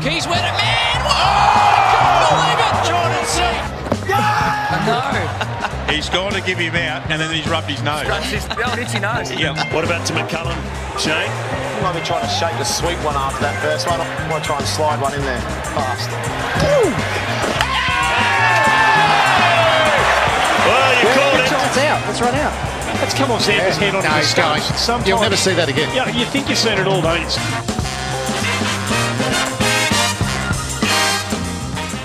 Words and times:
Keys 0.00 0.24
went 0.26 0.40
it, 0.40 0.56
man! 0.56 0.96
Whoa! 1.04 1.12
I 1.12 1.84
can't 1.92 2.24
believe 2.32 2.56
it! 2.56 2.72
Jordan 2.88 3.24
C. 3.28 3.44
No. 4.08 5.92
He's 5.92 6.08
gone 6.08 6.32
to 6.32 6.40
give 6.40 6.56
him 6.56 6.74
out, 6.74 7.04
and 7.10 7.20
then 7.20 7.28
he's 7.34 7.46
rubbed 7.46 7.68
his 7.68 7.82
nose. 7.82 8.06
That's 8.06 8.30
his 8.30 8.48
the 8.48 8.80
itchy 8.80 8.98
nose. 8.98 9.30
Yeah. 9.30 9.52
What 9.74 9.84
about 9.84 10.06
to 10.06 10.14
McCullum, 10.14 10.56
Shane? 10.96 11.28
I 11.28 11.80
might 11.82 12.00
be 12.00 12.06
trying 12.06 12.22
to 12.24 12.32
shape 12.32 12.56
the 12.56 12.64
sweet 12.64 12.96
one 13.04 13.14
after 13.14 13.42
that 13.44 13.60
first 13.60 13.88
one. 13.88 14.00
I 14.00 14.06
want 14.30 14.42
to 14.42 14.46
try 14.48 14.56
and 14.56 14.66
slide 14.66 15.00
one 15.02 15.12
in 15.12 15.20
there 15.20 15.40
fast. 15.76 16.08
Well, 20.64 20.92
you 20.96 21.08
called 21.12 21.40
it. 21.44 21.52
It's 21.52 21.78
out. 21.78 22.00
Let's 22.08 22.20
run 22.20 22.34
out. 22.34 22.54
Let's 23.00 23.14
come 23.14 23.30
off 23.30 23.44
Xander's 23.44 23.76
head 23.76 23.94
on 23.94 24.02
No, 24.02 24.10
the 24.10 24.16
he's 24.16 24.34
going. 24.34 24.60
Sometimes, 24.80 25.08
You'll 25.08 25.20
never 25.20 25.36
see 25.36 25.54
that 25.54 25.68
again. 25.68 25.94
Yeah, 25.94 26.08
you 26.08 26.24
think 26.26 26.48
you've 26.48 26.58
seen 26.58 26.78
it 26.78 26.86
all, 26.86 27.02
don't 27.02 27.20
you? 27.20 27.69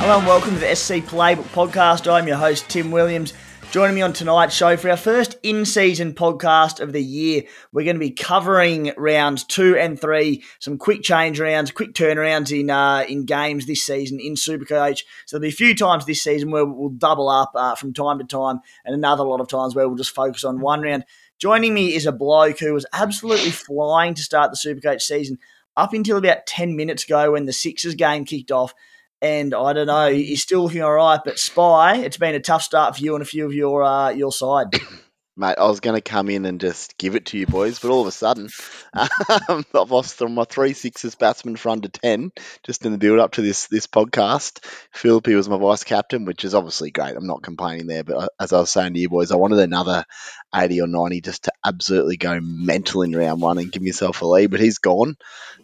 Hello 0.05 0.19
and 0.19 0.27
welcome 0.27 0.53
to 0.53 0.59
the 0.59 0.75
SC 0.75 1.01
Playbook 1.01 1.45
Podcast. 1.45 2.07
I'm 2.07 2.27
your 2.27 2.37
host, 2.37 2.69
Tim 2.69 2.91
Williams. 2.91 3.33
Joining 3.71 3.95
me 3.95 4.03
on 4.03 4.13
tonight's 4.13 4.53
show 4.53 4.77
for 4.77 4.91
our 4.91 4.97
first 4.97 5.35
in 5.41 5.65
season 5.65 6.13
podcast 6.13 6.79
of 6.79 6.93
the 6.93 7.01
year, 7.01 7.41
we're 7.71 7.85
going 7.85 7.95
to 7.95 7.99
be 7.99 8.11
covering 8.11 8.93
rounds 8.97 9.43
two 9.43 9.75
and 9.75 9.99
three, 9.99 10.43
some 10.59 10.77
quick 10.77 11.01
change 11.01 11.39
rounds, 11.39 11.71
quick 11.71 11.93
turnarounds 11.93 12.51
in 12.51 12.69
uh, 12.69 13.03
in 13.09 13.25
games 13.25 13.65
this 13.65 13.83
season 13.83 14.19
in 14.19 14.35
Supercoach. 14.35 14.99
So 15.25 15.39
there'll 15.39 15.41
be 15.41 15.49
a 15.49 15.51
few 15.51 15.73
times 15.73 16.05
this 16.05 16.21
season 16.21 16.51
where 16.51 16.67
we'll 16.67 16.89
double 16.89 17.27
up 17.27 17.53
uh, 17.55 17.73
from 17.73 17.91
time 17.91 18.19
to 18.19 18.25
time, 18.25 18.59
and 18.85 18.93
another 18.93 19.23
lot 19.23 19.41
of 19.41 19.47
times 19.47 19.73
where 19.73 19.87
we'll 19.87 19.97
just 19.97 20.13
focus 20.13 20.43
on 20.43 20.61
one 20.61 20.81
round. 20.81 21.03
Joining 21.39 21.73
me 21.73 21.95
is 21.95 22.05
a 22.05 22.11
bloke 22.11 22.59
who 22.59 22.75
was 22.75 22.85
absolutely 22.93 23.49
flying 23.49 24.13
to 24.13 24.21
start 24.21 24.51
the 24.51 24.69
Supercoach 24.69 25.01
season 25.01 25.39
up 25.75 25.93
until 25.93 26.17
about 26.17 26.45
10 26.45 26.75
minutes 26.75 27.05
ago 27.05 27.31
when 27.31 27.45
the 27.45 27.53
Sixers 27.53 27.95
game 27.95 28.23
kicked 28.23 28.51
off. 28.51 28.75
And 29.25 29.55
I 29.55 29.73
don't 29.73 29.87
know, 29.87 30.11
he's 30.11 30.43
still 30.43 30.65
looking 30.65 30.83
all 30.83 30.93
right. 30.93 31.19
But 31.25 31.39
Spy, 31.39 31.97
it's 31.97 32.17
been 32.17 32.35
a 32.35 32.39
tough 32.39 32.61
start 32.61 32.95
for 32.95 33.03
you 33.03 33.15
and 33.15 33.23
a 33.23 33.25
few 33.25 33.43
of 33.43 33.53
your 33.53 33.81
uh, 33.81 34.09
your 34.09 34.31
side. 34.31 34.67
Mate, 35.37 35.55
I 35.57 35.65
was 35.65 35.79
going 35.79 35.95
to 35.95 36.01
come 36.01 36.29
in 36.29 36.45
and 36.45 36.61
just 36.61 36.97
give 36.97 37.15
it 37.15 37.25
to 37.25 37.37
you 37.37 37.45
boys, 37.45 37.79
but 37.79 37.91
all 37.91 37.99
of 38.01 38.07
a 38.07 38.11
sudden, 38.11 38.47
um, 38.93 39.65
I've 39.73 39.91
lost 39.91 40.21
my 40.21 40.45
three 40.45 40.71
sixes 40.71 41.15
batsmen 41.15 41.57
for 41.57 41.69
under 41.69 41.89
10 41.89 42.31
just 42.63 42.85
in 42.85 42.93
the 42.93 42.97
build 42.97 43.19
up 43.19 43.33
to 43.33 43.41
this 43.41 43.67
this 43.67 43.87
podcast. 43.87 44.63
Philippe 44.93 45.33
was 45.33 45.49
my 45.49 45.57
vice 45.57 45.83
captain, 45.83 46.23
which 46.23 46.45
is 46.45 46.53
obviously 46.53 46.91
great. 46.91 47.17
I'm 47.17 47.27
not 47.27 47.43
complaining 47.43 47.87
there, 47.87 48.03
but 48.03 48.15
uh, 48.15 48.27
as 48.39 48.53
I 48.53 48.59
was 48.59 48.71
saying 48.71 48.93
to 48.93 48.99
you 48.99 49.09
boys, 49.09 49.31
I 49.31 49.37
wanted 49.37 49.59
another 49.59 50.05
80 50.53 50.81
or 50.81 50.87
90 50.87 51.19
just 51.21 51.45
to 51.45 51.51
absolutely 51.65 52.17
go 52.17 52.39
mental 52.41 53.01
in 53.01 53.15
round 53.15 53.41
one 53.41 53.57
and 53.57 53.71
give 53.71 53.81
myself 53.81 54.21
a 54.21 54.25
lead, 54.25 54.51
but 54.51 54.59
he's 54.59 54.77
gone. 54.77 55.17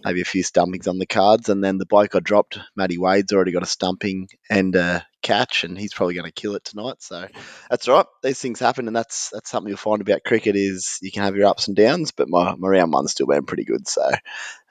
Maybe 0.03 0.21
a 0.21 0.25
few 0.25 0.43
stumpings 0.43 0.87
on 0.87 0.97
the 0.97 1.05
cards, 1.05 1.49
and 1.49 1.63
then 1.63 1.77
the 1.77 1.85
bloke 1.85 2.15
I 2.15 2.19
dropped, 2.19 2.59
Matty 2.75 2.97
Wade's 2.97 3.31
already 3.33 3.51
got 3.51 3.63
a 3.63 3.67
stumping 3.67 4.29
and 4.49 4.75
a 4.75 5.05
catch, 5.21 5.63
and 5.63 5.77
he's 5.77 5.93
probably 5.93 6.15
going 6.15 6.25
to 6.25 6.31
kill 6.31 6.55
it 6.55 6.65
tonight. 6.65 6.95
So 6.99 7.27
that's 7.69 7.87
right. 7.87 8.05
These 8.23 8.39
things 8.39 8.59
happen, 8.59 8.87
and 8.87 8.95
that's 8.95 9.29
that's 9.31 9.49
something 9.51 9.69
you'll 9.69 9.77
find 9.77 10.01
about 10.01 10.23
cricket 10.25 10.55
is 10.55 10.97
you 11.01 11.11
can 11.11 11.23
have 11.23 11.35
your 11.35 11.47
ups 11.47 11.67
and 11.67 11.77
downs, 11.77 12.11
but 12.11 12.29
my, 12.29 12.55
my 12.55 12.67
round 12.67 12.91
one's 12.91 13.11
still 13.11 13.27
been 13.27 13.45
pretty 13.45 13.65
good. 13.65 13.87
So 13.87 14.09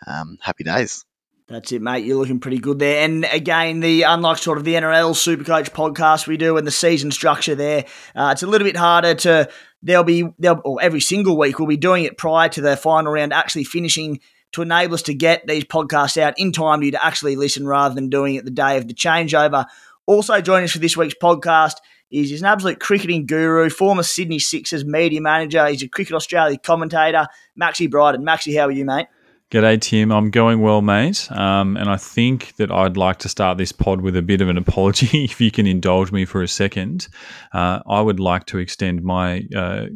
um, 0.07 0.39
happy 0.43 0.65
days. 0.65 1.05
That's 1.51 1.73
it, 1.73 1.83
mate. 1.83 2.05
You're 2.05 2.17
looking 2.17 2.39
pretty 2.39 2.61
good 2.61 2.79
there. 2.79 3.05
And 3.05 3.25
again, 3.25 3.81
the 3.81 4.03
unlike 4.03 4.39
sort 4.39 4.57
of 4.57 4.63
the 4.63 4.75
NRL 4.75 5.15
Supercoach 5.15 5.71
podcast 5.71 6.29
we 6.29 6.37
do 6.37 6.57
and 6.57 6.65
the 6.65 6.71
season 6.71 7.11
structure 7.11 7.57
there, 7.57 7.87
uh, 8.15 8.31
it's 8.33 8.45
a 8.45 8.47
little 8.47 8.67
bit 8.67 8.77
harder 8.77 9.15
to. 9.17 9.51
There'll 9.83 10.05
be 10.05 10.33
there'll, 10.39 10.61
or 10.65 10.81
every 10.81 11.01
single 11.01 11.37
week 11.37 11.59
we'll 11.59 11.67
be 11.67 11.77
doing 11.77 12.05
it 12.05 12.17
prior 12.17 12.49
to 12.51 12.61
the 12.61 12.77
final 12.77 13.13
round 13.13 13.33
actually 13.33 13.65
finishing 13.65 14.21
to 14.53 14.63
enable 14.63 14.95
us 14.95 15.03
to 15.03 15.15
get 15.15 15.45
these 15.47 15.65
podcasts 15.65 16.17
out 16.19 16.39
in 16.39 16.53
time 16.53 16.81
for 16.81 16.85
you 16.85 16.91
to 16.93 17.05
actually 17.05 17.35
listen 17.35 17.67
rather 17.67 17.97
than 17.97 18.11
doing 18.11 18.37
it 18.37 18.45
the 18.45 18.51
day 18.53 18.77
of 18.77 18.87
the 18.87 18.95
changeover. 18.95 19.67
Also 20.07 20.41
joining 20.41 20.65
us 20.65 20.73
for 20.73 20.79
this 20.79 20.97
week's 20.97 21.15
podcast 21.21 21.77
is 22.13 22.31
he's 22.31 22.43
an 22.43 22.47
absolute 22.47 22.79
cricketing 22.79 23.27
guru, 23.27 23.71
former 23.71 24.03
Sydney 24.05 24.39
Sixers 24.39 24.85
media 24.85 25.21
manager. 25.21 25.67
He's 25.67 25.83
a 25.83 25.89
Cricket 25.89 26.15
Australia 26.15 26.59
commentator, 26.59 27.27
Maxie 27.57 27.89
Bryden. 27.89 28.23
Maxie, 28.23 28.55
how 28.55 28.67
are 28.67 28.73
you, 28.73 28.85
mate? 28.85 29.07
G'day, 29.51 29.81
Tim. 29.81 30.13
I'm 30.13 30.31
going 30.31 30.61
well, 30.61 30.81
mate. 30.81 31.29
Um, 31.33 31.77
and 31.77 31.91
I 31.91 31.97
think 31.97 32.55
that 32.55 32.71
I'd 32.71 32.97
like 32.97 33.19
to 33.19 33.29
start 33.29 33.59
this 33.59 33.73
pod 33.73 34.01
with 34.01 34.17
a 34.17 34.23
bit 34.23 34.41
of 34.41 34.49
an 34.49 34.57
apology, 34.57 35.25
if 35.25 35.41
you 35.41 35.51
can 35.51 35.67
indulge 35.67 36.13
me 36.13 36.25
for 36.25 36.41
a 36.41 36.47
second. 36.47 37.09
Uh, 37.53 37.81
I 37.85 38.01
would 38.01 38.21
like 38.21 38.47
to 38.47 38.59
extend 38.59 39.03
my 39.03 39.43
uh, 39.57 39.87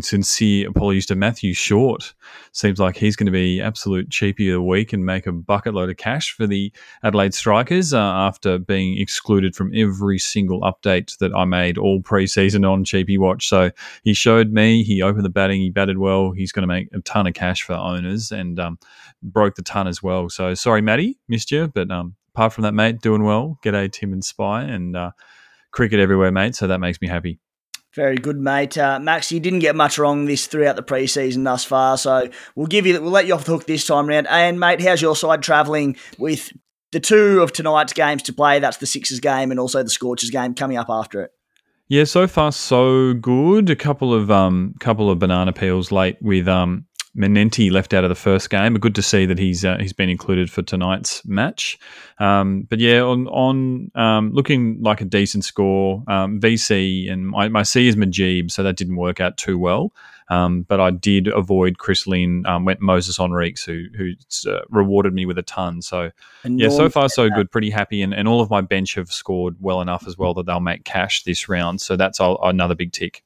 sincere 0.00 0.68
apologies 0.68 1.06
to 1.06 1.16
Matthew 1.16 1.52
Short. 1.52 2.14
Seems 2.52 2.78
like 2.78 2.96
he's 2.96 3.16
going 3.16 3.26
to 3.26 3.32
be 3.32 3.60
absolute 3.60 4.08
cheapie 4.08 4.48
of 4.48 4.54
the 4.54 4.62
week 4.62 4.92
and 4.92 5.04
make 5.04 5.26
a 5.26 5.32
bucket 5.32 5.74
load 5.74 5.90
of 5.90 5.96
cash 5.96 6.32
for 6.32 6.46
the 6.46 6.72
Adelaide 7.02 7.34
Strikers 7.34 7.92
uh, 7.92 7.98
after 7.98 8.58
being 8.58 8.98
excluded 8.98 9.56
from 9.56 9.72
every 9.74 10.18
single 10.18 10.60
update 10.60 11.18
that 11.18 11.34
I 11.34 11.44
made 11.44 11.76
all 11.78 12.00
preseason 12.00 12.68
on 12.68 12.84
Cheapy 12.84 13.18
Watch. 13.18 13.48
So 13.48 13.70
he 14.04 14.14
showed 14.14 14.52
me, 14.52 14.82
he 14.84 15.02
opened 15.02 15.24
the 15.24 15.30
batting, 15.30 15.60
he 15.60 15.70
batted 15.70 15.98
well. 15.98 16.30
He's 16.30 16.52
going 16.52 16.62
to 16.62 16.68
make 16.68 16.88
a 16.92 17.00
ton 17.00 17.26
of 17.26 17.34
cash 17.34 17.62
for 17.62 17.74
owners 17.74 18.30
and 18.30 18.60
um, 18.60 18.78
broke 19.22 19.56
the 19.56 19.62
ton 19.62 19.86
as 19.86 20.02
well. 20.02 20.28
So 20.28 20.54
sorry, 20.54 20.82
Matty, 20.82 21.18
missed 21.28 21.50
you. 21.50 21.68
But 21.68 21.90
um, 21.90 22.14
apart 22.34 22.52
from 22.52 22.62
that, 22.62 22.74
mate, 22.74 23.00
doing 23.00 23.24
well. 23.24 23.58
G'day, 23.64 23.90
Tim 23.90 24.12
and 24.12 24.24
Spy, 24.24 24.62
and 24.62 24.96
uh, 24.96 25.10
cricket 25.72 26.00
everywhere, 26.00 26.30
mate. 26.30 26.54
So 26.54 26.66
that 26.66 26.78
makes 26.78 27.00
me 27.00 27.08
happy. 27.08 27.40
Very 27.94 28.16
good, 28.16 28.38
mate. 28.38 28.78
Uh, 28.78 29.00
Max, 29.00 29.32
you 29.32 29.40
didn't 29.40 29.58
get 29.58 29.74
much 29.74 29.98
wrong 29.98 30.26
this 30.26 30.46
throughout 30.46 30.76
the 30.76 30.82
preseason 30.82 31.44
thus 31.44 31.64
far, 31.64 31.98
so 31.98 32.28
we'll 32.54 32.68
give 32.68 32.86
you, 32.86 33.00
we'll 33.00 33.10
let 33.10 33.26
you 33.26 33.34
off 33.34 33.44
the 33.44 33.52
hook 33.52 33.66
this 33.66 33.84
time 33.84 34.06
round. 34.06 34.28
And 34.28 34.60
mate, 34.60 34.80
how's 34.80 35.02
your 35.02 35.16
side 35.16 35.42
travelling 35.42 35.96
with 36.16 36.52
the 36.92 37.00
two 37.00 37.40
of 37.42 37.52
tonight's 37.52 37.92
games 37.92 38.22
to 38.22 38.32
play? 38.32 38.60
That's 38.60 38.76
the 38.76 38.86
Sixers 38.86 39.18
game 39.18 39.50
and 39.50 39.58
also 39.58 39.82
the 39.82 39.90
Scorchers 39.90 40.30
game 40.30 40.54
coming 40.54 40.76
up 40.76 40.86
after 40.88 41.22
it. 41.22 41.32
Yeah, 41.88 42.04
so 42.04 42.28
far 42.28 42.52
so 42.52 43.14
good. 43.14 43.68
A 43.68 43.74
couple 43.74 44.14
of 44.14 44.30
um, 44.30 44.74
couple 44.78 45.10
of 45.10 45.18
banana 45.18 45.52
peels 45.52 45.90
late 45.90 46.16
with 46.22 46.46
um, 46.46 46.86
Manenti 47.16 47.72
left 47.72 47.92
out 47.92 48.04
of 48.04 48.08
the 48.08 48.14
first 48.14 48.50
game. 48.50 48.72
But 48.72 48.82
good 48.82 48.94
to 48.94 49.02
see 49.02 49.26
that 49.26 49.38
he's 49.38 49.64
uh, 49.64 49.78
he's 49.78 49.92
been 49.92 50.08
included 50.08 50.50
for 50.50 50.62
tonight's 50.62 51.24
match. 51.24 51.78
Um, 52.18 52.66
but 52.68 52.78
yeah, 52.78 53.00
on 53.00 53.26
on 53.28 53.90
um, 53.94 54.32
looking 54.32 54.80
like 54.80 55.00
a 55.00 55.04
decent 55.04 55.44
score. 55.44 56.04
Um, 56.06 56.40
VC 56.40 57.10
and 57.10 57.28
my, 57.28 57.48
my 57.48 57.62
C 57.62 57.88
is 57.88 57.96
Mujeeb, 57.96 58.50
so 58.50 58.62
that 58.62 58.76
didn't 58.76 58.96
work 58.96 59.20
out 59.20 59.36
too 59.36 59.58
well. 59.58 59.92
Um, 60.28 60.62
but 60.62 60.78
I 60.78 60.92
did 60.92 61.26
avoid 61.26 61.78
Chris 61.78 62.06
Lynn, 62.06 62.46
um, 62.46 62.64
went 62.64 62.80
Moises 62.80 63.18
Henriques, 63.18 63.64
who 63.64 63.86
who 63.96 64.12
uh, 64.48 64.60
rewarded 64.68 65.12
me 65.12 65.26
with 65.26 65.38
a 65.38 65.42
ton. 65.42 65.82
So 65.82 66.12
And 66.44 66.60
yeah, 66.60 66.68
so 66.68 66.88
far 66.88 67.08
so 67.08 67.28
good. 67.28 67.50
Pretty 67.50 67.70
happy, 67.70 68.02
and, 68.02 68.14
and 68.14 68.28
all 68.28 68.40
of 68.40 68.50
my 68.50 68.60
bench 68.60 68.94
have 68.94 69.10
scored 69.10 69.56
well 69.58 69.80
enough 69.80 70.06
as 70.06 70.16
well 70.16 70.32
that 70.34 70.46
they'll 70.46 70.60
make 70.60 70.84
cash 70.84 71.24
this 71.24 71.48
round. 71.48 71.80
So 71.80 71.96
that's 71.96 72.20
all, 72.20 72.38
another 72.44 72.76
big 72.76 72.92
tick. 72.92 73.24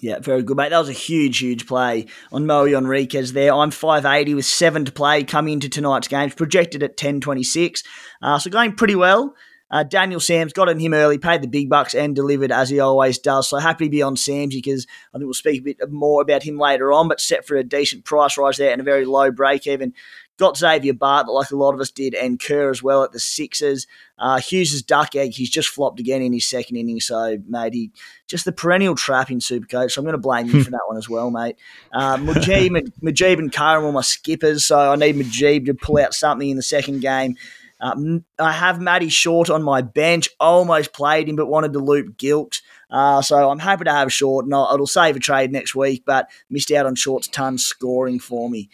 Yeah, 0.00 0.18
very 0.18 0.42
good, 0.42 0.56
mate. 0.56 0.70
That 0.70 0.78
was 0.78 0.88
a 0.88 0.92
huge, 0.92 1.38
huge 1.38 1.66
play 1.66 2.06
on 2.32 2.46
Moe 2.46 2.66
Henriques 2.66 3.32
there. 3.32 3.52
I'm 3.52 3.70
580 3.70 4.34
with 4.34 4.46
seven 4.46 4.84
to 4.84 4.92
play 4.92 5.24
coming 5.24 5.54
into 5.54 5.68
tonight's 5.68 6.08
games, 6.08 6.34
projected 6.34 6.82
at 6.82 6.90
1026. 6.90 7.82
Uh, 8.20 8.38
so 8.38 8.50
going 8.50 8.74
pretty 8.74 8.94
well. 8.94 9.34
Uh, 9.72 9.82
Daniel 9.82 10.20
Sams 10.20 10.52
got 10.52 10.68
on 10.68 10.78
him 10.78 10.92
early, 10.92 11.16
paid 11.16 11.40
the 11.40 11.48
big 11.48 11.70
bucks, 11.70 11.94
and 11.94 12.14
delivered 12.14 12.52
as 12.52 12.68
he 12.68 12.78
always 12.78 13.18
does. 13.18 13.48
So 13.48 13.56
happy 13.56 13.86
to 13.86 13.90
be 13.90 14.02
on 14.02 14.16
Sams 14.16 14.54
because 14.54 14.86
I 15.14 15.18
think 15.18 15.24
we'll 15.24 15.34
speak 15.34 15.62
a 15.62 15.64
bit 15.64 15.90
more 15.90 16.20
about 16.20 16.42
him 16.42 16.58
later 16.58 16.92
on, 16.92 17.08
but 17.08 17.22
set 17.22 17.46
for 17.46 17.56
a 17.56 17.64
decent 17.64 18.04
price 18.04 18.36
rise 18.36 18.58
there 18.58 18.70
and 18.70 18.82
a 18.82 18.84
very 18.84 19.06
low 19.06 19.30
break 19.30 19.66
even. 19.66 19.94
Got 20.42 20.56
Xavier 20.56 20.92
Bartlett 20.92 21.32
like 21.34 21.52
a 21.52 21.56
lot 21.56 21.72
of 21.72 21.78
us 21.78 21.92
did, 21.92 22.16
and 22.16 22.40
Kerr 22.40 22.68
as 22.68 22.82
well 22.82 23.04
at 23.04 23.12
the 23.12 23.20
Sixers. 23.20 23.86
Uh, 24.18 24.40
Hughes' 24.40 24.82
duck 24.82 25.14
egg, 25.14 25.34
he's 25.34 25.48
just 25.48 25.68
flopped 25.68 26.00
again 26.00 26.20
in 26.20 26.32
his 26.32 26.50
second 26.50 26.74
inning. 26.74 26.98
So, 26.98 27.38
mate, 27.46 27.74
he 27.74 27.92
just 28.26 28.44
the 28.44 28.50
perennial 28.50 28.96
trap 28.96 29.30
in 29.30 29.38
Supercoach. 29.38 29.92
So 29.92 30.00
I'm 30.00 30.04
going 30.04 30.14
to 30.14 30.18
blame 30.18 30.48
you 30.48 30.64
for 30.64 30.72
that 30.72 30.80
one 30.88 30.96
as 30.96 31.08
well, 31.08 31.30
mate. 31.30 31.54
Uh, 31.92 32.16
Mujeeb, 32.16 32.76
and, 32.76 33.52
Karam 33.52 33.84
are 33.84 33.92
my 33.92 34.00
skippers, 34.00 34.66
so 34.66 34.76
I 34.76 34.96
need 34.96 35.14
Mujeeb 35.14 35.66
to 35.66 35.74
pull 35.74 35.98
out 35.98 36.12
something 36.12 36.50
in 36.50 36.56
the 36.56 36.62
second 36.64 37.02
game. 37.02 37.36
Um, 37.78 38.24
I 38.36 38.50
have 38.50 38.80
Matty 38.80 39.10
Short 39.10 39.48
on 39.48 39.62
my 39.62 39.80
bench. 39.80 40.28
Almost 40.40 40.92
played 40.92 41.28
him, 41.28 41.36
but 41.36 41.46
wanted 41.46 41.72
to 41.74 41.78
loop 41.78 42.18
Guilt. 42.18 42.62
Uh, 42.90 43.22
so 43.22 43.48
I'm 43.48 43.60
happy 43.60 43.84
to 43.84 43.92
have 43.92 44.12
Short, 44.12 44.44
and 44.44 44.52
I'll, 44.52 44.74
it'll 44.74 44.88
save 44.88 45.14
a 45.14 45.20
trade 45.20 45.52
next 45.52 45.76
week. 45.76 46.02
But 46.04 46.28
missed 46.50 46.72
out 46.72 46.86
on 46.86 46.96
Short's 46.96 47.28
ton 47.28 47.58
scoring 47.58 48.18
for 48.18 48.50
me. 48.50 48.70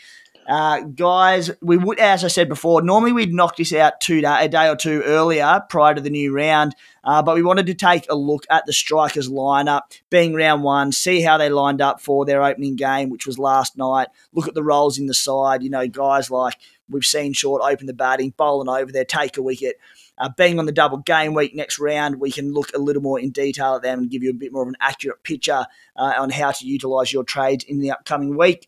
Uh, 0.49 0.81
guys, 0.81 1.51
we 1.61 1.77
would, 1.77 1.99
as 1.99 2.25
I 2.25 2.29
said 2.29 2.49
before, 2.49 2.81
normally 2.81 3.13
we'd 3.13 3.35
knock 3.35 3.57
this 3.57 3.71
out 3.75 4.01
two 4.01 4.23
a 4.25 4.49
day 4.49 4.71
or 4.71 4.77
two 4.77 5.03
earlier 5.05 5.63
prior 5.69 5.95
to 5.95 6.01
the 6.01 6.09
new 6.09 6.35
round, 6.35 6.75
uh, 7.05 7.23
but 7.23 7.35
we 7.35 7.43
wanted 7.43 7.67
to 7.67 7.75
take 7.75 8.07
a 8.09 8.15
look 8.15 8.47
at 8.49 8.65
the 8.65 8.73
strikers 8.73 9.29
lineup, 9.29 9.83
being 10.09 10.33
round 10.33 10.63
one, 10.63 10.91
see 10.91 11.21
how 11.21 11.37
they 11.37 11.51
lined 11.51 11.83
up 11.83 12.01
for 12.01 12.25
their 12.25 12.43
opening 12.43 12.77
game, 12.77 13.11
which 13.11 13.27
was 13.27 13.39
last 13.39 13.77
night. 13.77 14.09
Look 14.33 14.49
at 14.49 14.55
the 14.55 14.63
roles 14.63 14.99
in 14.99 15.07
the 15.07 15.13
side. 15.13 15.63
You 15.63 15.69
know, 15.69 15.87
guys 15.87 16.31
like 16.31 16.55
we've 16.89 17.05
seen 17.05 17.35
Short 17.35 17.61
open 17.63 17.87
the 17.87 17.93
batting, 17.93 18.33
bowling 18.35 18.71
over 18.71 18.91
there, 18.91 19.05
take 19.05 19.37
a 19.37 19.43
wicket. 19.43 19.77
Uh, 20.17 20.31
being 20.37 20.59
on 20.59 20.65
the 20.65 20.73
double 20.73 20.99
game 20.99 21.35
week 21.35 21.55
next 21.55 21.79
round, 21.79 22.21
we 22.21 22.31
can 22.31 22.55
look 22.55 22.75
a 22.75 22.79
little 22.79 23.03
more 23.03 23.21
in 23.21 23.31
detail 23.31 23.77
at 23.77 23.83
them 23.83 23.99
and 23.99 24.11
give 24.11 24.23
you 24.23 24.31
a 24.31 24.35
bit 24.35 24.53
more 24.53 24.63
of 24.63 24.69
an 24.69 24.77
accurate 24.81 25.23
picture 25.23 25.67
uh, 25.95 26.15
on 26.19 26.31
how 26.31 26.51
to 26.51 26.67
utilise 26.67 27.13
your 27.13 27.23
trades 27.23 27.65
in 27.65 27.81
the 27.81 27.91
upcoming 27.91 28.37
week. 28.37 28.67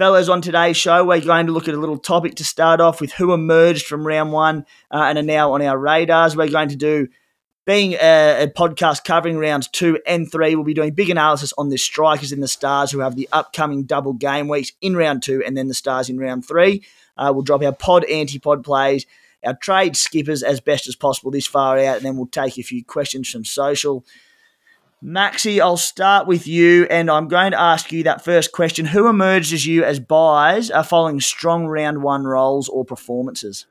Fellas, 0.00 0.30
on 0.30 0.40
today's 0.40 0.78
show, 0.78 1.04
we're 1.04 1.20
going 1.20 1.46
to 1.46 1.52
look 1.52 1.68
at 1.68 1.74
a 1.74 1.78
little 1.78 1.98
topic 1.98 2.36
to 2.36 2.42
start 2.42 2.80
off 2.80 3.02
with 3.02 3.12
who 3.12 3.34
emerged 3.34 3.84
from 3.84 4.06
round 4.06 4.32
one 4.32 4.64
uh, 4.90 5.02
and 5.02 5.18
are 5.18 5.22
now 5.22 5.52
on 5.52 5.60
our 5.60 5.76
radars. 5.76 6.34
We're 6.34 6.48
going 6.48 6.70
to 6.70 6.76
do, 6.76 7.08
being 7.66 7.92
a, 8.00 8.44
a, 8.44 8.46
podcast 8.46 9.04
covering 9.04 9.36
rounds 9.36 9.68
two 9.68 9.98
and 10.06 10.32
three, 10.32 10.54
we'll 10.54 10.64
be 10.64 10.72
doing 10.72 10.94
big 10.94 11.10
analysis 11.10 11.52
on 11.58 11.68
the 11.68 11.76
strikers 11.76 12.32
and 12.32 12.42
the 12.42 12.48
stars 12.48 12.90
who 12.90 13.00
have 13.00 13.14
the 13.14 13.28
upcoming 13.30 13.82
double 13.82 14.14
game 14.14 14.48
weeks 14.48 14.72
in 14.80 14.96
round 14.96 15.22
two 15.22 15.42
and 15.44 15.54
then 15.54 15.68
the 15.68 15.74
stars 15.74 16.08
in 16.08 16.18
round 16.18 16.46
three. 16.46 16.82
Uh, 17.18 17.30
we'll 17.34 17.42
drop 17.42 17.62
our 17.62 17.70
pod 17.70 18.06
anti 18.06 18.38
pod 18.38 18.64
plays, 18.64 19.04
our 19.44 19.54
trade 19.54 19.98
skippers 19.98 20.42
as 20.42 20.62
best 20.62 20.88
as 20.88 20.96
possible 20.96 21.30
this 21.30 21.46
far 21.46 21.78
out, 21.78 21.96
and 21.98 22.06
then 22.06 22.16
we'll 22.16 22.26
take 22.26 22.56
a 22.56 22.62
few 22.62 22.82
questions 22.82 23.28
from 23.28 23.44
social. 23.44 24.02
Maxi, 25.02 25.60
I'll 25.60 25.78
start 25.78 26.26
with 26.26 26.46
you, 26.46 26.84
and 26.90 27.10
I'm 27.10 27.26
going 27.26 27.52
to 27.52 27.60
ask 27.60 27.90
you 27.90 28.02
that 28.02 28.22
first 28.22 28.52
question. 28.52 28.84
Who 28.84 29.08
emerged 29.08 29.52
as 29.54 29.64
you 29.64 29.82
as 29.82 29.98
buys 29.98 30.70
are 30.70 30.84
following 30.84 31.20
strong 31.20 31.66
round 31.66 32.02
one 32.02 32.24
roles 32.24 32.68
or 32.68 32.84
performances? 32.84 33.66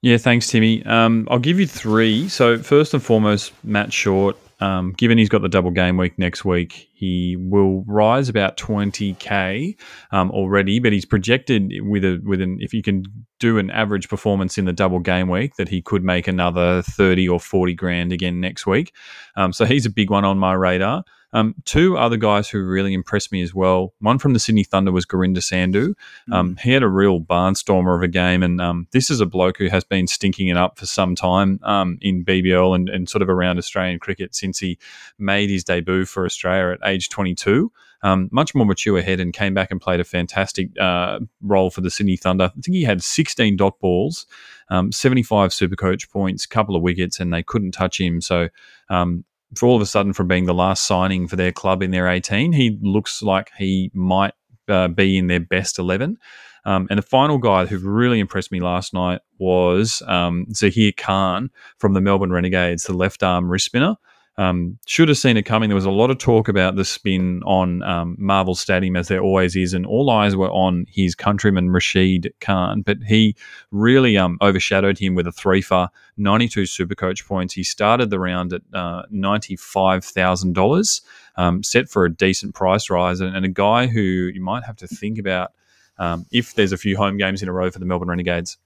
Yeah, 0.00 0.16
thanks, 0.16 0.48
Timmy. 0.48 0.84
Um, 0.84 1.28
I'll 1.30 1.38
give 1.38 1.60
you 1.60 1.68
three. 1.68 2.28
So, 2.28 2.58
first 2.58 2.94
and 2.94 3.02
foremost, 3.02 3.52
Matt 3.62 3.92
Short. 3.92 4.36
Um, 4.62 4.92
given 4.92 5.18
he's 5.18 5.28
got 5.28 5.42
the 5.42 5.48
double 5.48 5.72
game 5.72 5.96
week 5.96 6.16
next 6.20 6.44
week, 6.44 6.88
he 6.94 7.36
will 7.36 7.82
rise 7.88 8.28
about 8.28 8.56
20k 8.56 9.76
um, 10.12 10.30
already, 10.30 10.78
but 10.78 10.92
he's 10.92 11.04
projected 11.04 11.72
with 11.80 12.04
a 12.04 12.22
with 12.24 12.40
an 12.40 12.58
if 12.60 12.72
you 12.72 12.80
can 12.80 13.02
do 13.40 13.58
an 13.58 13.72
average 13.72 14.08
performance 14.08 14.58
in 14.58 14.64
the 14.64 14.72
double 14.72 15.00
game 15.00 15.28
week, 15.28 15.56
that 15.56 15.68
he 15.68 15.82
could 15.82 16.04
make 16.04 16.28
another 16.28 16.80
30 16.82 17.28
or 17.28 17.40
40 17.40 17.74
grand 17.74 18.12
again 18.12 18.40
next 18.40 18.64
week. 18.64 18.94
Um, 19.34 19.52
so 19.52 19.64
he's 19.64 19.84
a 19.84 19.90
big 19.90 20.10
one 20.10 20.24
on 20.24 20.38
my 20.38 20.52
radar. 20.52 21.02
Um, 21.32 21.54
two 21.64 21.96
other 21.96 22.16
guys 22.16 22.48
who 22.48 22.62
really 22.62 22.92
impressed 22.92 23.32
me 23.32 23.42
as 23.42 23.54
well. 23.54 23.94
One 24.00 24.18
from 24.18 24.32
the 24.32 24.38
Sydney 24.38 24.64
Thunder 24.64 24.92
was 24.92 25.06
Gurinder 25.06 25.38
Sandhu. 25.38 25.94
Um, 26.30 26.54
mm. 26.54 26.60
He 26.60 26.72
had 26.72 26.82
a 26.82 26.88
real 26.88 27.20
barnstormer 27.20 27.96
of 27.96 28.02
a 28.02 28.08
game, 28.08 28.42
and 28.42 28.60
um, 28.60 28.86
this 28.92 29.10
is 29.10 29.20
a 29.20 29.26
bloke 29.26 29.58
who 29.58 29.68
has 29.68 29.84
been 29.84 30.06
stinking 30.06 30.48
it 30.48 30.56
up 30.56 30.78
for 30.78 30.86
some 30.86 31.14
time 31.14 31.58
um, 31.62 31.98
in 32.00 32.24
BBL 32.24 32.74
and, 32.74 32.88
and, 32.88 33.08
sort 33.08 33.22
of 33.22 33.28
around 33.28 33.58
Australian 33.58 33.98
cricket 33.98 34.34
since 34.34 34.58
he 34.58 34.78
made 35.18 35.50
his 35.50 35.64
debut 35.64 36.04
for 36.04 36.24
Australia 36.24 36.74
at 36.74 36.88
age 36.88 37.08
22. 37.08 37.70
Um, 38.04 38.28
much 38.32 38.54
more 38.54 38.66
mature 38.66 39.00
head 39.00 39.20
and 39.20 39.32
came 39.32 39.54
back 39.54 39.70
and 39.70 39.80
played 39.80 40.00
a 40.00 40.04
fantastic 40.04 40.68
uh, 40.80 41.20
role 41.40 41.70
for 41.70 41.82
the 41.82 41.90
Sydney 41.90 42.16
Thunder. 42.16 42.46
I 42.46 42.60
think 42.60 42.74
he 42.74 42.82
had 42.82 43.02
16 43.02 43.56
dot 43.56 43.78
balls, 43.78 44.26
um, 44.70 44.90
75 44.90 45.52
super 45.52 45.76
coach 45.76 46.10
points, 46.10 46.44
a 46.44 46.48
couple 46.48 46.74
of 46.74 46.82
wickets, 46.82 47.20
and 47.20 47.32
they 47.32 47.42
couldn't 47.42 47.72
touch 47.72 48.00
him. 48.00 48.20
So 48.20 48.48
um, 48.88 49.24
for 49.56 49.66
all 49.66 49.76
of 49.76 49.82
a 49.82 49.86
sudden 49.86 50.12
from 50.12 50.28
being 50.28 50.46
the 50.46 50.54
last 50.54 50.86
signing 50.86 51.28
for 51.28 51.36
their 51.36 51.52
club 51.52 51.82
in 51.82 51.90
their 51.90 52.08
18, 52.08 52.52
he 52.52 52.78
looks 52.80 53.22
like 53.22 53.50
he 53.58 53.90
might 53.94 54.34
uh, 54.68 54.88
be 54.88 55.18
in 55.18 55.26
their 55.26 55.40
best 55.40 55.78
11. 55.78 56.18
Um, 56.64 56.86
and 56.90 56.98
the 56.98 57.02
final 57.02 57.38
guy 57.38 57.66
who 57.66 57.78
really 57.78 58.20
impressed 58.20 58.52
me 58.52 58.60
last 58.60 58.94
night 58.94 59.20
was 59.38 60.02
um, 60.06 60.46
Zahir 60.54 60.92
Khan 60.96 61.50
from 61.78 61.92
the 61.92 62.00
Melbourne 62.00 62.32
Renegades, 62.32 62.84
the 62.84 62.92
left 62.92 63.22
arm 63.22 63.50
wrist 63.50 63.66
spinner. 63.66 63.96
Um, 64.42 64.78
should 64.86 65.08
have 65.08 65.18
seen 65.18 65.36
it 65.36 65.44
coming. 65.44 65.68
There 65.68 65.76
was 65.76 65.84
a 65.84 65.90
lot 65.90 66.10
of 66.10 66.18
talk 66.18 66.48
about 66.48 66.74
the 66.74 66.84
spin 66.84 67.42
on 67.44 67.82
um, 67.84 68.16
Marvel 68.18 68.56
Stadium, 68.56 68.96
as 68.96 69.06
there 69.06 69.20
always 69.20 69.54
is, 69.54 69.72
and 69.72 69.86
all 69.86 70.10
eyes 70.10 70.34
were 70.34 70.50
on 70.50 70.86
his 70.88 71.14
countryman 71.14 71.70
Rashid 71.70 72.34
Khan. 72.40 72.82
But 72.82 72.98
he 73.06 73.36
really 73.70 74.16
um, 74.16 74.38
overshadowed 74.40 74.98
him 74.98 75.14
with 75.14 75.28
a 75.28 75.32
three 75.32 75.60
for 75.60 75.88
92 76.16 76.62
Supercoach 76.62 77.24
points. 77.26 77.54
He 77.54 77.62
started 77.62 78.10
the 78.10 78.18
round 78.18 78.52
at 78.52 78.62
uh, 78.74 79.04
$95,000, 79.12 81.00
um, 81.36 81.62
set 81.62 81.88
for 81.88 82.04
a 82.04 82.12
decent 82.12 82.54
price 82.54 82.90
rise, 82.90 83.20
and, 83.20 83.36
and, 83.36 83.44
a 83.44 83.48
guy 83.48 83.86
who 83.86 84.00
you 84.00 84.40
might 84.40 84.64
have 84.64 84.76
to 84.76 84.88
think 84.88 85.18
about 85.18 85.52
um, 85.98 86.26
if 86.32 86.54
there's 86.54 86.72
a 86.72 86.76
few 86.76 86.96
home 86.96 87.16
games 87.16 87.42
in 87.42 87.48
a 87.48 87.52
row 87.52 87.70
for 87.70 87.78
the 87.78 87.86
Melbourne 87.86 88.08
Renegades. 88.08 88.58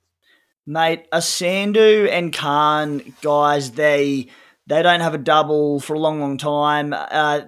Mate, 0.67 1.09
Sandhu 1.13 2.11
and 2.11 2.33
Khan 2.33 3.15
guys, 3.23 3.73
they 3.73 4.27
they 4.67 4.83
don't 4.83 5.01
have 5.01 5.15
a 5.15 5.19
double 5.19 5.81
for 5.81 5.95
a 5.95 5.99
long, 5.99 6.21
long 6.21 6.39
time. 6.39 6.93
Uh, 6.93 7.43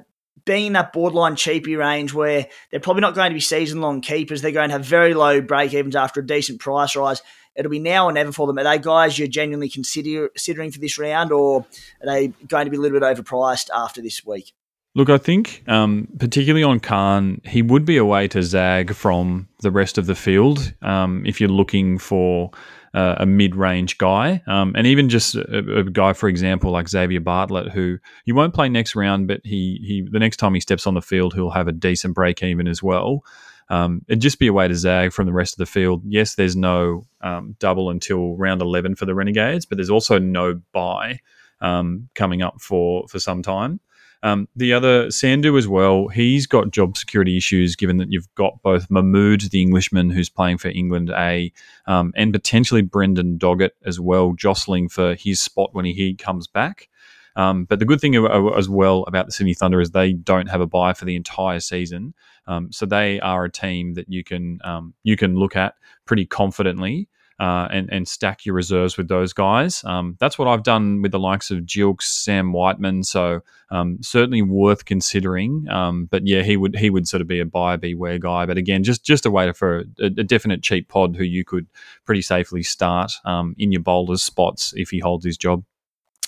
being 0.44 0.68
in 0.68 0.72
that 0.72 0.92
borderline 0.92 1.36
cheapy 1.36 1.76
range 1.76 2.14
where 2.14 2.46
they're 2.70 2.80
probably 2.80 3.02
not 3.02 3.14
going 3.14 3.30
to 3.30 3.34
be 3.34 3.40
season 3.40 3.80
long 3.80 4.00
keepers, 4.00 4.40
they're 4.40 4.50
going 4.50 4.70
to 4.70 4.72
have 4.72 4.84
very 4.84 5.12
low 5.14 5.40
break 5.42 5.74
evens 5.74 5.94
after 5.94 6.20
a 6.20 6.26
decent 6.26 6.58
price 6.58 6.96
rise. 6.96 7.20
It'll 7.54 7.70
be 7.70 7.80
now 7.80 8.06
or 8.06 8.12
never 8.12 8.32
for 8.32 8.46
them. 8.46 8.58
Are 8.58 8.64
they 8.64 8.78
guys 8.78 9.18
you're 9.18 9.28
genuinely 9.28 9.68
consider, 9.68 10.28
considering 10.28 10.70
for 10.70 10.78
this 10.78 10.96
round, 10.96 11.32
or 11.32 11.66
are 12.00 12.06
they 12.06 12.28
going 12.28 12.64
to 12.64 12.70
be 12.70 12.76
a 12.76 12.80
little 12.80 12.98
bit 12.98 13.16
overpriced 13.16 13.68
after 13.74 14.00
this 14.00 14.24
week? 14.24 14.52
Look, 14.94 15.10
I 15.10 15.18
think 15.18 15.64
um, 15.68 16.08
particularly 16.18 16.64
on 16.64 16.80
Khan, 16.80 17.40
he 17.44 17.60
would 17.60 17.84
be 17.84 17.98
a 17.98 18.04
way 18.04 18.26
to 18.28 18.42
zag 18.42 18.94
from 18.94 19.48
the 19.60 19.70
rest 19.70 19.98
of 19.98 20.06
the 20.06 20.14
field 20.14 20.72
um, 20.82 21.24
if 21.26 21.40
you're 21.40 21.50
looking 21.50 21.98
for 21.98 22.50
uh, 22.94 23.16
a 23.18 23.26
mid-range 23.26 23.98
guy, 23.98 24.42
um, 24.46 24.74
and 24.76 24.86
even 24.86 25.08
just 25.08 25.34
a, 25.34 25.78
a, 25.78 25.84
guy, 25.84 26.12
for 26.12 26.28
example, 26.28 26.70
like 26.70 26.88
Xavier 26.88 27.20
Bartlett, 27.20 27.72
who 27.72 27.98
you 28.24 28.34
won't 28.34 28.54
play 28.54 28.68
next 28.68 28.96
round, 28.96 29.28
but 29.28 29.40
he 29.44 29.80
he 29.82 30.08
the 30.10 30.18
next 30.18 30.38
time 30.38 30.54
he 30.54 30.60
steps 30.60 30.86
on 30.86 30.94
the 30.94 31.02
field, 31.02 31.34
he'll 31.34 31.50
have 31.50 31.68
a 31.68 31.72
decent 31.72 32.14
break 32.14 32.42
even 32.42 32.66
as 32.66 32.82
well. 32.82 33.22
Um, 33.70 34.02
it'd 34.08 34.22
just 34.22 34.38
be 34.38 34.46
a 34.46 34.52
way 34.52 34.66
to 34.66 34.74
zag 34.74 35.12
from 35.12 35.26
the 35.26 35.32
rest 35.32 35.54
of 35.54 35.58
the 35.58 35.66
field. 35.66 36.02
Yes, 36.06 36.34
there's 36.34 36.56
no 36.56 37.06
um, 37.20 37.54
double 37.58 37.90
until 37.90 38.34
round 38.36 38.62
11 38.62 38.96
for 38.96 39.04
the 39.04 39.14
Renegades, 39.14 39.66
but 39.66 39.76
there's 39.76 39.90
also 39.90 40.18
no 40.18 40.60
buy 40.72 41.20
um, 41.60 42.08
coming 42.14 42.42
up 42.42 42.60
for 42.60 43.06
for 43.08 43.18
some 43.18 43.42
time. 43.42 43.80
Um, 44.22 44.48
the 44.56 44.72
other 44.72 45.06
Sandhu 45.06 45.56
as 45.56 45.68
well. 45.68 46.08
He's 46.08 46.46
got 46.46 46.70
job 46.70 46.96
security 46.96 47.36
issues, 47.36 47.76
given 47.76 47.98
that 47.98 48.10
you've 48.10 48.32
got 48.34 48.60
both 48.62 48.90
Mahmood, 48.90 49.42
the 49.50 49.62
Englishman 49.62 50.10
who's 50.10 50.28
playing 50.28 50.58
for 50.58 50.68
England 50.68 51.10
A, 51.10 51.52
um, 51.86 52.12
and 52.16 52.32
potentially 52.32 52.82
Brendan 52.82 53.38
Doggett 53.38 53.72
as 53.84 54.00
well, 54.00 54.32
jostling 54.32 54.88
for 54.88 55.14
his 55.14 55.40
spot 55.40 55.70
when 55.72 55.84
he, 55.84 55.92
he 55.92 56.14
comes 56.14 56.46
back. 56.46 56.88
Um, 57.36 57.66
but 57.66 57.78
the 57.78 57.84
good 57.84 58.00
thing 58.00 58.16
as 58.16 58.68
well 58.68 59.04
about 59.06 59.26
the 59.26 59.32
Sydney 59.32 59.54
Thunder 59.54 59.80
is 59.80 59.92
they 59.92 60.12
don't 60.12 60.48
have 60.48 60.60
a 60.60 60.66
buy 60.66 60.92
for 60.92 61.04
the 61.04 61.14
entire 61.14 61.60
season, 61.60 62.14
um, 62.48 62.72
so 62.72 62.84
they 62.84 63.20
are 63.20 63.44
a 63.44 63.50
team 63.50 63.94
that 63.94 64.06
you 64.08 64.24
can 64.24 64.58
um, 64.64 64.94
you 65.04 65.16
can 65.16 65.36
look 65.36 65.54
at 65.54 65.74
pretty 66.04 66.26
confidently 66.26 67.08
uh, 67.38 67.68
and 67.70 67.88
and 67.92 68.08
stack 68.08 68.44
your 68.44 68.54
reserves 68.54 68.96
with 68.96 69.08
those 69.08 69.32
guys. 69.32 69.84
Um, 69.84 70.16
that's 70.18 70.38
what 70.38 70.48
I've 70.48 70.62
done 70.64 71.02
with 71.02 71.12
the 71.12 71.18
likes 71.18 71.50
of 71.50 71.60
Gilkes, 71.60 72.02
Sam 72.02 72.52
Whiteman. 72.52 73.04
So 73.04 73.40
um, 73.70 73.98
certainly 74.02 74.42
worth 74.42 74.84
considering. 74.84 75.66
Um, 75.68 76.06
but 76.06 76.26
yeah, 76.26 76.42
he 76.42 76.56
would 76.56 76.76
he 76.76 76.90
would 76.90 77.06
sort 77.06 77.20
of 77.20 77.28
be 77.28 77.40
a 77.40 77.46
buyer 77.46 77.76
beware 77.76 78.18
guy. 78.18 78.46
But 78.46 78.58
again, 78.58 78.82
just 78.82 79.04
just 79.04 79.26
a 79.26 79.30
way 79.30 79.52
for 79.52 79.84
a, 80.00 80.06
a 80.06 80.10
definite 80.10 80.62
cheap 80.62 80.88
pod 80.88 81.16
who 81.16 81.24
you 81.24 81.44
could 81.44 81.66
pretty 82.04 82.22
safely 82.22 82.62
start 82.62 83.12
um, 83.24 83.54
in 83.58 83.72
your 83.72 83.82
bowlers 83.82 84.22
spots 84.22 84.74
if 84.76 84.90
he 84.90 84.98
holds 84.98 85.24
his 85.24 85.36
job. 85.36 85.64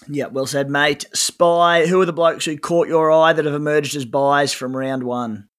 Yeah, 0.08 0.26
well 0.26 0.46
said, 0.46 0.70
mate. 0.70 1.04
Spy, 1.12 1.86
who 1.86 2.00
are 2.00 2.06
the 2.06 2.12
blokes 2.12 2.46
who 2.46 2.56
caught 2.56 2.88
your 2.88 3.12
eye 3.12 3.34
that 3.34 3.44
have 3.44 3.54
emerged 3.54 3.96
as 3.96 4.06
buys 4.06 4.52
from 4.52 4.74
round 4.74 5.02
one? 5.02 5.49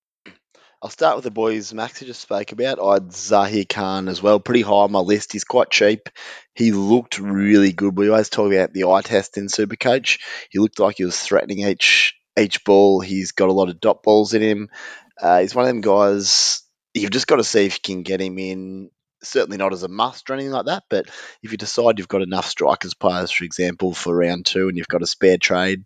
I'll 0.84 0.90
start 0.90 1.16
with 1.16 1.26
the 1.26 1.32
boys 1.32 1.74
Maxi 1.74 2.08
just 2.08 2.22
spoke 2.22 2.52
about. 2.54 2.80
I 2.80 2.94
would 2.94 3.14
Zahir 3.14 3.66
Khan 3.70 4.08
as 4.08 4.24
well, 4.24 4.40
pretty 4.40 4.64
high 4.64 4.72
on 4.72 4.92
my 4.92 5.00
list. 5.00 5.32
He's 5.32 5.44
quite 5.44 5.70
cheap. 5.70 6.10
He 6.56 6.72
looked 6.72 7.20
really 7.20 7.72
good. 7.72 7.96
We 7.96 8.10
always 8.10 8.30
talk 8.30 8.52
about 8.52 8.74
the 8.74 8.86
eye 8.86 9.02
test 9.02 9.38
in 9.38 9.46
Supercoach. 9.46 10.20
He 10.50 10.58
looked 10.58 10.80
like 10.80 10.98
he 10.98 11.06
was 11.06 11.20
threatening 11.20 11.60
each 11.60 12.16
each 12.40 12.64
ball. 12.64 13.00
He's 13.00 13.32
got 13.32 13.50
a 13.50 13.54
lot 13.54 13.70
of 13.70 13.80
dot 13.80 14.02
balls 14.02 14.34
in 14.34 14.42
him. 14.42 14.70
Uh, 15.22 15.42
he's 15.42 15.54
one 15.54 15.66
of 15.66 15.70
them 15.70 15.82
guys. 15.82 16.64
You've 16.96 17.12
just 17.12 17.28
got 17.28 17.36
to 17.36 17.44
see 17.44 17.68
if 17.68 17.76
you 17.76 17.96
can 17.96 18.02
get 18.02 18.20
him 18.20 18.40
in. 18.40 18.90
Certainly 19.22 19.58
not 19.58 19.74
as 19.74 19.84
a 19.84 19.88
must 19.88 20.32
or 20.32 20.34
anything 20.34 20.52
like 20.52 20.66
that, 20.66 20.86
but 20.90 21.06
if 21.44 21.52
you 21.52 21.58
decide 21.60 22.00
you've 22.00 22.08
got 22.08 22.24
enough 22.24 22.48
strikers 22.48 22.96
players, 22.96 23.30
for 23.30 23.44
example, 23.44 23.94
for 23.94 24.18
round 24.18 24.48
two, 24.48 24.68
and 24.68 24.76
you've 24.76 24.88
got 24.88 25.04
a 25.04 25.08
spare 25.08 25.38
trade, 25.38 25.84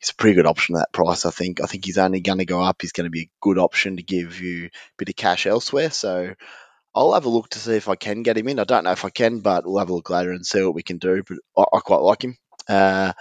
he's 0.00 0.10
a 0.10 0.14
pretty 0.14 0.34
good 0.34 0.46
option 0.46 0.74
at 0.74 0.80
that 0.80 0.92
price. 0.92 1.26
I 1.26 1.30
think. 1.30 1.60
I 1.62 1.66
think 1.66 1.84
he's 1.84 1.98
only 1.98 2.20
going 2.20 2.38
to 2.38 2.44
go 2.44 2.60
up. 2.60 2.82
He's 2.82 2.92
going 2.92 3.04
to 3.04 3.10
be 3.10 3.22
a 3.22 3.30
good 3.40 3.58
option 3.58 3.96
to 3.96 4.02
give 4.02 4.40
you 4.40 4.66
a 4.66 4.70
bit 4.98 5.08
of 5.08 5.16
cash 5.16 5.46
elsewhere. 5.46 5.90
So 5.90 6.34
I'll 6.94 7.14
have 7.14 7.26
a 7.26 7.30
look 7.30 7.50
to 7.50 7.58
see 7.58 7.74
if 7.74 7.88
I 7.88 7.96
can 7.96 8.22
get 8.22 8.36
him 8.36 8.48
in. 8.48 8.58
I 8.58 8.64
don't 8.64 8.84
know 8.84 8.92
if 8.92 9.04
I 9.04 9.10
can, 9.10 9.40
but 9.40 9.64
we'll 9.64 9.78
have 9.78 9.90
a 9.90 9.94
look 9.94 10.10
later 10.10 10.32
and 10.32 10.44
see 10.44 10.62
what 10.62 10.74
we 10.74 10.82
can 10.82 10.98
do. 10.98 11.22
But 11.26 11.38
I, 11.56 11.76
I 11.76 11.80
quite 11.80 12.00
like 12.00 12.24
him. 12.24 12.36
Uh, 12.68 13.12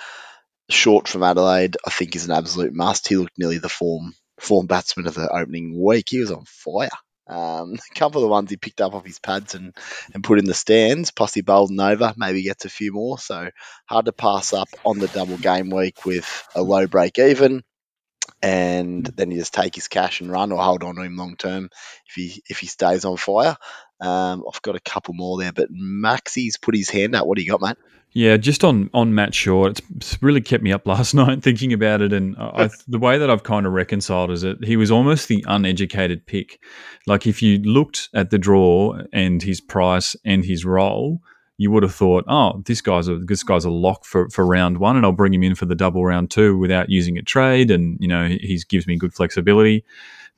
short 0.70 1.08
from 1.08 1.24
Adelaide, 1.24 1.78
I 1.86 1.90
think 1.90 2.16
is 2.16 2.26
an 2.26 2.32
absolute 2.32 2.74
must. 2.74 3.08
He 3.08 3.18
looked 3.18 3.38
nearly 3.38 3.58
the 3.58 3.70
form 3.70 4.14
form 4.40 4.68
batsman 4.68 5.08
of 5.08 5.16
the 5.16 5.30
opening 5.30 5.82
week. 5.82 6.10
He 6.10 6.20
was 6.20 6.32
on 6.32 6.46
fire. 6.46 6.90
Um, 7.30 7.74
a 7.92 7.96
couple 7.96 8.22
of 8.22 8.24
the 8.24 8.32
ones 8.32 8.50
he 8.50 8.58
picked 8.58 8.82
up 8.82 8.94
off 8.94 9.06
his 9.06 9.20
pads 9.20 9.56
and, 9.56 9.76
and 10.14 10.24
put 10.24 10.40
in 10.40 10.46
the 10.46 10.54
stands, 10.54 11.12
bowled 11.12 11.70
an 11.70 11.80
over, 11.80 12.14
maybe 12.18 12.44
gets 12.44 12.66
a 12.66 12.70
few 12.70 12.92
more. 12.92 13.18
So 13.18 13.50
hard 13.86 14.06
to 14.06 14.12
pass 14.12 14.54
up 14.54 14.70
on 14.86 15.00
the 15.00 15.08
double 15.08 15.38
game 15.38 15.70
week 15.70 16.06
with 16.06 16.48
a 16.56 16.62
low 16.62 16.88
break 16.88 17.20
even. 17.20 17.64
And 18.42 19.06
then 19.06 19.32
you 19.32 19.40
just 19.40 19.54
take 19.54 19.76
his 19.76 19.88
cash 19.88 20.22
and 20.22 20.32
run 20.32 20.52
or 20.52 20.64
hold 20.64 20.84
on 20.84 20.96
to 20.96 21.02
him 21.02 21.18
long 21.18 21.36
term 21.36 21.70
if 22.08 22.16
he 22.16 22.44
if 22.48 22.60
he 22.60 22.68
stays 22.68 23.04
on 23.04 23.18
fire. 23.18 23.58
Um, 24.00 24.46
I've 24.48 24.62
got 24.62 24.76
a 24.76 24.80
couple 24.80 25.14
more 25.14 25.38
there, 25.40 25.52
but 25.52 25.68
Maxie's 25.70 26.58
put 26.58 26.76
his 26.76 26.90
hand 26.90 27.16
up. 27.16 27.28
What 27.28 27.38
do 27.38 27.44
you 27.44 27.52
got, 27.52 27.62
mate? 27.62 27.78
Yeah, 28.14 28.38
just 28.38 28.64
on 28.64 28.90
on 28.94 29.14
Matt 29.14 29.36
Short, 29.36 29.72
it's, 29.72 29.82
it's 29.96 30.24
really 30.24 30.42
kept 30.42 30.64
me 30.64 30.72
up 30.72 30.88
last 30.88 31.14
night 31.16 31.44
thinking 31.44 31.74
about 31.74 32.02
it, 32.02 32.12
and 32.12 32.36
I, 32.38 32.70
the 32.88 32.98
way 32.98 33.18
that 33.18 33.30
I've 33.30 33.44
kind 33.44 33.66
of 33.66 33.74
reconciled 33.74 34.32
is 34.32 34.42
that 34.42 34.64
he 34.64 34.78
was 34.78 34.90
almost 34.90 35.28
the 35.28 35.44
uneducated 35.48 36.26
pick. 36.26 36.60
Like 37.06 37.28
if 37.28 37.42
you 37.42 37.60
looked 37.60 38.10
at 38.14 38.32
the 38.32 38.40
draw 38.40 39.00
and 39.14 39.42
his 39.44 39.62
price 39.62 40.16
and 40.26 40.44
his 40.44 40.66
role, 40.66 41.22
you 41.58 41.70
would 41.70 41.84
have 41.84 41.94
thought, 41.94 42.24
oh, 42.28 42.64
this 42.66 42.82
guy's 42.82 43.08
a 43.08 43.20
this 43.20 43.44
guy's 43.44 43.66
a 43.66 43.70
lock 43.70 44.06
for, 44.06 44.30
for 44.30 44.46
round 44.46 44.80
one, 44.80 44.96
and 44.96 45.06
I'll 45.06 45.12
bring 45.12 45.34
him 45.34 45.44
in 45.44 45.56
for 45.56 45.66
the 45.66 45.76
double 45.76 46.04
round 46.04 46.32
two 46.32 46.58
without 46.58 46.90
using 46.90 47.18
a 47.18 47.22
trade, 47.22 47.70
and 47.70 47.98
you 48.00 48.08
know 48.08 48.28
he 48.28 48.60
gives 48.70 48.88
me 48.88 48.98
good 48.98 49.14
flexibility. 49.14 49.86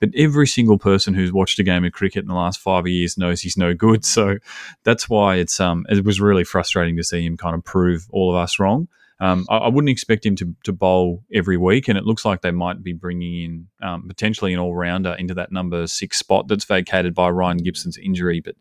But 0.01 0.09
every 0.15 0.47
single 0.47 0.77
person 0.77 1.13
who's 1.13 1.31
watched 1.31 1.59
a 1.59 1.63
game 1.63 1.85
of 1.85 1.93
cricket 1.93 2.23
in 2.23 2.27
the 2.27 2.35
last 2.35 2.59
five 2.59 2.85
years 2.87 3.17
knows 3.17 3.39
he's 3.39 3.57
no 3.57 3.73
good. 3.73 4.05
So 4.11 4.39
that's 4.83 5.07
why 5.07 5.35
it's 5.35 5.61
um 5.61 5.85
it 5.87 6.03
was 6.03 6.19
really 6.19 6.43
frustrating 6.43 6.97
to 6.97 7.03
see 7.03 7.25
him 7.25 7.37
kind 7.37 7.55
of 7.55 7.63
prove 7.63 8.07
all 8.11 8.29
of 8.29 8.35
us 8.35 8.59
wrong. 8.59 8.89
Um, 9.21 9.45
I, 9.49 9.57
I, 9.57 9.67
wouldn't 9.67 9.91
expect 9.91 10.25
him 10.25 10.35
to, 10.37 10.55
to 10.63 10.73
bowl 10.73 11.23
every 11.31 11.55
week, 11.55 11.87
and 11.87 11.95
it 11.95 12.05
looks 12.05 12.25
like 12.25 12.41
they 12.41 12.49
might 12.49 12.81
be 12.81 12.91
bringing 12.91 13.43
in 13.43 13.67
um, 13.87 14.07
potentially 14.07 14.51
an 14.51 14.59
all 14.59 14.73
rounder 14.73 15.13
into 15.13 15.35
that 15.35 15.51
number 15.51 15.85
six 15.85 16.17
spot 16.17 16.47
that's 16.47 16.65
vacated 16.65 17.13
by 17.13 17.29
Ryan 17.29 17.57
Gibson's 17.57 17.99
injury. 17.99 18.39
But 18.39 18.55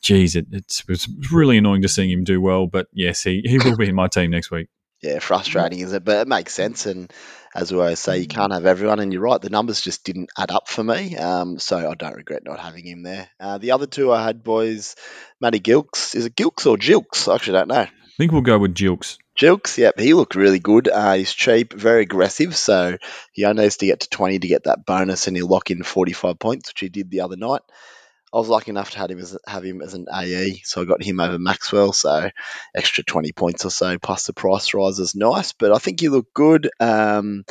geez, 0.00 0.34
it, 0.34 0.46
it's, 0.50 0.82
it's 0.88 1.06
really 1.30 1.58
annoying 1.58 1.82
to 1.82 1.90
see 1.90 2.10
him 2.10 2.24
do 2.24 2.40
well. 2.40 2.66
But 2.66 2.88
yes, 2.90 3.22
he, 3.22 3.42
he 3.44 3.58
will 3.58 3.76
be 3.76 3.90
in 3.90 3.94
my 3.94 4.08
team 4.08 4.30
next 4.30 4.50
week. 4.50 4.68
Yeah, 5.02 5.18
frustrating, 5.18 5.80
is 5.80 5.92
it? 5.92 6.04
But 6.04 6.22
it 6.22 6.28
makes 6.28 6.54
sense. 6.54 6.86
And 6.86 7.12
as 7.58 7.72
we 7.72 7.78
always 7.80 7.98
say, 7.98 8.18
you 8.18 8.28
can't 8.28 8.52
have 8.52 8.66
everyone. 8.66 9.00
And 9.00 9.12
you're 9.12 9.22
right, 9.22 9.40
the 9.40 9.50
numbers 9.50 9.80
just 9.80 10.04
didn't 10.04 10.30
add 10.38 10.52
up 10.52 10.68
for 10.68 10.84
me. 10.84 11.16
Um, 11.16 11.58
so 11.58 11.76
I 11.76 11.94
don't 11.94 12.14
regret 12.14 12.44
not 12.44 12.60
having 12.60 12.86
him 12.86 13.02
there. 13.02 13.28
Uh, 13.40 13.58
the 13.58 13.72
other 13.72 13.86
two 13.86 14.12
I 14.12 14.24
had, 14.24 14.44
boys, 14.44 14.94
Matty 15.40 15.58
Gilkes. 15.58 16.14
Is 16.14 16.26
it 16.26 16.36
Gilkes 16.36 16.66
or 16.66 16.76
Jilks? 16.76 17.28
I 17.28 17.34
actually 17.34 17.54
don't 17.54 17.68
know. 17.68 17.80
I 17.80 17.90
think 18.16 18.30
we'll 18.30 18.42
go 18.42 18.58
with 18.58 18.74
Jilks. 18.74 19.18
Jilks, 19.36 19.76
yep, 19.76 19.98
he 19.98 20.14
looked 20.14 20.36
really 20.36 20.60
good. 20.60 20.88
Uh, 20.88 21.14
he's 21.14 21.32
cheap, 21.32 21.72
very 21.72 22.02
aggressive, 22.02 22.56
so 22.56 22.96
he 23.32 23.44
only 23.44 23.62
needs 23.64 23.76
to 23.78 23.86
get 23.86 24.00
to 24.00 24.08
20 24.08 24.38
to 24.40 24.48
get 24.48 24.64
that 24.64 24.84
bonus, 24.86 25.26
and 25.26 25.36
he'll 25.36 25.48
lock 25.48 25.70
in 25.70 25.82
45 25.82 26.38
points, 26.38 26.70
which 26.70 26.80
he 26.80 26.88
did 26.88 27.10
the 27.10 27.20
other 27.20 27.36
night. 27.36 27.62
I 28.32 28.38
was 28.38 28.48
lucky 28.48 28.70
enough 28.70 28.90
to 28.90 28.98
have 28.98 29.10
him 29.10 29.18
as 29.18 29.36
have 29.46 29.64
him 29.64 29.80
as 29.80 29.94
an 29.94 30.06
AE, 30.12 30.60
so 30.64 30.82
I 30.82 30.84
got 30.84 31.02
him 31.02 31.20
over 31.20 31.38
Maxwell. 31.38 31.92
So 31.92 32.30
extra 32.74 33.04
twenty 33.04 33.32
points 33.32 33.64
or 33.64 33.70
so, 33.70 33.98
plus 33.98 34.26
the 34.26 34.32
price 34.32 34.74
rise 34.74 34.98
is 34.98 35.14
nice. 35.14 35.52
But 35.52 35.72
I 35.72 35.78
think 35.78 36.00
he 36.00 36.08
looked 36.08 36.34
good. 36.34 36.70
Um, 36.78 37.44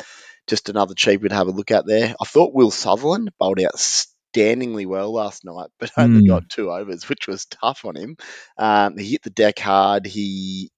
just 0.48 0.70
another 0.70 0.94
cheap 0.94 1.22
to 1.22 1.36
have 1.36 1.48
a 1.48 1.52
look 1.52 1.72
at 1.72 1.86
there. 1.86 2.16
I 2.22 2.26
thought 2.26 2.54
Will 2.54 2.72
Sutherland 2.72 3.32
bowled 3.38 3.58
outstandingly 3.58 4.86
well 4.86 5.12
last 5.12 5.44
night, 5.44 5.70
but 5.80 5.92
only 5.98 6.24
mm. 6.24 6.28
got 6.28 6.50
two 6.50 6.72
overs, 6.72 7.10
which 7.10 7.28
was 7.28 7.46
tough 7.46 7.84
on 7.86 7.96
him. 7.96 8.18
Um, 8.58 8.98
he 8.98 9.12
hit 9.12 9.24
the 9.24 9.30
deck 9.30 9.60
hard. 9.60 10.06
He 10.06 10.72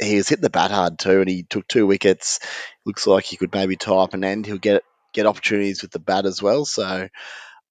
he 0.00 0.16
was 0.16 0.28
hit 0.28 0.40
the 0.40 0.50
bat 0.50 0.70
hard 0.70 0.98
too, 0.98 1.20
and 1.20 1.28
he 1.28 1.44
took 1.44 1.66
two 1.66 1.86
wickets. 1.86 2.40
Looks 2.86 3.06
like 3.06 3.24
he 3.24 3.36
could 3.36 3.54
maybe 3.54 3.76
tie 3.76 3.96
up 3.96 4.14
an 4.14 4.24
end. 4.24 4.46
He'll 4.46 4.58
get 4.58 4.82
get 5.12 5.26
opportunities 5.26 5.82
with 5.82 5.90
the 5.90 5.98
bat 5.98 6.26
as 6.26 6.42
well. 6.42 6.64
So 6.64 7.08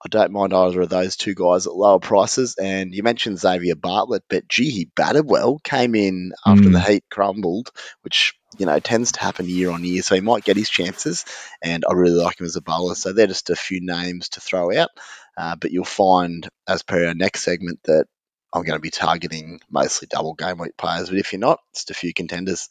I 0.04 0.08
don't 0.08 0.32
mind 0.32 0.54
either 0.54 0.82
of 0.82 0.90
those 0.90 1.18
two 1.18 1.36
guys 1.36 1.68
at 1.68 1.74
lower 1.74 2.00
prices. 2.00 2.56
And 2.56 2.94
you 2.94 3.04
mentioned 3.04 3.40
Xavier 3.40 3.76
Bartlett, 3.76 4.24
but 4.30 4.48
gee, 4.48 4.70
he 4.70 4.86
batted 4.96 5.26
well, 5.26 5.60
came 5.60 5.94
in 5.94 6.32
after 6.46 6.70
mm. 6.70 6.72
the 6.72 6.80
heat 6.80 7.04
crumbled, 7.12 7.72
which, 8.02 8.34
you 8.58 8.66
know, 8.66 8.80
tends 8.80 9.12
to 9.14 9.20
happen 9.20 9.50
year 9.50 9.72
on 9.72 9.84
year. 9.84 10.02
So 10.02 10.16
he 10.16 10.22
might 10.22 10.46
get 10.46 10.56
his 10.56 10.70
chances. 10.70 11.26
And 11.62 11.84
I 11.88 11.94
really 11.94 12.22
like 12.22 12.40
him 12.40 12.46
as 12.46 12.56
a 12.56 12.62
bowler. 12.62 12.96
So 12.96 13.12
they're 13.12 13.28
just 13.28 13.50
a 13.50 13.56
few 13.56 13.82
names 13.82 14.30
to 14.30 14.42
throw 14.42 14.74
out. 14.78 14.90
Uh, 15.38 15.56
but 15.58 15.72
you'll 15.72 15.84
find, 15.84 16.48
as 16.68 16.82
per 16.82 17.08
our 17.08 17.14
next 17.14 17.44
segment, 17.44 17.80
that 17.84 18.06
I'm 18.54 18.64
going 18.64 18.78
to 18.78 18.82
be 18.82 18.90
targeting 18.90 19.60
mostly 19.70 20.08
double 20.10 20.34
game 20.34 20.58
week 20.58 20.78
players. 20.78 21.10
But 21.10 21.20
if 21.20 21.34
you're 21.34 21.40
not, 21.40 21.60
just 21.74 21.92
a 21.92 21.94
few 21.94 22.14
contenders. 22.14 22.70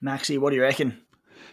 Maxie, 0.00 0.38
what 0.38 0.50
do 0.50 0.56
you 0.56 0.62
reckon? 0.62 1.00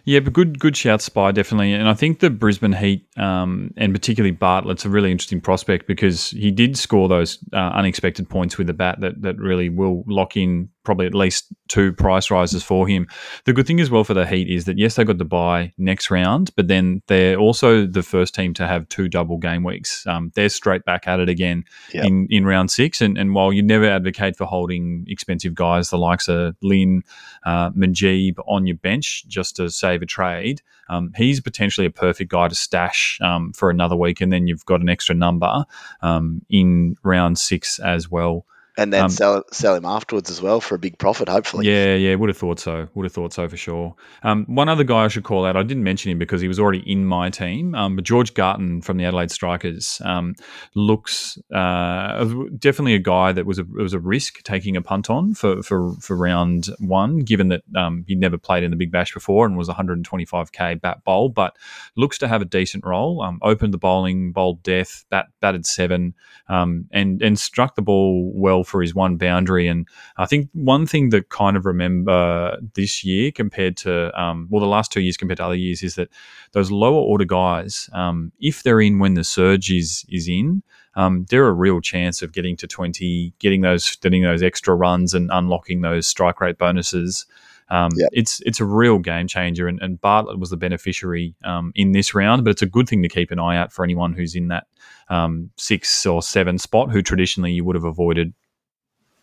Yeah, 0.05 0.19
but 0.21 0.33
good 0.33 0.59
good 0.59 0.75
shout, 0.75 1.01
Spy, 1.01 1.31
definitely. 1.31 1.73
And 1.73 1.87
I 1.87 1.93
think 1.93 2.19
the 2.19 2.29
Brisbane 2.29 2.73
Heat, 2.73 3.07
um, 3.17 3.73
and 3.77 3.93
particularly 3.93 4.31
Bartlett's 4.31 4.85
a 4.85 4.89
really 4.89 5.11
interesting 5.11 5.41
prospect 5.41 5.87
because 5.87 6.31
he 6.31 6.51
did 6.51 6.77
score 6.77 7.07
those 7.07 7.37
uh, 7.53 7.71
unexpected 7.73 8.29
points 8.29 8.57
with 8.57 8.67
the 8.67 8.73
bat 8.73 8.99
that, 9.01 9.21
that 9.21 9.37
really 9.37 9.69
will 9.69 10.03
lock 10.07 10.37
in 10.37 10.69
probably 10.89 11.05
at 11.05 11.13
least 11.13 11.46
two 11.67 11.93
price 11.93 12.31
rises 12.31 12.63
for 12.63 12.88
him. 12.88 13.08
The 13.46 13.53
good 13.53 13.67
thing 13.67 13.79
as 13.79 13.91
well 13.91 14.03
for 14.03 14.15
the 14.15 14.25
Heat 14.25 14.50
is 14.50 14.65
that 14.65 14.79
yes, 14.79 14.96
they 14.96 15.03
got 15.03 15.19
the 15.19 15.24
buy 15.24 15.72
next 15.77 16.10
round, 16.10 16.50
but 16.55 16.67
then 16.67 17.03
they're 17.05 17.38
also 17.38 17.86
the 17.86 18.01
first 18.01 18.34
team 18.34 18.55
to 18.55 18.65
have 18.65 18.89
two 18.89 19.08
double 19.08 19.38
game 19.38 19.63
weeks. 19.63 20.08
Um, 20.08 20.31
they're 20.34 20.50
straight 20.50 20.84
back 20.86 21.08
at 21.08 21.19
it 21.19 21.29
again 21.29 21.63
yep. 21.93 22.05
in, 22.05 22.25
in 22.31 22.43
round 22.43 22.72
six. 22.72 23.01
And, 23.01 23.19
and 23.19 23.36
while 23.36 23.53
you 23.53 23.62
never 23.62 23.86
advocate 23.86 24.36
for 24.36 24.46
holding 24.46 25.05
expensive 25.08 25.53
guys, 25.53 25.91
the 25.91 26.00
likes 26.00 26.27
of 26.27 26.55
Lynn, 26.63 27.03
uh, 27.46 27.69
Mujeeb 27.69 28.39
on 28.48 28.65
your 28.65 28.77
bench 28.77 29.27
just 29.27 29.58
to 29.58 29.69
save 29.69 30.01
a 30.01 30.08
trade, 30.08 30.63
um, 30.89 31.12
he's 31.15 31.39
potentially 31.39 31.86
a 31.86 31.91
perfect 31.91 32.31
guy 32.31 32.48
to 32.48 32.55
stash 32.55 33.19
um, 33.22 33.53
for 33.53 33.69
another 33.69 33.96
week. 33.96 34.22
And 34.22 34.34
then 34.34 34.48
you've 34.48 34.65
got 34.65 34.81
an 34.81 34.89
extra 34.89 35.13
number 35.13 35.65
um, 36.01 36.41
in 36.50 36.96
round 37.03 37.38
six 37.38 37.77
as 37.77 38.10
well 38.10 38.48
and 38.79 38.93
then 38.93 39.03
um, 39.03 39.09
sell 39.09 39.43
sell 39.51 39.75
him 39.75 39.83
afterwards 39.83 40.29
as 40.29 40.41
well 40.41 40.62
for 40.62 40.75
a 40.75 40.79
big 40.79 40.98
profit, 40.98 41.27
hopefully. 41.27 41.67
Yeah, 41.67 41.95
yeah, 41.95 42.15
would 42.15 42.29
have 42.29 42.38
thought 42.38 42.59
so. 42.59 42.88
Would 42.95 43.03
have 43.03 43.12
thought 43.12 43.33
so 43.33 43.50
for 43.50 43.57
sure. 43.57 43.93
Um, 44.24 44.45
one 44.45 44.69
other 44.69 44.86
guy 44.86 45.03
I 45.03 45.07
should 45.09 45.25
call 45.25 45.45
out. 45.45 45.57
I 45.57 45.63
didn't 45.63 45.83
mention 45.83 46.12
him 46.12 46.17
because 46.17 46.39
he 46.39 46.48
was 46.48 46.59
already 46.59 46.79
in 46.89 47.05
my 47.05 47.29
team. 47.29 47.75
Um, 47.75 47.98
but 47.98 48.05
George 48.05 48.33
Garton 48.33 48.81
from 48.81 48.95
the 48.95 49.03
Adelaide 49.03 49.31
Strikers 49.31 50.01
um, 50.05 50.33
looks 50.75 51.38
uh, 51.53 52.24
definitely 52.57 52.93
a 52.93 53.00
guy 53.00 53.33
that 53.33 53.45
was 53.45 53.59
a 53.59 53.65
was 53.65 53.93
a 53.93 54.00
risk 54.00 54.41
taking 54.43 54.77
a 54.77 54.81
punt 54.81 55.09
on 55.09 55.33
for 55.33 55.62
for, 55.62 55.93
for 55.95 56.15
round 56.15 56.67
one, 56.79 57.19
given 57.19 57.50
that 57.50 57.63
um, 57.75 58.05
he 58.07 58.15
never 58.15 58.38
played 58.38 58.63
in 58.63 58.71
the 58.71 58.77
Big 58.77 58.93
Bash 58.93 59.13
before 59.13 59.45
and 59.45 59.57
was 59.57 59.67
125k 59.67 60.79
bat 60.79 61.03
bowl, 61.03 61.27
but 61.27 61.57
looks 61.98 62.17
to 62.19 62.29
have 62.29 62.41
a 62.41 62.45
decent 62.45 62.86
role. 62.86 63.21
Um, 63.21 63.39
opened 63.41 63.74
the 63.74 63.77
bowling, 63.77 64.31
bowled 64.31 64.63
death, 64.63 65.03
bat 65.09 65.27
batted 65.41 65.65
seven, 65.65 66.13
and 66.48 66.88
and 67.21 67.38
struck 67.38 67.75
the 67.75 67.81
ball 67.81 68.31
well 68.33 68.63
for 68.69 68.81
his 68.81 68.95
one 68.95 69.17
boundary. 69.17 69.67
And 69.67 69.88
I 70.17 70.25
think 70.25 70.49
one 70.53 70.85
thing 70.85 71.09
that 71.09 71.29
kind 71.29 71.57
of 71.57 71.65
remember 71.65 72.57
this 72.75 73.03
year 73.03 73.31
compared 73.31 73.75
to, 73.77 74.17
um, 74.19 74.47
well, 74.49 74.61
the 74.61 74.67
last 74.67 74.91
two 74.91 75.01
years 75.01 75.17
compared 75.17 75.38
to 75.38 75.45
other 75.45 75.55
years 75.55 75.83
is 75.83 75.95
that 75.95 76.09
those 76.51 76.71
lower 76.71 76.99
order 76.99 77.25
guys, 77.25 77.89
um, 77.93 78.31
if 78.39 78.63
they're 78.63 78.81
in 78.81 78.99
when 78.99 79.15
the 79.15 79.23
surge 79.23 79.71
is 79.71 80.05
is 80.09 80.27
in, 80.27 80.63
um, 80.95 81.25
they're 81.29 81.47
a 81.47 81.53
real 81.53 81.81
chance 81.81 82.21
of 82.21 82.31
getting 82.31 82.57
to 82.57 82.67
20, 82.67 83.33
getting 83.39 83.61
those 83.61 83.95
getting 83.97 84.23
those 84.23 84.43
extra 84.43 84.75
runs 84.75 85.13
and 85.13 85.29
unlocking 85.31 85.81
those 85.81 86.07
strike 86.07 86.41
rate 86.41 86.57
bonuses. 86.57 87.25
Um, 87.69 87.91
yep. 87.95 88.09
It's 88.11 88.41
it's 88.45 88.59
a 88.59 88.65
real 88.65 88.97
game 88.97 89.27
changer, 89.27 89.67
and, 89.67 89.79
and 89.81 90.01
Bartlett 90.01 90.39
was 90.39 90.49
the 90.49 90.57
beneficiary 90.57 91.35
um, 91.43 91.71
in 91.75 91.91
this 91.91 92.15
round. 92.15 92.43
But 92.43 92.51
it's 92.51 92.61
a 92.61 92.67
good 92.67 92.89
thing 92.89 93.03
to 93.03 93.09
keep 93.09 93.31
an 93.31 93.39
eye 93.39 93.57
out 93.57 93.71
for 93.71 93.83
anyone 93.83 94.13
who's 94.13 94.35
in 94.35 94.47
that 94.47 94.65
um, 95.09 95.51
six 95.57 96.05
or 96.05 96.21
seven 96.21 96.57
spot 96.57 96.91
who 96.91 97.01
traditionally 97.01 97.51
you 97.51 97.63
would 97.63 97.75
have 97.75 97.85
avoided 97.85 98.33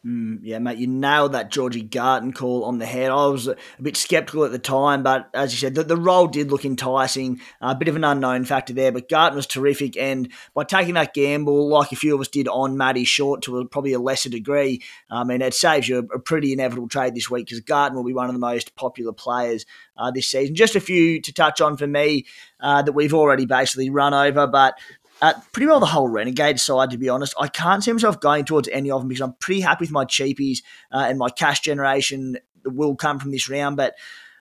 Mm, 0.06 0.38
yeah, 0.42 0.60
mate, 0.60 0.78
you 0.78 0.86
nailed 0.86 1.32
that 1.32 1.50
Georgie 1.50 1.82
Garton 1.82 2.32
call 2.32 2.64
on 2.64 2.78
the 2.78 2.86
head. 2.86 3.10
I 3.10 3.26
was 3.26 3.48
a 3.48 3.56
bit 3.82 3.96
sceptical 3.96 4.44
at 4.44 4.52
the 4.52 4.58
time, 4.58 5.02
but 5.02 5.28
as 5.34 5.52
you 5.52 5.58
said, 5.58 5.74
the, 5.74 5.82
the 5.82 5.96
role 5.96 6.28
did 6.28 6.48
look 6.48 6.64
enticing. 6.64 7.40
A 7.60 7.74
bit 7.74 7.88
of 7.88 7.96
an 7.96 8.04
unknown 8.04 8.44
factor 8.44 8.72
there, 8.72 8.92
but 8.92 9.08
Garton 9.08 9.34
was 9.34 9.48
terrific. 9.48 9.96
And 9.96 10.30
by 10.54 10.62
taking 10.62 10.94
that 10.94 11.12
gamble, 11.12 11.68
like 11.68 11.90
a 11.90 11.96
few 11.96 12.14
of 12.14 12.20
us 12.20 12.28
did 12.28 12.46
on 12.46 12.76
Matty 12.76 13.02
Short 13.02 13.42
to 13.42 13.58
a, 13.58 13.66
probably 13.66 13.94
a 13.94 13.98
lesser 13.98 14.28
degree, 14.28 14.80
I 15.10 15.24
mean, 15.24 15.42
it 15.42 15.54
saves 15.54 15.88
you 15.88 15.98
a, 15.98 16.16
a 16.16 16.20
pretty 16.20 16.52
inevitable 16.52 16.88
trade 16.88 17.16
this 17.16 17.28
week 17.28 17.46
because 17.46 17.60
Garton 17.60 17.96
will 17.96 18.04
be 18.04 18.14
one 18.14 18.28
of 18.28 18.32
the 18.32 18.38
most 18.38 18.76
popular 18.76 19.12
players 19.12 19.66
uh, 19.96 20.12
this 20.12 20.28
season. 20.28 20.54
Just 20.54 20.76
a 20.76 20.80
few 20.80 21.20
to 21.22 21.32
touch 21.32 21.60
on 21.60 21.76
for 21.76 21.86
me 21.88 22.26
uh, 22.60 22.82
that 22.82 22.92
we've 22.92 23.14
already 23.14 23.46
basically 23.46 23.90
run 23.90 24.14
over, 24.14 24.46
but 24.46 24.78
uh, 25.22 25.34
pretty 25.52 25.66
well 25.66 25.80
the 25.80 25.86
whole 25.86 26.08
Renegade 26.08 26.60
side, 26.60 26.90
to 26.90 26.98
be 26.98 27.08
honest. 27.08 27.34
I 27.40 27.48
can't 27.48 27.82
see 27.82 27.92
myself 27.92 28.20
going 28.20 28.44
towards 28.44 28.68
any 28.68 28.90
of 28.90 29.00
them 29.00 29.08
because 29.08 29.22
I'm 29.22 29.34
pretty 29.34 29.60
happy 29.60 29.84
with 29.84 29.90
my 29.90 30.04
cheapies 30.04 30.58
uh, 30.92 31.06
and 31.08 31.18
my 31.18 31.30
cash 31.30 31.60
generation 31.60 32.36
will 32.64 32.96
come 32.96 33.18
from 33.18 33.30
this 33.30 33.48
round. 33.48 33.76
But 33.76 33.94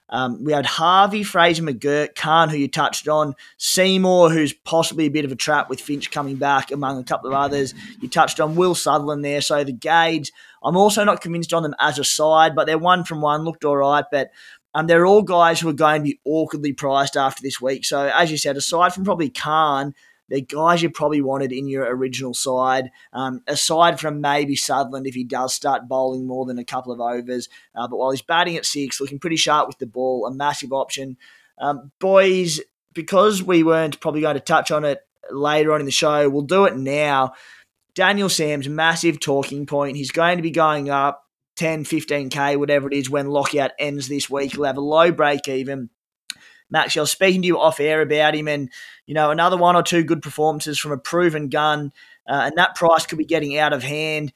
um, 0.09 0.43
we 0.43 0.53
had 0.53 0.65
Harvey, 0.65 1.23
Fraser 1.23 1.63
McGurk, 1.63 2.15
Khan, 2.15 2.49
who 2.49 2.57
you 2.57 2.67
touched 2.67 3.07
on, 3.07 3.35
Seymour, 3.57 4.29
who's 4.29 4.53
possibly 4.53 5.05
a 5.05 5.09
bit 5.09 5.25
of 5.25 5.31
a 5.31 5.35
trap 5.35 5.69
with 5.69 5.81
Finch 5.81 6.11
coming 6.11 6.35
back, 6.35 6.71
among 6.71 6.99
a 6.99 7.03
couple 7.03 7.29
of 7.29 7.35
others. 7.35 7.73
You 8.01 8.09
touched 8.09 8.39
on 8.39 8.55
Will 8.55 8.75
Sutherland 8.75 9.25
there. 9.25 9.41
So 9.41 9.63
the 9.63 9.71
Gades, 9.71 10.31
I'm 10.61 10.77
also 10.77 11.03
not 11.03 11.21
convinced 11.21 11.53
on 11.53 11.63
them 11.63 11.75
as 11.79 11.97
a 11.97 12.03
side, 12.03 12.53
but 12.53 12.65
they're 12.67 12.77
one 12.77 13.03
from 13.03 13.21
one, 13.21 13.43
looked 13.43 13.65
all 13.65 13.77
right. 13.77 14.05
But 14.11 14.31
um, 14.75 14.87
they're 14.87 15.05
all 15.05 15.23
guys 15.23 15.59
who 15.59 15.69
are 15.69 15.73
going 15.73 16.01
to 16.01 16.09
be 16.09 16.19
awkwardly 16.25 16.73
priced 16.73 17.15
after 17.15 17.41
this 17.41 17.61
week. 17.61 17.85
So 17.85 18.11
as 18.13 18.29
you 18.29 18.37
said, 18.37 18.57
aside 18.57 18.93
from 18.93 19.05
probably 19.05 19.29
Khan, 19.29 19.95
they're 20.29 20.41
guys 20.41 20.81
you 20.81 20.89
probably 20.89 21.21
wanted 21.21 21.51
in 21.51 21.67
your 21.67 21.85
original 21.85 22.33
side, 22.33 22.89
um, 23.13 23.41
aside 23.47 23.99
from 23.99 24.21
maybe 24.21 24.55
Sutherland 24.55 25.07
if 25.07 25.13
he 25.13 25.23
does 25.23 25.53
start 25.53 25.87
bowling 25.87 26.25
more 26.25 26.45
than 26.45 26.57
a 26.57 26.65
couple 26.65 26.91
of 26.91 26.99
overs. 26.99 27.47
Uh, 27.75 27.87
but 27.87 27.97
while 27.97 28.11
he's 28.11 28.21
batting 28.21 28.57
at 28.57 28.65
six, 28.65 28.99
looking 28.99 29.19
pretty 29.19 29.35
sharp 29.35 29.67
with 29.67 29.77
the 29.77 29.85
ball, 29.85 30.25
a 30.25 30.33
massive 30.33 30.73
option. 30.73 31.17
Um, 31.59 31.91
boys, 31.99 32.59
because 32.93 33.43
we 33.43 33.63
weren't 33.63 33.99
probably 33.99 34.21
going 34.21 34.35
to 34.35 34.39
touch 34.39 34.71
on 34.71 34.83
it 34.83 34.99
later 35.29 35.73
on 35.73 35.79
in 35.79 35.85
the 35.85 35.91
show, 35.91 36.27
we'll 36.29 36.41
do 36.41 36.65
it 36.65 36.75
now. 36.75 37.33
Daniel 37.93 38.29
Sams 38.29 38.67
massive 38.67 39.19
talking 39.19 39.65
point. 39.65 39.95
He's 39.95 40.11
going 40.11 40.37
to 40.37 40.43
be 40.43 40.51
going 40.51 40.89
up 40.89 41.23
10, 41.55 41.85
15k, 41.85 42.57
whatever 42.57 42.89
it 42.89 42.93
is, 42.93 43.09
when 43.09 43.27
lockout 43.27 43.71
ends 43.79 44.07
this 44.07 44.29
week. 44.29 44.53
He'll 44.53 44.65
have 44.65 44.77
a 44.77 44.81
low 44.81 45.11
break 45.11 45.47
even. 45.47 45.89
Max, 46.69 46.97
I 46.97 47.01
was 47.01 47.11
speaking 47.11 47.41
to 47.41 47.47
you 47.47 47.59
off 47.59 47.79
air 47.79 48.01
about 48.01 48.35
him, 48.35 48.47
and 48.47 48.69
you 49.05 49.13
know 49.13 49.31
another 49.31 49.57
one 49.57 49.75
or 49.75 49.83
two 49.83 50.03
good 50.03 50.21
performances 50.21 50.79
from 50.79 50.91
a 50.91 50.97
proven 50.97 51.49
gun, 51.49 51.91
uh, 52.27 52.43
and 52.45 52.57
that 52.57 52.75
price 52.75 53.05
could 53.05 53.17
be 53.17 53.25
getting 53.25 53.57
out 53.57 53.73
of 53.73 53.83
hand. 53.83 54.33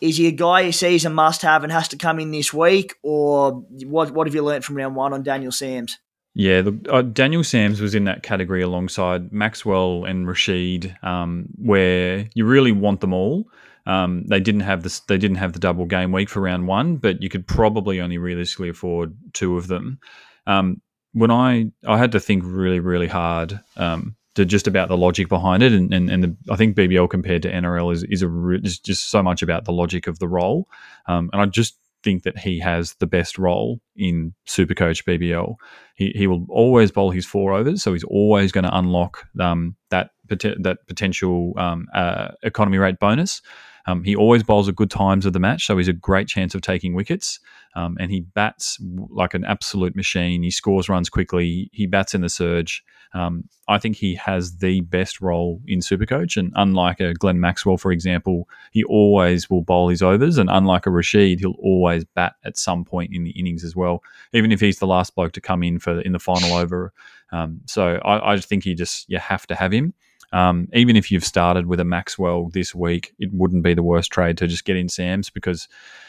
Is 0.00 0.16
he 0.16 0.26
a 0.26 0.32
guy 0.32 0.60
you 0.60 0.72
see 0.72 0.96
as 0.96 1.04
a 1.04 1.10
must-have 1.10 1.62
and 1.62 1.72
has 1.72 1.88
to 1.88 1.96
come 1.96 2.18
in 2.18 2.30
this 2.30 2.52
week, 2.52 2.94
or 3.02 3.52
what? 3.84 4.10
What 4.12 4.26
have 4.26 4.34
you 4.34 4.42
learnt 4.42 4.64
from 4.64 4.76
round 4.76 4.96
one 4.96 5.12
on 5.12 5.22
Daniel 5.22 5.52
Sams? 5.52 5.98
Yeah, 6.34 6.62
the, 6.62 6.78
uh, 6.90 7.02
Daniel 7.02 7.44
Sams 7.44 7.80
was 7.80 7.94
in 7.94 8.04
that 8.04 8.24
category 8.24 8.60
alongside 8.60 9.32
Maxwell 9.32 10.04
and 10.04 10.26
Rashid, 10.26 10.96
um, 11.02 11.46
where 11.56 12.28
you 12.34 12.44
really 12.44 12.72
want 12.72 13.00
them 13.00 13.12
all. 13.12 13.48
Um, 13.86 14.24
they 14.26 14.40
didn't 14.40 14.62
have 14.62 14.82
this. 14.82 15.00
They 15.00 15.18
didn't 15.18 15.36
have 15.36 15.52
the 15.52 15.58
double 15.58 15.86
game 15.86 16.10
week 16.10 16.28
for 16.28 16.40
round 16.40 16.66
one, 16.66 16.96
but 16.96 17.22
you 17.22 17.28
could 17.28 17.46
probably 17.46 18.00
only 18.00 18.18
realistically 18.18 18.68
afford 18.68 19.16
two 19.32 19.56
of 19.56 19.68
them. 19.68 20.00
Um, 20.46 20.80
when 21.14 21.30
I 21.30 21.70
I 21.86 21.96
had 21.96 22.12
to 22.12 22.20
think 22.20 22.42
really 22.44 22.80
really 22.80 23.06
hard 23.06 23.58
um, 23.76 24.16
to 24.34 24.44
just 24.44 24.66
about 24.66 24.88
the 24.88 24.96
logic 24.96 25.28
behind 25.28 25.62
it, 25.62 25.72
and 25.72 25.94
and, 25.94 26.10
and 26.10 26.24
the, 26.24 26.36
I 26.50 26.56
think 26.56 26.76
BBL 26.76 27.08
compared 27.08 27.42
to 27.42 27.50
NRL 27.50 27.92
is 27.92 28.04
is 28.04 28.22
a 28.22 28.50
is 28.62 28.78
just 28.78 29.10
so 29.10 29.22
much 29.22 29.42
about 29.42 29.64
the 29.64 29.72
logic 29.72 30.06
of 30.06 30.18
the 30.18 30.28
role, 30.28 30.68
um, 31.06 31.30
and 31.32 31.40
I 31.40 31.46
just 31.46 31.78
think 32.02 32.24
that 32.24 32.38
he 32.38 32.58
has 32.60 32.94
the 32.96 33.06
best 33.06 33.38
role 33.38 33.80
in 33.96 34.34
Supercoach 34.46 35.04
BBL. 35.04 35.54
He, 35.94 36.12
he 36.14 36.26
will 36.26 36.44
always 36.50 36.92
bowl 36.92 37.10
his 37.10 37.24
four 37.24 37.54
overs, 37.54 37.82
so 37.82 37.92
he's 37.92 38.04
always 38.04 38.52
going 38.52 38.64
to 38.64 38.76
unlock 38.76 39.26
um, 39.40 39.74
that 39.90 40.10
that 40.28 40.78
potential 40.86 41.54
um, 41.56 41.86
uh, 41.94 42.28
economy 42.42 42.78
rate 42.78 42.98
bonus. 42.98 43.40
Um, 43.86 44.02
he 44.02 44.16
always 44.16 44.42
bowls 44.42 44.68
at 44.68 44.76
good 44.76 44.90
times 44.90 45.26
of 45.26 45.32
the 45.32 45.40
match, 45.40 45.66
so 45.66 45.76
he's 45.76 45.88
a 45.88 45.92
great 45.92 46.28
chance 46.28 46.54
of 46.54 46.62
taking 46.62 46.94
wickets. 46.94 47.38
Um, 47.76 47.96
and 47.98 48.10
he 48.10 48.20
bats 48.20 48.78
like 49.10 49.34
an 49.34 49.44
absolute 49.44 49.96
machine. 49.96 50.42
He 50.42 50.50
scores 50.50 50.88
runs 50.88 51.08
quickly. 51.08 51.70
He 51.72 51.86
bats 51.86 52.14
in 52.14 52.20
the 52.20 52.28
surge. 52.28 52.84
Um, 53.14 53.48
I 53.68 53.78
think 53.78 53.96
he 53.96 54.16
has 54.16 54.56
the 54.58 54.80
best 54.80 55.20
role 55.20 55.60
in 55.66 55.78
Supercoach. 55.78 56.36
And 56.36 56.52
unlike 56.56 57.00
a 57.00 57.14
Glenn 57.14 57.40
Maxwell, 57.40 57.76
for 57.76 57.92
example, 57.92 58.48
he 58.72 58.82
always 58.84 59.48
will 59.48 59.62
bowl 59.62 59.88
his 59.88 60.02
overs. 60.02 60.36
And 60.36 60.50
unlike 60.50 60.86
a 60.86 60.90
Rashid, 60.90 61.40
he'll 61.40 61.56
always 61.62 62.04
bat 62.04 62.34
at 62.44 62.58
some 62.58 62.84
point 62.84 63.14
in 63.14 63.22
the 63.24 63.30
innings 63.30 63.64
as 63.64 63.76
well, 63.76 64.02
even 64.32 64.50
if 64.50 64.60
he's 64.60 64.80
the 64.80 64.86
last 64.86 65.14
bloke 65.14 65.32
to 65.32 65.40
come 65.40 65.62
in 65.62 65.78
for 65.78 66.00
in 66.00 66.12
the 66.12 66.18
final 66.18 66.54
over. 66.54 66.92
Um, 67.32 67.60
so 67.66 67.96
I, 68.04 68.32
I 68.32 68.36
just 68.36 68.48
think 68.48 68.66
you 68.66 68.74
just 68.74 69.08
you 69.08 69.18
have 69.18 69.46
to 69.46 69.54
have 69.54 69.72
him. 69.72 69.94
Um, 70.34 70.68
even 70.72 70.96
if 70.96 71.12
you've 71.12 71.24
started 71.24 71.66
with 71.66 71.78
a 71.78 71.84
Maxwell 71.84 72.48
this 72.48 72.74
week, 72.74 73.14
it 73.20 73.32
wouldn't 73.32 73.62
be 73.62 73.72
the 73.72 73.84
worst 73.84 74.10
trade 74.10 74.36
to 74.38 74.48
just 74.48 74.64
get 74.64 74.76
in 74.76 74.88
Sams 74.88 75.30
because 75.30 75.68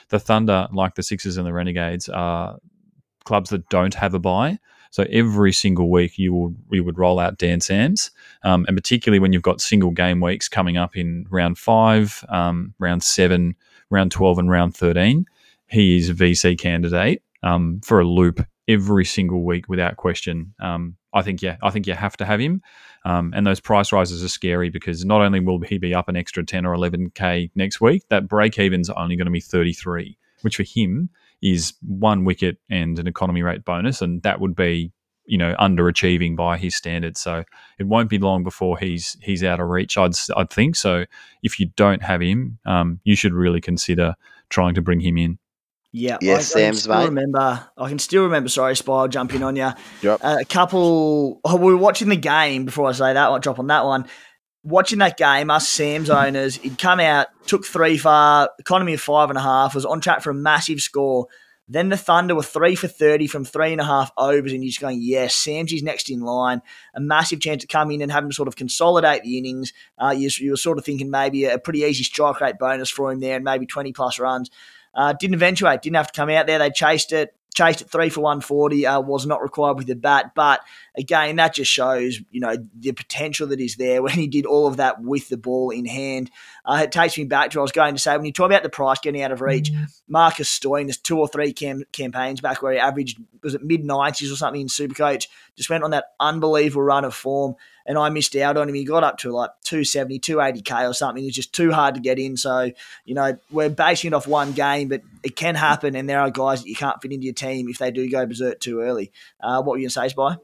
the 0.10 0.20
Thunder, 0.20 0.68
like 0.74 0.96
the 0.96 1.04
Sixers 1.04 1.38
and 1.38 1.46
the 1.46 1.54
Renegades, 1.54 2.10
are 2.10 2.58
clubs 3.24 3.52
that 3.52 3.70
don't 3.70 3.94
have 3.94 4.16
a 4.16 4.20
buy. 4.20 4.58
So 4.90 5.06
every 5.12 5.52
single 5.52 5.92
week 5.92 6.18
you 6.18 6.34
will 6.34 6.56
you 6.72 6.84
would 6.84 6.98
roll 6.98 7.20
out 7.20 7.38
Dan 7.38 7.62
Sams, 7.62 8.10
um, 8.44 8.66
and 8.68 8.76
particularly 8.76 9.20
when 9.20 9.32
you've 9.32 9.44
got 9.44 9.62
single 9.62 9.92
game 9.92 10.22
weeks 10.22 10.48
coming 10.50 10.78
up 10.78 10.96
in 10.98 11.28
round 11.30 11.58
five, 11.58 12.24
um, 12.30 12.74
round 12.80 13.04
seven, 13.04 13.56
round 13.92 14.12
twelve, 14.12 14.40
and 14.40 14.50
round 14.50 14.76
thirteen, 14.76 15.26
he 15.68 15.98
is 15.98 16.10
a 16.10 16.14
VC 16.14 16.58
candidate 16.58 17.22
um, 17.44 17.82
for 17.84 18.00
a 18.00 18.06
loop 18.06 18.44
every 18.68 19.06
single 19.06 19.44
week 19.44 19.68
without 19.70 19.98
question. 19.98 20.54
Um, 20.60 20.96
I 21.16 21.22
think 21.22 21.42
yeah, 21.42 21.58
I 21.64 21.72
think 21.72 21.88
you 21.88 21.94
have 21.94 22.18
to 22.18 22.26
have 22.26 22.40
him. 22.40 22.62
Um, 23.06 23.34
and 23.36 23.48
those 23.48 23.60
price 23.60 23.92
rises 23.92 24.24
are 24.24 24.28
scary 24.28 24.70
because 24.70 25.06
not 25.06 25.22
only 25.22 25.40
will 25.40 25.60
he 25.62 25.78
be 25.78 25.94
up 25.96 26.10
an 26.10 26.16
extra 26.16 26.44
10 26.44 26.66
or 26.66 26.76
11k 26.76 27.52
next 27.56 27.80
week, 27.80 28.04
that 28.10 28.28
break 28.28 28.60
even's 28.60 28.90
only 28.90 29.16
going 29.16 29.26
to 29.26 29.32
be 29.32 29.40
33, 29.40 30.18
which 30.42 30.58
for 30.58 30.64
him 30.64 31.10
is 31.42 31.74
one 31.82 32.26
wicket 32.26 32.58
and 32.70 33.00
an 33.00 33.08
economy 33.08 33.44
rate 33.44 33.64
bonus, 33.64 34.02
and 34.02 34.22
that 34.24 34.40
would 34.40 34.56
be 34.56 34.92
you 35.28 35.38
know 35.38 35.56
underachieving 35.60 36.36
by 36.36 36.58
his 36.58 36.76
standards. 36.76 37.20
So 37.22 37.44
it 37.80 37.88
won't 37.88 38.10
be 38.10 38.18
long 38.18 38.44
before 38.44 38.78
he's 38.78 39.18
he's 39.22 39.44
out 39.44 39.60
of 39.60 39.70
reach. 39.70 39.98
I'd 39.98 40.14
I'd 40.36 40.50
think 40.50 40.76
so. 40.76 41.06
If 41.44 41.60
you 41.60 41.68
don't 41.76 42.04
have 42.04 42.22
him, 42.22 42.60
um, 42.66 43.00
you 43.04 43.16
should 43.16 43.34
really 43.34 43.62
consider 43.62 44.16
trying 44.50 44.76
to 44.76 44.82
bring 44.82 45.00
him 45.00 45.18
in. 45.18 45.40
Yeah, 45.98 46.18
yes, 46.20 46.54
I, 46.54 46.60
Sams, 46.60 46.90
I 46.90 47.00
mate. 47.00 47.06
remember. 47.06 47.66
I 47.78 47.88
can 47.88 48.00
still 48.00 48.24
remember. 48.24 48.50
Sorry, 48.50 48.76
Spy, 48.76 49.08
jumping 49.08 49.44
on 49.44 49.56
you. 49.56 49.70
Yep. 50.02 50.20
Uh, 50.22 50.38
a 50.42 50.46
couple. 50.46 51.40
Oh, 51.46 51.56
we 51.56 51.74
were 51.74 51.80
watching 51.80 52.10
the 52.10 52.18
game 52.18 52.66
before 52.66 52.90
I 52.90 52.92
say 52.92 53.14
that. 53.14 53.18
I'll 53.18 53.40
drop 53.40 53.60
on 53.60 53.68
that 53.68 53.86
one. 53.86 54.06
Watching 54.64 55.00
that 55.00 55.16
game, 55.16 55.50
us 55.50 55.70
Sams 55.70 56.10
owners, 56.10 56.58
he'd 56.58 56.78
come 56.78 57.00
out, 57.00 57.28
took 57.46 57.64
three 57.64 57.98
far, 57.98 58.50
economy 58.60 58.96
of 58.96 59.00
five 59.00 59.30
and 59.30 59.38
a 59.38 59.42
half, 59.42 59.74
was 59.74 59.86
on 59.86 60.02
track 60.02 60.22
for 60.22 60.32
a 60.32 60.34
massive 60.34 60.82
score. 60.82 61.28
Then 61.70 61.88
the 61.88 61.98
Thunder 61.98 62.36
were 62.36 62.44
three 62.44 62.76
for 62.76 62.88
30 62.90 63.28
from 63.28 63.46
three 63.46 63.72
and 63.72 63.80
a 63.80 63.86
half 63.86 64.12
overs, 64.18 64.52
and 64.52 64.64
you're 64.64 64.70
just 64.70 64.82
going, 64.82 65.00
yes, 65.02 65.34
Samsy's 65.34 65.82
next 65.82 66.10
in 66.10 66.20
line. 66.20 66.62
A 66.94 67.00
massive 67.00 67.40
chance 67.40 67.62
to 67.62 67.68
come 67.68 67.90
in 67.90 68.02
and 68.02 68.12
have 68.12 68.24
him 68.24 68.34
sort 68.34 68.50
of 68.50 68.58
consolidate 68.58 69.24
the 69.24 69.38
innings. 69.38 69.72
Uh, 69.98 70.14
you, 70.16 70.30
you, 70.40 70.52
were 70.52 70.58
sort 70.58 70.78
of 70.78 70.84
thinking 70.84 71.10
maybe 71.10 71.46
a 71.46 71.58
pretty 71.58 71.80
easy 71.80 72.04
strike 72.04 72.42
rate 72.42 72.60
bonus 72.60 72.90
for 72.90 73.12
him 73.12 73.22
there 73.22 73.38
and 73.38 73.46
maybe 73.46 73.66
20 73.66 73.94
plus 73.94 74.20
runs. 74.20 74.52
Uh, 74.96 75.14
didn't 75.14 75.36
eventuate, 75.36 75.82
didn't 75.82 75.98
have 75.98 76.12
to 76.12 76.20
come 76.20 76.30
out 76.30 76.48
there. 76.48 76.60
They 76.60 76.70
chased 76.70 77.12
it, 77.12 77.36
chased 77.54 77.82
it 77.82 77.90
three 77.90 78.10
for 78.10 78.22
140, 78.22 78.86
uh, 78.86 79.00
was 79.02 79.26
not 79.26 79.42
required 79.42 79.78
with 79.78 79.88
the 79.88 79.96
bat. 79.96 80.32
But 80.36 80.62
again, 80.98 81.36
that 81.38 81.56
just 81.56 81.72
shows, 81.72 82.20
you 82.32 82.40
know, 82.40 82.56
the 82.78 82.92
potential 82.92 83.48
that 83.48 83.60
is 83.60 83.76
there 83.76 84.02
when 84.04 84.14
he 84.14 84.28
did 84.28 84.46
all 84.46 84.68
of 84.68 84.78
that 84.78 85.02
with 85.02 85.30
the 85.30 85.38
ball 85.38 85.72
in 85.72 85.86
hand. 85.86 86.32
Uh, 86.64 86.82
it 86.84 86.92
takes 86.92 87.18
me 87.18 87.26
back 87.26 87.52
to 87.52 87.58
what 87.58 87.62
I 87.62 87.64
was 87.64 87.72
going 87.72 87.96
to 87.96 88.02
say 88.02 88.16
when 88.16 88.26
you 88.26 88.32
talk 88.32 88.48
about 88.48 88.64
the 88.64 88.70
price 88.70 89.00
getting 89.00 89.22
out 89.22 89.32
of 89.32 89.42
reach. 89.42 89.72
Marcus 90.08 90.60
Stoinis, 90.60 90.86
there's 90.86 90.98
two 90.98 91.20
or 91.20 91.28
three 91.28 91.54
cam- 91.54 91.86
campaigns 91.92 92.42
back 92.42 92.62
where 92.62 92.74
he 92.74 92.80
averaged, 92.80 93.20
was 93.44 93.56
it 93.56 93.64
mid 93.64 93.84
90s 93.84 94.32
or 94.32 94.36
something 94.36 94.62
in 94.62 94.68
Supercoach, 94.68 95.28
just 95.56 95.70
went 95.70 95.84
on 95.84 95.92
that 95.92 96.06
unbelievable 96.20 96.84
run 96.84 97.06
of 97.06 97.14
form 97.16 97.56
and 97.86 97.98
I 97.98 98.10
missed 98.10 98.36
out 98.36 98.58
on 98.58 98.70
him. 98.70 98.76
He 98.76 98.84
got 98.84 99.04
up 99.04 99.18
to 99.20 99.32
like 99.32 99.52
270, 99.64 100.20
280k 100.20 100.90
or 100.90 100.94
something. 100.94 101.24
It 101.24 101.28
was 101.28 101.36
just 101.36 101.54
too 101.54 101.72
hard 101.72 101.96
to 101.96 102.02
get 102.02 102.20
in. 102.20 102.38
So, 102.38 102.72
you 103.06 103.16
know, 103.16 103.38
we're 103.52 103.70
basing 103.70 104.10
it 104.10 104.14
off 104.14 104.28
one 104.28 104.54
game, 104.54 104.88
but 104.88 105.02
it 105.24 105.36
can 105.36 105.56
happen. 105.56 105.96
And 105.96 106.10
there 106.10 106.20
are 106.20 106.32
guys 106.32 106.64
that 106.64 106.70
you 106.70 106.76
can't 106.76 107.02
fit 107.02 107.12
into 107.12 107.26
your 107.26 107.34
team 107.34 107.70
if 107.70 107.78
they 107.78 107.92
do 107.92 108.10
go 108.10 108.26
berserk 108.26 108.60
too 108.60 108.82
early. 108.82 109.12
Uh, 109.40 109.62
what 109.62 109.74
were 109.74 109.78
you 109.78 109.84
going 109.84 109.90
to 109.90 109.94
say, 109.94 110.10
Spy? 110.10 110.38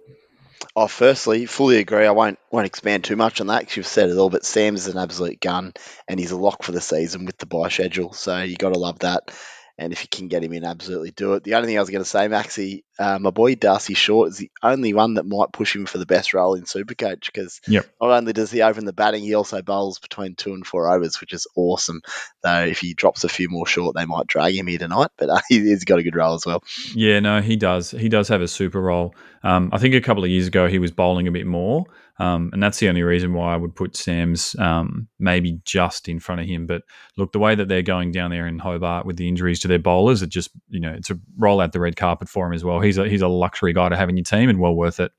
Oh, 0.75 0.87
firstly, 0.87 1.47
fully 1.47 1.77
agree. 1.77 2.05
I 2.05 2.11
won't 2.11 2.39
won't 2.51 2.67
expand 2.67 3.03
too 3.03 3.15
much 3.15 3.41
on 3.41 3.47
that 3.47 3.59
because 3.61 3.77
you've 3.77 3.87
said 3.87 4.09
it 4.09 4.17
all. 4.17 4.29
But 4.29 4.45
Sam's 4.45 4.87
an 4.87 4.97
absolute 4.97 5.41
gun, 5.41 5.73
and 6.07 6.19
he's 6.19 6.31
a 6.31 6.37
lock 6.37 6.63
for 6.63 6.71
the 6.71 6.79
season 6.79 7.25
with 7.25 7.37
the 7.37 7.45
buy 7.45 7.69
schedule. 7.69 8.13
So 8.13 8.41
you 8.41 8.55
got 8.55 8.73
to 8.73 8.79
love 8.79 8.99
that. 8.99 9.31
And 9.77 9.91
if 9.91 10.03
you 10.03 10.07
can 10.09 10.27
get 10.27 10.43
him 10.43 10.53
in, 10.53 10.63
absolutely 10.63 11.11
do 11.11 11.33
it. 11.33 11.43
The 11.43 11.55
only 11.55 11.67
thing 11.67 11.77
I 11.77 11.81
was 11.81 11.89
going 11.89 12.03
to 12.03 12.09
say, 12.09 12.27
Maxi, 12.27 12.83
uh, 12.99 13.17
my 13.19 13.31
boy 13.31 13.55
Darcy 13.55 13.93
Short 13.93 14.29
is 14.29 14.37
the 14.37 14.51
only 14.61 14.93
one 14.93 15.15
that 15.15 15.25
might 15.25 15.51
push 15.51 15.75
him 15.75 15.85
for 15.85 15.97
the 15.97 16.05
best 16.05 16.33
role 16.33 16.53
in 16.53 16.63
Supercoach 16.63 17.25
because 17.25 17.61
yep. 17.67 17.87
not 17.99 18.11
only 18.11 18.33
does 18.33 18.51
he 18.51 18.61
open 18.61 18.85
the 18.85 18.93
batting, 18.93 19.23
he 19.23 19.33
also 19.33 19.61
bowls 19.61 19.99
between 19.99 20.35
two 20.35 20.53
and 20.53 20.65
four 20.65 20.93
overs, 20.93 21.19
which 21.19 21.33
is 21.33 21.47
awesome. 21.55 22.01
Though 22.43 22.65
if 22.65 22.79
he 22.79 22.93
drops 22.93 23.23
a 23.23 23.29
few 23.29 23.49
more 23.49 23.65
short, 23.65 23.95
they 23.95 24.05
might 24.05 24.27
drag 24.27 24.55
him 24.55 24.67
here 24.67 24.79
tonight. 24.79 25.09
But 25.17 25.29
uh, 25.29 25.41
he's 25.49 25.85
got 25.85 25.99
a 25.99 26.03
good 26.03 26.15
role 26.15 26.35
as 26.35 26.45
well. 26.45 26.63
Yeah, 26.93 27.19
no, 27.19 27.41
he 27.41 27.55
does. 27.55 27.91
He 27.91 28.09
does 28.09 28.27
have 28.27 28.41
a 28.41 28.47
super 28.47 28.81
role. 28.81 29.15
Um, 29.43 29.69
I 29.73 29.79
think 29.79 29.95
a 29.95 30.01
couple 30.01 30.23
of 30.23 30.29
years 30.29 30.47
ago 30.47 30.67
he 30.67 30.79
was 30.79 30.91
bowling 30.91 31.27
a 31.27 31.31
bit 31.31 31.47
more. 31.47 31.85
Um, 32.19 32.49
and 32.53 32.61
that's 32.61 32.79
the 32.79 32.89
only 32.89 33.03
reason 33.03 33.33
why 33.33 33.53
I 33.53 33.57
would 33.57 33.75
put 33.75 33.95
Sams 33.95 34.55
um, 34.59 35.07
maybe 35.19 35.59
just 35.65 36.07
in 36.07 36.19
front 36.19 36.41
of 36.41 36.47
him. 36.47 36.67
But 36.67 36.83
look, 37.17 37.31
the 37.31 37.39
way 37.39 37.55
that 37.55 37.67
they're 37.67 37.81
going 37.81 38.11
down 38.11 38.31
there 38.31 38.47
in 38.47 38.59
Hobart 38.59 39.05
with 39.05 39.17
the 39.17 39.27
injuries 39.27 39.59
to 39.61 39.67
their 39.67 39.79
bowlers, 39.79 40.21
it 40.21 40.29
just 40.29 40.51
you 40.69 40.79
know 40.79 40.91
it's 40.91 41.09
a 41.09 41.19
roll 41.37 41.61
out 41.61 41.71
the 41.71 41.79
red 41.79 41.95
carpet 41.95 42.29
for 42.29 42.45
him 42.45 42.53
as 42.53 42.63
well. 42.63 42.79
He's 42.79 42.97
a 42.97 43.07
he's 43.07 43.21
a 43.21 43.27
luxury 43.27 43.73
guy 43.73 43.89
to 43.89 43.97
have 43.97 44.09
in 44.09 44.17
your 44.17 44.23
team 44.23 44.49
and 44.49 44.59
well 44.59 44.75
worth 44.75 44.99
it. 44.99 45.11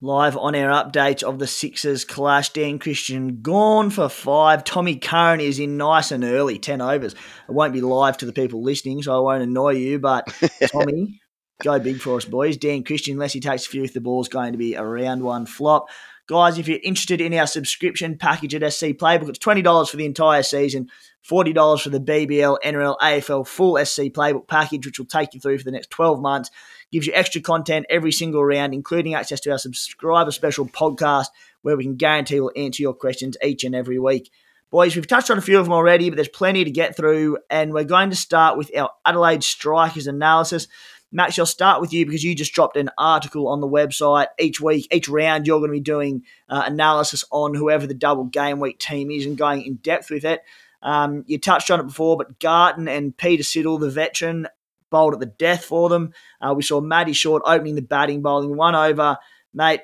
Live 0.00 0.36
on 0.36 0.54
air 0.54 0.68
update 0.68 1.22
of 1.22 1.38
the 1.38 1.46
Sixers 1.46 2.04
clash. 2.04 2.50
Dan 2.50 2.78
Christian 2.78 3.40
gone 3.40 3.88
for 3.88 4.10
five. 4.10 4.62
Tommy 4.62 4.96
Curran 4.96 5.40
is 5.40 5.58
in 5.58 5.78
nice 5.78 6.10
and 6.10 6.24
early, 6.24 6.58
10 6.58 6.82
overs. 6.82 7.14
It 7.14 7.52
won't 7.52 7.72
be 7.72 7.80
live 7.80 8.18
to 8.18 8.26
the 8.26 8.32
people 8.34 8.62
listening, 8.62 9.02
so 9.02 9.16
I 9.16 9.20
won't 9.20 9.44
annoy 9.44 9.70
you, 9.70 9.98
but 9.98 10.26
Tommy, 10.66 11.22
go 11.64 11.80
big 11.80 12.00
for 12.00 12.16
us, 12.16 12.24
boys. 12.24 12.56
Dan 12.56 12.84
Christian, 12.84 13.14
unless 13.14 13.32
he 13.32 13.40
takes 13.40 13.66
a 13.66 13.68
few 13.68 13.82
if 13.82 13.94
the 13.94 14.00
ball's 14.00 14.28
going 14.28 14.52
to 14.52 14.58
be 14.58 14.74
a 14.74 14.84
round 14.84 15.22
one 15.22 15.46
flop. 15.46 15.88
Guys, 16.26 16.58
if 16.58 16.68
you're 16.68 16.78
interested 16.82 17.20
in 17.20 17.34
our 17.34 17.46
subscription 17.46 18.16
package 18.16 18.54
at 18.54 18.72
SC 18.72 18.86
Playbook, 18.86 19.28
it's 19.28 19.38
$20 19.38 19.88
for 19.88 19.96
the 19.96 20.06
entire 20.06 20.42
season, 20.42 20.88
$40 21.28 21.82
for 21.82 21.90
the 21.90 22.00
BBL, 22.00 22.58
NRL, 22.64 22.96
AFL 22.98 23.46
full 23.46 23.76
SC 23.84 24.02
Playbook 24.04 24.46
package, 24.46 24.86
which 24.86 24.98
will 24.98 25.06
take 25.06 25.34
you 25.34 25.40
through 25.40 25.58
for 25.58 25.64
the 25.64 25.70
next 25.70 25.90
12 25.90 26.20
months. 26.20 26.50
Gives 26.92 27.06
you 27.06 27.12
extra 27.14 27.40
content 27.40 27.86
every 27.90 28.12
single 28.12 28.44
round, 28.44 28.72
including 28.72 29.14
access 29.14 29.40
to 29.40 29.50
our 29.50 29.58
subscriber 29.58 30.30
special 30.30 30.66
podcast, 30.66 31.26
where 31.62 31.76
we 31.76 31.84
can 31.84 31.96
guarantee 31.96 32.40
we'll 32.40 32.52
answer 32.56 32.82
your 32.82 32.94
questions 32.94 33.36
each 33.42 33.64
and 33.64 33.74
every 33.74 33.98
week. 33.98 34.30
Boys, 34.70 34.96
we've 34.96 35.06
touched 35.06 35.30
on 35.30 35.38
a 35.38 35.40
few 35.40 35.58
of 35.58 35.66
them 35.66 35.72
already, 35.72 36.10
but 36.10 36.16
there's 36.16 36.26
plenty 36.26 36.64
to 36.64 36.70
get 36.70 36.96
through, 36.96 37.38
and 37.48 37.72
we're 37.72 37.84
going 37.84 38.10
to 38.10 38.16
start 38.16 38.58
with 38.58 38.76
our 38.76 38.90
Adelaide 39.06 39.44
Strikers 39.44 40.06
analysis. 40.06 40.68
Max, 41.14 41.38
I'll 41.38 41.46
start 41.46 41.80
with 41.80 41.92
you 41.92 42.04
because 42.04 42.24
you 42.24 42.34
just 42.34 42.52
dropped 42.52 42.76
an 42.76 42.90
article 42.98 43.46
on 43.46 43.60
the 43.60 43.68
website. 43.68 44.26
Each 44.36 44.60
week, 44.60 44.88
each 44.92 45.08
round, 45.08 45.46
you're 45.46 45.60
going 45.60 45.70
to 45.70 45.76
be 45.76 45.80
doing 45.80 46.24
uh, 46.48 46.64
analysis 46.66 47.22
on 47.30 47.54
whoever 47.54 47.86
the 47.86 47.94
double 47.94 48.24
game 48.24 48.58
week 48.58 48.80
team 48.80 49.12
is 49.12 49.24
and 49.24 49.38
going 49.38 49.62
in 49.62 49.76
depth 49.76 50.10
with 50.10 50.24
it. 50.24 50.42
Um, 50.82 51.22
you 51.28 51.38
touched 51.38 51.70
on 51.70 51.78
it 51.78 51.84
before, 51.84 52.16
but 52.16 52.40
Garton 52.40 52.88
and 52.88 53.16
Peter 53.16 53.44
Siddle, 53.44 53.78
the 53.78 53.90
veteran, 53.90 54.48
bowled 54.90 55.14
at 55.14 55.20
the 55.20 55.26
death 55.26 55.64
for 55.64 55.88
them. 55.88 56.12
Uh, 56.40 56.52
we 56.52 56.64
saw 56.64 56.80
Matty 56.80 57.12
Short 57.12 57.44
opening 57.46 57.76
the 57.76 57.82
batting, 57.82 58.20
bowling 58.20 58.56
one 58.56 58.74
over. 58.74 59.16
Mate, 59.54 59.82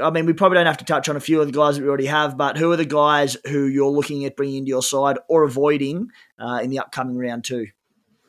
I 0.00 0.08
mean, 0.08 0.24
we 0.24 0.32
probably 0.32 0.56
don't 0.56 0.66
have 0.66 0.78
to 0.78 0.86
touch 0.86 1.10
on 1.10 1.16
a 1.16 1.20
few 1.20 1.42
of 1.42 1.46
the 1.46 1.52
guys 1.52 1.76
that 1.76 1.82
we 1.82 1.88
already 1.88 2.06
have, 2.06 2.38
but 2.38 2.56
who 2.56 2.72
are 2.72 2.76
the 2.76 2.86
guys 2.86 3.36
who 3.46 3.66
you're 3.66 3.90
looking 3.90 4.24
at 4.24 4.34
bringing 4.34 4.56
into 4.56 4.70
your 4.70 4.82
side 4.82 5.18
or 5.28 5.42
avoiding 5.42 6.08
uh, 6.38 6.60
in 6.62 6.70
the 6.70 6.78
upcoming 6.78 7.18
round 7.18 7.44
two? 7.44 7.66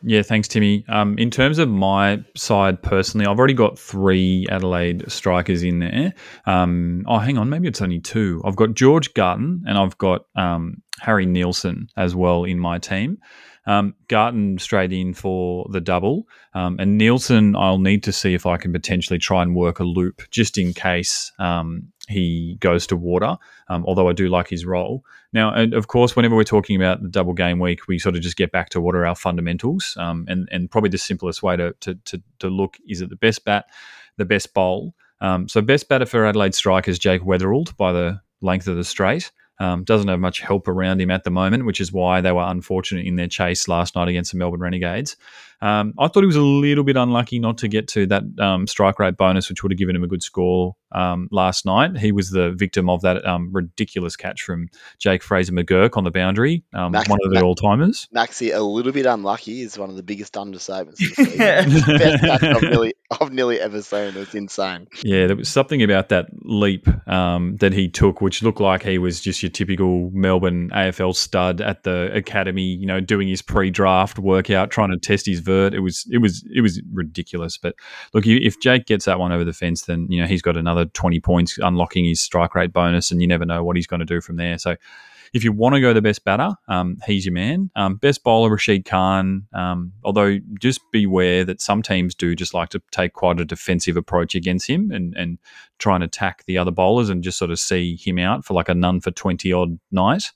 Yeah, 0.08 0.22
thanks, 0.22 0.48
Timmy. 0.48 0.86
Um, 0.88 1.18
in 1.18 1.32
terms 1.32 1.58
of 1.58 1.68
my 1.68 2.24
side 2.36 2.84
personally, 2.84 3.26
I've 3.26 3.40
already 3.40 3.56
got 3.56 3.80
three 3.80 4.46
Adelaide 4.52 5.12
strikers 5.12 5.64
in 5.64 5.80
there. 5.80 6.14
Um, 6.46 7.04
oh, 7.08 7.18
hang 7.18 7.40
on, 7.40 7.50
maybe 7.50 7.68
it's 7.68 7.82
only 7.82 8.00
two. 8.00 8.40
I've 8.46 8.56
got 8.56 8.76
George 8.76 9.16
Garton 9.16 9.64
and 9.68 9.80
I've 9.80 9.98
got 9.98 10.26
um, 10.36 10.84
Harry 11.00 11.26
Nielsen 11.26 11.88
as 11.98 12.14
well 12.14 12.44
in 12.44 12.60
my 12.60 12.78
team. 12.78 13.18
Um, 13.66 13.96
Garton 14.08 14.60
straight 14.60 14.94
in 14.94 15.16
for 15.16 15.68
the 15.72 15.82
double. 15.82 16.28
Um, 16.54 16.78
and 16.80 17.00
Nielsen, 17.00 17.56
I'll 17.56 17.80
need 17.80 18.04
to 18.04 18.12
see 18.12 18.36
if 18.36 18.46
I 18.46 18.58
can 18.58 18.72
potentially 18.72 19.18
try 19.18 19.42
and 19.42 19.56
work 19.56 19.80
a 19.80 19.84
loop 19.84 20.22
just 20.30 20.60
in 20.60 20.72
case 20.72 21.32
um, 21.40 21.92
he 22.08 22.58
goes 22.60 22.88
to 22.88 22.96
water, 22.96 23.38
um, 23.68 23.84
although 23.86 24.10
I 24.10 24.14
do 24.14 24.28
like 24.28 24.48
his 24.48 24.66
role. 24.66 25.04
Now, 25.34 25.54
and 25.54 25.74
of 25.74 25.88
course, 25.88 26.16
whenever 26.16 26.36
we're 26.36 26.44
talking 26.44 26.76
about 26.76 27.02
the 27.02 27.10
double 27.10 27.34
game 27.34 27.60
week, 27.60 27.88
we 27.88 28.00
sort 28.00 28.16
of 28.16 28.22
just 28.22 28.38
get 28.38 28.52
back 28.52 28.70
to 28.70 28.82
what 28.82 28.96
are 28.96 29.06
our 29.06 29.16
fundamentals. 29.16 29.96
Um, 30.00 30.26
and, 30.28 30.48
and 30.52 30.70
probably 30.70 30.90
the 30.90 30.98
simplest 30.98 31.44
way 31.44 31.56
to, 31.58 31.74
to, 31.82 31.96
to, 31.96 32.22
to 32.40 32.50
look 32.50 32.78
is 32.88 33.02
at 33.02 33.10
the 33.10 33.16
best 33.16 33.46
bat, 33.46 33.66
the 34.18 34.26
best 34.26 34.54
bowl. 34.54 34.94
Um, 35.22 35.48
so, 35.48 35.62
best 35.62 35.88
batter 35.90 36.06
for 36.06 36.26
Adelaide 36.26 36.56
strikers, 36.56 37.00
Jake 37.00 37.22
Weatherald 37.22 37.76
by 37.78 37.92
the 37.92 38.22
length 38.42 38.68
of 38.68 38.76
the 38.76 38.84
straight. 38.84 39.32
Um, 39.58 39.86
doesn't 39.86 40.10
have 40.10 40.20
much 40.20 40.42
help 40.42 40.68
around 40.68 41.00
him 41.00 41.10
at 41.10 41.24
the 41.24 41.32
moment, 41.32 41.66
which 41.66 41.80
is 41.80 41.94
why 41.94 42.20
they 42.20 42.34
were 42.34 42.44
unfortunate 42.44 43.06
in 43.06 43.16
their 43.16 43.30
chase 43.30 43.70
last 43.70 43.96
night 43.96 44.10
against 44.10 44.32
the 44.32 44.38
Melbourne 44.38 44.60
Renegades. 44.60 45.16
Um, 45.62 45.94
I 46.00 46.08
thought 46.08 46.22
he 46.22 46.28
was 46.28 46.36
a 46.36 46.42
little 46.42 46.84
bit 46.84 46.98
unlucky 46.98 47.40
not 47.40 47.58
to 47.60 47.68
get 47.68 47.88
to 47.90 48.06
that 48.08 48.24
um, 48.40 48.68
strike 48.68 49.00
rate 49.00 49.18
bonus, 49.18 49.50
which 49.50 49.64
would 49.64 49.72
have 49.72 49.78
given 49.78 49.96
him 49.96 50.04
a 50.04 50.08
good 50.08 50.24
score 50.24 50.76
um, 50.92 51.28
last 51.32 51.66
night. 51.66 51.98
He 51.98 52.12
was 52.12 52.30
the 52.30 52.52
victim 52.52 52.90
of 52.90 53.02
that 53.02 53.26
um, 53.26 53.52
ridiculous 53.52 54.16
catch 54.16 54.42
from 54.42 54.70
Jake 55.00 55.24
Fraser 55.24 55.52
McGurk 55.52 55.98
on 55.98 56.04
the 56.04 56.12
boundary, 56.12 56.64
um, 56.74 56.94
Max, 56.94 57.10
one 57.10 57.20
of 57.24 57.32
the 57.32 57.42
all 57.42 57.56
timers. 57.56 58.08
Maxi, 58.16 58.56
a 58.56 58.62
little 58.62 58.92
bit 58.92 59.06
unlucky 59.06 59.62
is 59.62 59.78
one 59.78 59.90
of 59.90 59.96
the 59.96 60.04
biggest 60.04 60.34
understatements 60.34 61.00
Best 61.98 62.22
catch 62.22 62.44
I've 62.44 62.62
nearly, 62.62 62.94
I've 63.12 63.34
nearly 63.34 63.60
ever 63.60 63.82
seen. 63.82 64.16
It's 64.16 64.36
insane. 64.36 64.88
Yeah, 65.04 65.28
there 65.28 65.36
was 65.36 65.50
something 65.50 65.84
about 65.84 66.10
that 66.10 66.28
leap 66.44 66.88
um, 67.08 67.58
that 67.58 67.74
he 67.74 67.90
took, 67.90 68.22
which 68.22 68.42
looked 68.42 68.62
like 68.62 68.84
he 68.84 68.98
was 68.98 69.20
just 69.20 69.44
your 69.44 69.50
typical 69.50 70.10
Melbourne 70.12 70.70
AFL 70.70 71.16
stud 71.16 71.62
at 71.62 71.84
the 71.84 72.12
academy, 72.14 72.64
you 72.64 72.86
know, 72.86 73.00
doing 73.00 73.28
his 73.28 73.42
pre-draft 73.42 74.18
workout, 74.18 74.72
trying 74.72 74.92
to 74.92 74.98
test 74.98 75.26
his 75.26 75.40
vert. 75.46 75.74
It 75.74 75.80
was 75.80 76.06
it 76.12 76.18
was 76.18 76.44
it 76.54 76.62
was 76.62 76.82
ridiculous. 76.92 77.58
But 77.58 77.76
look, 78.14 78.26
if 78.26 78.60
Jake 78.60 78.86
gets 78.86 79.06
that 79.06 79.20
one 79.20 79.32
over 79.32 79.44
the 79.44 79.54
fence, 79.54 79.84
then 79.84 80.08
you 80.10 80.20
know 80.20 80.28
he's 80.28 80.42
got 80.42 80.58
another 80.58 80.86
twenty 80.86 81.20
points, 81.20 81.58
unlocking 81.60 82.06
his 82.06 82.20
strike 82.20 82.56
rate 82.56 82.74
bonus, 82.74 83.12
and 83.12 83.22
you 83.22 83.28
never 83.28 83.46
know 83.46 83.64
what 83.64 83.76
he's 83.76 83.88
going 83.88 84.02
to 84.02 84.06
do 84.06 84.22
from 84.22 84.38
there. 84.38 84.58
So. 84.58 84.76
If 85.34 85.44
you 85.44 85.52
want 85.52 85.76
to 85.76 85.82
go 85.82 85.92
the 85.92 86.02
best 86.02 86.24
batter, 86.24 86.52
um, 86.70 86.98
he's 87.06 87.26
your 87.26 87.34
man. 87.34 87.70
Um, 87.76 87.98
best 87.98 88.24
bowler, 88.24 88.50
Rashid 88.50 88.86
Khan. 88.86 89.46
Um, 89.54 89.92
although, 90.06 90.38
just 90.62 90.80
beware 90.94 91.44
that 91.44 91.60
some 91.60 91.82
teams 91.82 92.16
do 92.16 92.36
just 92.36 92.54
like 92.54 92.70
to 92.70 92.82
take 92.92 93.12
quite 93.12 93.42
a 93.42 93.44
defensive 93.44 93.98
approach 93.98 94.34
against 94.34 94.70
him 94.70 94.92
and, 94.92 95.14
and 95.18 95.38
try 95.78 95.96
and 95.96 96.06
attack 96.06 96.46
the 96.46 96.58
other 96.58 96.72
bowlers 96.72 97.10
and 97.10 97.22
just 97.22 97.38
sort 97.38 97.52
of 97.52 97.60
see 97.60 97.98
him 97.98 98.18
out 98.18 98.46
for 98.46 98.54
like 98.54 98.70
a 98.70 98.74
none 98.74 99.02
for 99.02 99.12
20 99.12 99.52
odd 99.52 99.78
night. 99.92 100.32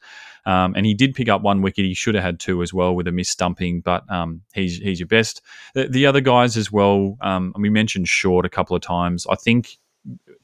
Um, 0.45 0.73
and 0.75 0.86
he 0.86 0.93
did 0.93 1.13
pick 1.13 1.30
up 1.30 1.41
one 1.41 1.62
wicket. 1.62 1.86
He 1.86 1.93
should 1.93 2.15
have 2.15 2.23
had 2.23 2.39
two 2.39 2.62
as 2.62 2.73
well 2.73 2.95
with 2.95 3.08
a 3.08 3.12
miss 3.12 3.30
stumping, 3.30 3.82
but 3.82 4.10
um, 4.12 4.41
he's 4.54 4.78
he's 4.78 4.99
your 4.99 5.08
best. 5.08 5.41
The, 5.73 5.88
the 5.88 6.06
other 6.06 6.21
guys 6.21 6.58
as 6.58 6.71
well. 6.71 7.17
Um, 7.21 7.54
we 7.58 7.69
mentioned 7.69 8.08
Short 8.08 8.45
a 8.45 8.49
couple 8.49 8.75
of 8.75 8.82
times. 8.82 9.25
I 9.30 9.36
think, 9.36 9.78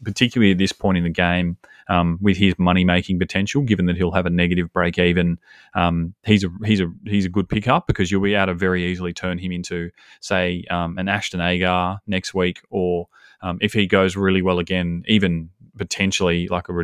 particularly 0.04 0.52
at 0.52 0.58
this 0.58 0.72
point 0.72 0.98
in 0.98 1.04
the 1.04 1.10
game, 1.10 1.58
um, 1.88 2.18
with 2.22 2.38
his 2.38 2.58
money 2.58 2.84
making 2.84 3.20
potential, 3.20 3.62
given 3.62 3.86
that 3.86 3.96
he'll 3.96 4.12
have 4.12 4.26
a 4.26 4.32
negative 4.32 4.72
break 4.74 4.98
even, 4.98 5.38
um, 5.76 6.14
he's 6.24 6.44
a 6.44 6.50
he's 6.66 6.82
a 6.82 6.92
he's 7.06 7.26
a 7.26 7.30
good 7.30 7.48
pickup 7.48 7.88
because 7.88 8.12
you'll 8.12 8.22
be 8.22 8.36
able 8.36 8.48
to 8.48 8.54
very 8.54 8.86
easily 8.86 9.14
turn 9.14 9.38
him 9.38 9.52
into 9.52 9.92
say 10.20 10.66
um, 10.70 10.98
an 10.98 11.08
Ashton 11.08 11.42
Agar 11.42 12.00
next 12.08 12.34
week, 12.34 12.62
or 12.70 13.08
um, 13.42 13.58
if 13.62 13.74
he 13.74 13.86
goes 13.86 14.16
really 14.16 14.42
well 14.42 14.60
again, 14.60 15.04
even 15.08 15.50
potentially 15.78 16.48
like 16.48 16.68
a, 16.70 16.80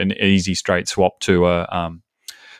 an 0.00 0.12
easy 0.12 0.54
straight 0.54 0.86
swap 0.86 1.18
to 1.20 1.46
a 1.46 1.66
um, 1.70 2.02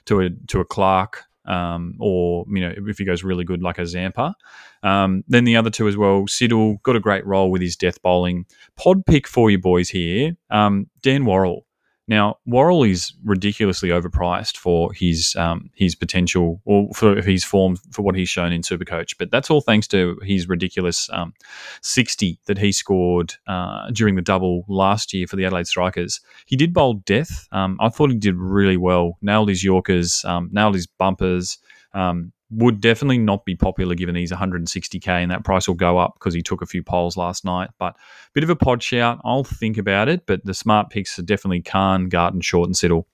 to 0.06 0.20
a 0.20 0.30
to 0.48 0.60
a 0.60 0.64
Clark 0.64 1.24
um, 1.46 1.94
or 1.98 2.44
you 2.48 2.60
know 2.60 2.74
if 2.88 2.98
he 2.98 3.04
goes 3.04 3.22
really 3.22 3.44
good 3.44 3.62
like 3.62 3.78
a 3.78 3.86
Zampa. 3.86 4.34
Um, 4.82 5.24
then 5.28 5.44
the 5.44 5.56
other 5.56 5.70
two 5.70 5.88
as 5.88 5.96
well. 5.96 6.22
Siddle 6.22 6.82
got 6.82 6.96
a 6.96 7.00
great 7.00 7.26
role 7.26 7.50
with 7.50 7.62
his 7.62 7.76
death 7.76 8.00
bowling. 8.02 8.46
Pod 8.76 9.04
pick 9.06 9.26
for 9.26 9.50
you 9.50 9.58
boys 9.58 9.88
here. 9.88 10.36
Um, 10.50 10.88
Dan 11.02 11.24
Worrall. 11.24 11.66
Now, 12.06 12.36
Worrall 12.44 12.84
is 12.84 13.14
ridiculously 13.24 13.88
overpriced 13.88 14.58
for 14.58 14.92
his 14.92 15.34
um, 15.36 15.70
his 15.74 15.94
potential 15.94 16.60
or 16.66 16.92
for 16.94 17.22
his 17.22 17.44
form 17.44 17.76
for 17.92 18.02
what 18.02 18.14
he's 18.14 18.28
shown 18.28 18.52
in 18.52 18.60
Supercoach, 18.60 19.16
but 19.18 19.30
that's 19.30 19.50
all 19.50 19.62
thanks 19.62 19.86
to 19.88 20.18
his 20.22 20.46
ridiculous 20.46 21.08
um, 21.12 21.32
60 21.80 22.38
that 22.46 22.58
he 22.58 22.72
scored 22.72 23.34
uh, 23.46 23.90
during 23.90 24.16
the 24.16 24.22
double 24.22 24.66
last 24.68 25.14
year 25.14 25.26
for 25.26 25.36
the 25.36 25.46
Adelaide 25.46 25.66
Strikers. 25.66 26.20
He 26.44 26.56
did 26.56 26.74
bowl 26.74 26.94
death. 27.06 27.48
Um, 27.52 27.78
I 27.80 27.88
thought 27.88 28.10
he 28.10 28.18
did 28.18 28.36
really 28.36 28.76
well. 28.76 29.16
Nailed 29.22 29.48
his 29.48 29.64
Yorkers, 29.64 30.26
um, 30.26 30.50
nailed 30.52 30.74
his 30.74 30.86
bumpers. 30.86 31.58
Um, 31.94 32.32
would 32.50 32.80
definitely 32.80 33.18
not 33.18 33.44
be 33.44 33.56
popular 33.56 33.94
given 33.94 34.14
he's 34.14 34.30
160k 34.30 35.08
and 35.08 35.30
that 35.30 35.44
price 35.44 35.66
will 35.66 35.74
go 35.74 35.98
up 35.98 36.14
because 36.14 36.34
he 36.34 36.42
took 36.42 36.62
a 36.62 36.66
few 36.66 36.82
polls 36.82 37.16
last 37.16 37.44
night. 37.44 37.70
But 37.78 37.96
bit 38.32 38.44
of 38.44 38.50
a 38.50 38.56
pod 38.56 38.82
shout. 38.82 39.20
I'll 39.24 39.44
think 39.44 39.78
about 39.78 40.08
it, 40.08 40.26
but 40.26 40.44
the 40.44 40.54
smart 40.54 40.90
picks 40.90 41.18
are 41.18 41.22
definitely 41.22 41.62
Khan, 41.62 42.08
Garton, 42.08 42.40
Short, 42.40 42.68
and 42.68 42.76
Siddle. 42.76 43.04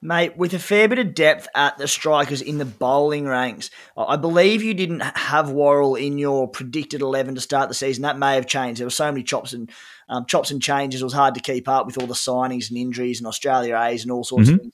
Mate, 0.00 0.36
with 0.36 0.54
a 0.54 0.60
fair 0.60 0.86
bit 0.86 1.00
of 1.00 1.12
depth 1.12 1.48
at 1.56 1.76
the 1.76 1.88
strikers 1.88 2.40
in 2.40 2.58
the 2.58 2.64
bowling 2.64 3.26
ranks, 3.26 3.70
I 3.96 4.16
believe 4.16 4.62
you 4.62 4.72
didn't 4.72 5.00
have 5.00 5.50
Worrall 5.50 5.96
in 5.96 6.18
your 6.18 6.46
predicted 6.46 7.02
eleven 7.02 7.34
to 7.34 7.40
start 7.40 7.68
the 7.68 7.74
season. 7.74 8.02
That 8.02 8.16
may 8.16 8.36
have 8.36 8.46
changed. 8.46 8.78
There 8.78 8.86
were 8.86 8.90
so 8.90 9.10
many 9.10 9.24
chops 9.24 9.52
and 9.52 9.70
um, 10.08 10.24
chops 10.26 10.52
and 10.52 10.62
changes. 10.62 11.00
It 11.00 11.04
was 11.04 11.12
hard 11.12 11.34
to 11.34 11.40
keep 11.40 11.68
up 11.68 11.86
with 11.86 11.98
all 11.98 12.06
the 12.06 12.14
signings 12.14 12.68
and 12.68 12.78
injuries 12.78 13.18
and 13.18 13.26
Australia 13.26 13.76
A's 13.76 14.04
and 14.04 14.12
all 14.12 14.22
sorts 14.22 14.46
mm-hmm. 14.46 14.54
of 14.54 14.60
things. 14.60 14.72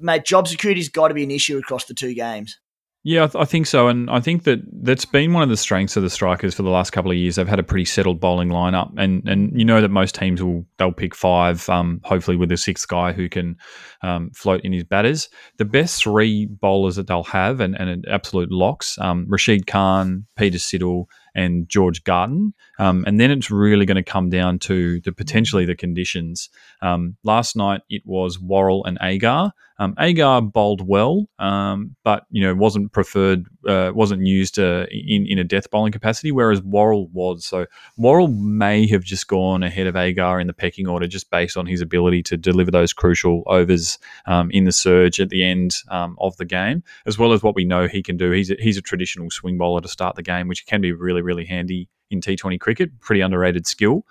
Mate, 0.00 0.24
job 0.24 0.48
security's 0.48 0.88
got 0.88 1.08
to 1.08 1.14
be 1.14 1.24
an 1.24 1.30
issue 1.30 1.58
across 1.58 1.84
the 1.84 1.94
two 1.94 2.14
games. 2.14 2.58
Yeah, 3.02 3.24
I, 3.24 3.26
th- 3.28 3.42
I, 3.42 3.44
think 3.46 3.66
so, 3.66 3.88
and 3.88 4.10
I 4.10 4.20
think 4.20 4.44
that 4.44 4.60
that's 4.82 5.06
been 5.06 5.32
one 5.32 5.42
of 5.42 5.48
the 5.48 5.56
strengths 5.56 5.96
of 5.96 6.02
the 6.02 6.10
strikers 6.10 6.52
for 6.52 6.62
the 6.62 6.68
last 6.68 6.90
couple 6.90 7.10
of 7.10 7.16
years. 7.16 7.36
They've 7.36 7.48
had 7.48 7.58
a 7.58 7.62
pretty 7.62 7.86
settled 7.86 8.20
bowling 8.20 8.50
lineup, 8.50 8.92
and 8.98 9.26
and 9.26 9.58
you 9.58 9.64
know 9.64 9.80
that 9.80 9.90
most 9.90 10.14
teams 10.14 10.42
will 10.42 10.66
they'll 10.76 10.92
pick 10.92 11.14
five, 11.14 11.66
um, 11.70 12.02
hopefully 12.04 12.36
with 12.36 12.52
a 12.52 12.58
sixth 12.58 12.86
guy 12.88 13.12
who 13.12 13.30
can 13.30 13.56
um, 14.02 14.30
float 14.34 14.60
in 14.64 14.74
his 14.74 14.84
batters. 14.84 15.30
The 15.56 15.64
best 15.64 16.02
three 16.02 16.44
bowlers 16.44 16.96
that 16.96 17.06
they'll 17.06 17.24
have, 17.24 17.60
and, 17.60 17.74
and 17.74 18.04
absolute 18.06 18.52
locks: 18.52 18.98
um, 18.98 19.24
Rashid 19.30 19.66
Khan, 19.66 20.26
Peter 20.36 20.58
Siddle, 20.58 21.06
and 21.34 21.70
George 21.70 22.04
Garton. 22.04 22.52
Um, 22.80 23.04
and 23.06 23.20
then 23.20 23.30
it's 23.30 23.50
really 23.50 23.84
going 23.84 24.02
to 24.02 24.02
come 24.02 24.30
down 24.30 24.58
to 24.60 25.00
the 25.00 25.12
potentially 25.12 25.66
the 25.66 25.76
conditions. 25.76 26.48
Um, 26.80 27.18
last 27.22 27.54
night 27.54 27.82
it 27.90 28.02
was 28.06 28.40
Worrall 28.40 28.86
and 28.86 28.96
Agar. 29.02 29.52
Um, 29.78 29.94
Agar 29.98 30.40
bowled 30.40 30.86
well, 30.86 31.26
um, 31.38 31.94
but 32.04 32.24
you 32.30 32.42
know 32.42 32.54
wasn't 32.54 32.92
preferred, 32.92 33.44
uh, 33.68 33.92
wasn't 33.94 34.26
used 34.26 34.58
uh, 34.58 34.86
in 34.90 35.26
in 35.26 35.38
a 35.38 35.44
death 35.44 35.70
bowling 35.70 35.92
capacity, 35.92 36.32
whereas 36.32 36.62
Worrall 36.62 37.08
was. 37.12 37.44
So 37.44 37.66
Worrall 37.98 38.28
may 38.28 38.86
have 38.88 39.04
just 39.04 39.26
gone 39.26 39.62
ahead 39.62 39.86
of 39.86 39.96
Agar 39.96 40.40
in 40.40 40.46
the 40.46 40.54
pecking 40.54 40.86
order 40.86 41.06
just 41.06 41.30
based 41.30 41.58
on 41.58 41.66
his 41.66 41.82
ability 41.82 42.22
to 42.24 42.38
deliver 42.38 42.70
those 42.70 42.94
crucial 42.94 43.42
overs 43.46 43.98
um, 44.26 44.50
in 44.52 44.64
the 44.64 44.72
surge 44.72 45.20
at 45.20 45.28
the 45.28 45.44
end 45.44 45.76
um, 45.88 46.16
of 46.18 46.36
the 46.38 46.46
game, 46.46 46.82
as 47.04 47.18
well 47.18 47.34
as 47.34 47.42
what 47.42 47.54
we 47.54 47.64
know 47.64 47.88
he 47.88 48.02
can 48.02 48.16
do. 48.16 48.30
He's 48.30 48.50
a, 48.50 48.56
he's 48.58 48.78
a 48.78 48.82
traditional 48.82 49.30
swing 49.30 49.58
bowler 49.58 49.82
to 49.82 49.88
start 49.88 50.16
the 50.16 50.22
game, 50.22 50.48
which 50.48 50.66
can 50.66 50.80
be 50.80 50.92
really 50.92 51.20
really 51.20 51.44
handy 51.44 51.88
in 52.10 52.20
T20 52.20 52.60
cricket. 52.60 52.98
Pretty 53.00 53.20
underrated 53.20 53.66
skill. 53.66 54.04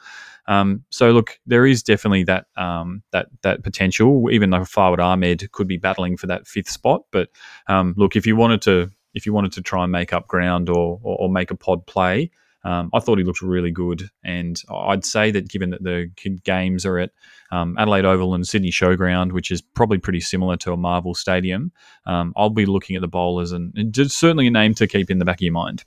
Um, 0.48 0.84
so 0.90 1.12
look, 1.12 1.40
there 1.46 1.66
is 1.66 1.84
definitely 1.84 2.24
that 2.24 2.48
um, 2.58 3.04
that 3.12 3.28
that 3.44 3.64
potential. 3.64 4.30
Even 4.32 4.50
though 4.50 4.62
Fawad 4.62 5.00
Ahmed 5.00 5.52
could 5.52 5.68
be 5.68 5.78
battling 5.78 6.18
for 6.18 6.28
that 6.28 6.48
fifth 6.48 6.70
spot, 6.70 7.04
but 7.12 7.30
um, 7.68 7.94
look, 7.98 8.16
if 8.16 8.26
you 8.26 8.36
wanted 8.36 8.62
to 8.64 8.90
if 9.14 9.26
you 9.26 9.34
wanted 9.34 9.52
to 9.54 9.62
try 9.62 9.84
and 9.84 9.92
make 9.92 10.12
up 10.12 10.28
ground 10.28 10.70
or 10.70 11.00
or, 11.04 11.18
or 11.20 11.30
make 11.30 11.52
a 11.52 11.56
pod 11.56 11.86
play, 11.86 12.32
um, 12.64 12.90
I 12.94 13.00
thought 13.00 13.20
he 13.20 13.24
looked 13.24 13.42
really 13.42 13.72
good, 13.72 14.10
and 14.24 14.60
I'd 14.70 15.06
say 15.06 15.30
that 15.32 15.48
given 15.48 15.70
that 15.70 15.84
the 15.84 16.12
games 16.44 16.86
are 16.86 16.98
at 16.98 17.12
um, 17.52 17.76
Adelaide 17.78 18.06
Oval 18.06 18.34
and 18.34 18.48
Sydney 18.48 18.72
Showground, 18.72 19.32
which 19.32 19.52
is 19.52 19.62
probably 19.62 20.00
pretty 20.00 20.20
similar 20.20 20.58
to 20.58 20.74
a 20.74 20.78
Marvel 20.78 21.14
Stadium, 21.14 21.72
um, 22.06 22.34
I'll 22.36 22.50
be 22.50 22.66
looking 22.66 22.96
at 22.96 23.02
the 23.02 23.08
bowlers 23.08 23.52
and, 23.52 23.72
and 23.78 23.94
just 23.94 24.18
certainly 24.18 24.48
a 24.48 24.52
name 24.52 24.74
to 24.76 24.88
keep 24.88 25.10
in 25.10 25.20
the 25.20 25.26
back 25.26 25.38
of 25.38 25.42
your 25.42 25.54
mind. 25.54 25.86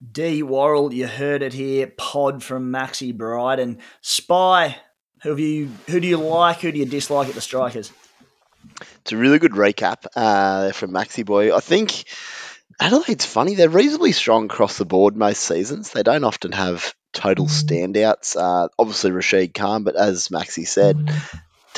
D 0.00 0.42
Worrall, 0.42 0.94
you 0.94 1.06
heard 1.06 1.42
it 1.42 1.52
here. 1.52 1.86
Pod 1.86 2.42
from 2.42 2.72
Maxi 2.72 3.16
Bryden. 3.16 3.78
Spy, 4.00 4.76
who 5.22 5.30
have 5.30 5.40
you? 5.40 5.70
Who 5.88 6.00
do 6.00 6.08
you 6.08 6.16
like? 6.16 6.60
Who 6.60 6.72
do 6.72 6.78
you 6.78 6.86
dislike 6.86 7.28
at 7.28 7.34
the 7.34 7.40
strikers? 7.40 7.92
It's 9.02 9.12
a 9.12 9.16
really 9.16 9.38
good 9.38 9.52
recap 9.52 10.06
uh, 10.16 10.72
from 10.72 10.92
Maxi 10.92 11.24
Boy. 11.24 11.54
I 11.54 11.60
think 11.60 12.04
Adelaide's 12.80 13.26
funny. 13.26 13.54
They're 13.54 13.68
reasonably 13.68 14.12
strong 14.12 14.46
across 14.46 14.78
the 14.78 14.86
board 14.86 15.16
most 15.16 15.42
seasons. 15.42 15.90
They 15.90 16.02
don't 16.02 16.24
often 16.24 16.52
have 16.52 16.94
total 17.12 17.46
standouts. 17.46 18.36
Uh, 18.36 18.68
obviously, 18.78 19.10
Rashid 19.10 19.52
Khan, 19.52 19.84
but 19.84 19.96
as 19.96 20.28
Maxi 20.28 20.66
said, 20.66 21.12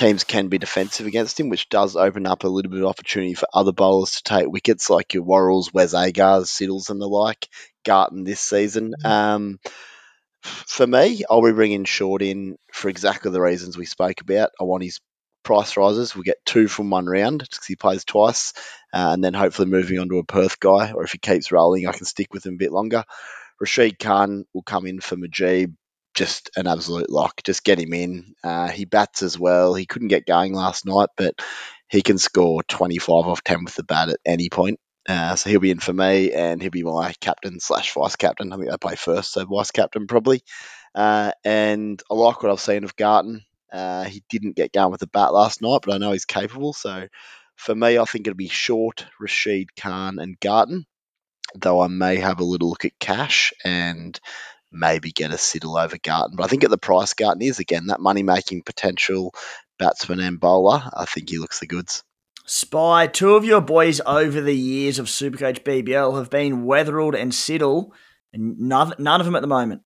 teams 0.03 0.25
can 0.25 0.49
be 0.49 0.59
defensive 0.59 1.07
against 1.07 1.39
him, 1.39 1.49
which 1.49 1.69
does 1.69 1.97
open 1.97 2.27
up 2.27 2.43
a 2.43 2.49
little 2.49 2.71
bit 2.71 2.81
of 2.81 2.89
opportunity 2.89 3.35
for 3.35 3.47
other 3.55 3.73
bowlers 3.73 4.17
to 4.17 4.23
take 4.25 4.51
wickets, 4.51 4.91
like 4.91 5.15
your 5.15 5.25
Worralls, 5.25 5.73
Wes 5.73 5.95
Agars, 5.95 6.47
Siddles, 6.47 6.91
and 6.91 7.01
the 7.01 7.07
like. 7.07 7.49
Garton 7.85 8.25
this 8.25 8.41
season. 8.41 8.95
Um, 9.05 9.59
for 10.43 10.87
me, 10.87 11.23
I'll 11.29 11.43
be 11.43 11.53
bringing 11.53 11.85
Short 11.85 12.23
in 12.23 12.57
for 12.73 12.89
exactly 12.89 13.31
the 13.31 13.41
reasons 13.41 13.79
we 13.79 13.87
spoke 13.87 14.21
about. 14.21 14.51
I 14.61 14.65
want 14.65 14.83
his 14.83 15.01
price 15.45 15.77
rises. 15.77 16.15
We 16.17 16.23
get 16.25 16.45
two 16.45 16.69
from 16.69 16.91
one 16.91 17.07
round 17.07 17.39
because 17.39 17.67
he 17.67 17.77
plays 17.77 18.05
twice, 18.05 18.55
uh, 18.93 19.11
and 19.13 19.23
then 19.23 19.35
hopefully 19.35 19.69
moving 19.69 19.99
on 19.99 20.09
to 20.09 20.19
a 20.19 20.25
Perth 20.25 20.59
guy, 20.59 20.93
or 20.93 21.05
if 21.05 21.13
he 21.13 21.19
keeps 21.19 21.53
rolling, 21.53 21.87
I 21.87 21.93
can 21.93 22.07
stick 22.07 22.33
with 22.33 22.47
him 22.47 22.55
a 22.55 22.59
bit 22.59 22.73
longer. 22.73 23.05
Rashid 23.61 23.99
Khan 23.99 24.45
will 24.53 24.63
come 24.63 24.87
in 24.87 25.01
for 25.01 25.17
Mujeeb. 25.17 25.75
Just 26.15 26.51
an 26.57 26.67
absolute 26.67 27.11
lock. 27.11 27.43
Just 27.45 27.65
get 27.65 27.79
him 27.79 27.95
in. 27.95 28.35
Uh, 28.45 28.69
he 28.69 28.85
bats 28.85 29.23
as 29.23 29.39
well. 29.39 29.75
He 29.75 29.87
couldn't 29.87 30.09
get 30.09 30.27
going 30.27 30.55
last 30.55 30.87
night, 30.87 31.09
but 31.17 31.35
he 31.89 32.03
can 32.03 32.19
score 32.19 32.63
25 32.65 33.09
off 33.09 33.45
10 33.45 33.65
with 33.65 33.75
the 33.75 33.85
bat 33.85 34.11
at 34.11 34.21
any 34.25 34.49
point. 34.49 34.79
Uh, 35.09 35.35
so 35.35 35.51
he'll 35.51 35.61
be 35.61 35.71
in 35.71 35.81
for 35.81 35.93
me, 35.93 36.33
and 36.33 36.63
he'll 36.63 36.71
be 36.71 36.85
my 36.85 37.13
captain 37.21 37.59
slash 37.61 37.93
vice 37.93 38.17
captain. 38.17 38.53
I 38.53 38.57
think 38.57 38.71
they 38.71 38.77
play 38.77 38.95
first, 38.95 39.33
so 39.33 39.45
vice 39.45 39.71
captain 39.71 40.07
probably. 40.07 40.43
Uh, 40.95 41.33
and 41.45 42.03
I 42.11 42.15
like 42.15 42.43
what 42.43 42.53
I've 42.53 42.61
seen 42.61 42.85
of 42.85 42.97
Garton. 42.97 43.45
Uh, 43.73 44.05
he 44.05 44.23
didn't 44.29 44.57
get 44.57 44.73
going 44.73 44.91
with 44.91 45.01
the 45.01 45.07
bat 45.07 45.33
last 45.33 45.63
night, 45.63 45.81
but 45.85 45.95
I 45.95 45.99
know 45.99 46.13
he's 46.13 46.27
capable. 46.27 46.73
So 46.73 47.09
for 47.57 47.75
me, 47.75 47.99
I 47.99 48.05
think 48.05 48.27
it'll 48.27 48.37
be 48.37 48.49
Short, 48.49 49.07
Rashid 49.19 49.75
Khan, 49.77 50.19
and 50.19 50.39
Garton. 50.41 50.85
Though 51.55 51.81
I 51.81 51.89
may 51.89 52.17
have 52.17 52.41
a 52.41 52.45
little 52.45 52.71
look 52.71 52.85
at 52.85 52.99
Cash 52.99 53.53
and 53.65 54.19
maybe 54.73 55.11
get 55.13 55.31
a 55.31 55.35
Siddle 55.35 55.83
over 55.83 55.99
Garton. 55.99 56.37
But 56.37 56.45
I 56.45 56.47
think 56.49 56.65
at 56.65 56.71
the 56.71 56.79
price 56.79 57.15
Garton 57.15 57.43
is, 57.43 57.59
again, 57.59 57.87
that 57.87 58.01
money 58.01 58.23
making 58.23 58.63
potential 58.63 59.35
batsman 59.79 60.21
and 60.21 60.41
bowler, 60.41 60.83
I 60.93 61.05
think 61.05 61.31
he 61.31 61.39
looks 61.39 61.61
the 61.61 61.67
goods. 61.67 62.03
Spy, 62.45 63.07
two 63.07 63.35
of 63.35 63.45
your 63.45 63.61
boys 63.61 64.01
over 64.05 64.41
the 64.41 64.57
years 64.57 64.99
of 64.99 65.07
Supercoach 65.07 65.63
BBL 65.63 66.19
have 66.19 66.31
been 66.31 66.65
Weatherald 66.65 67.15
and 67.15 67.33
Siddle, 67.33 67.91
and 68.33 68.59
none, 68.59 68.95
none 68.99 69.21
of 69.21 69.27
them 69.27 69.37
at 69.37 69.43
the 69.43 69.49
moment. 69.49 69.83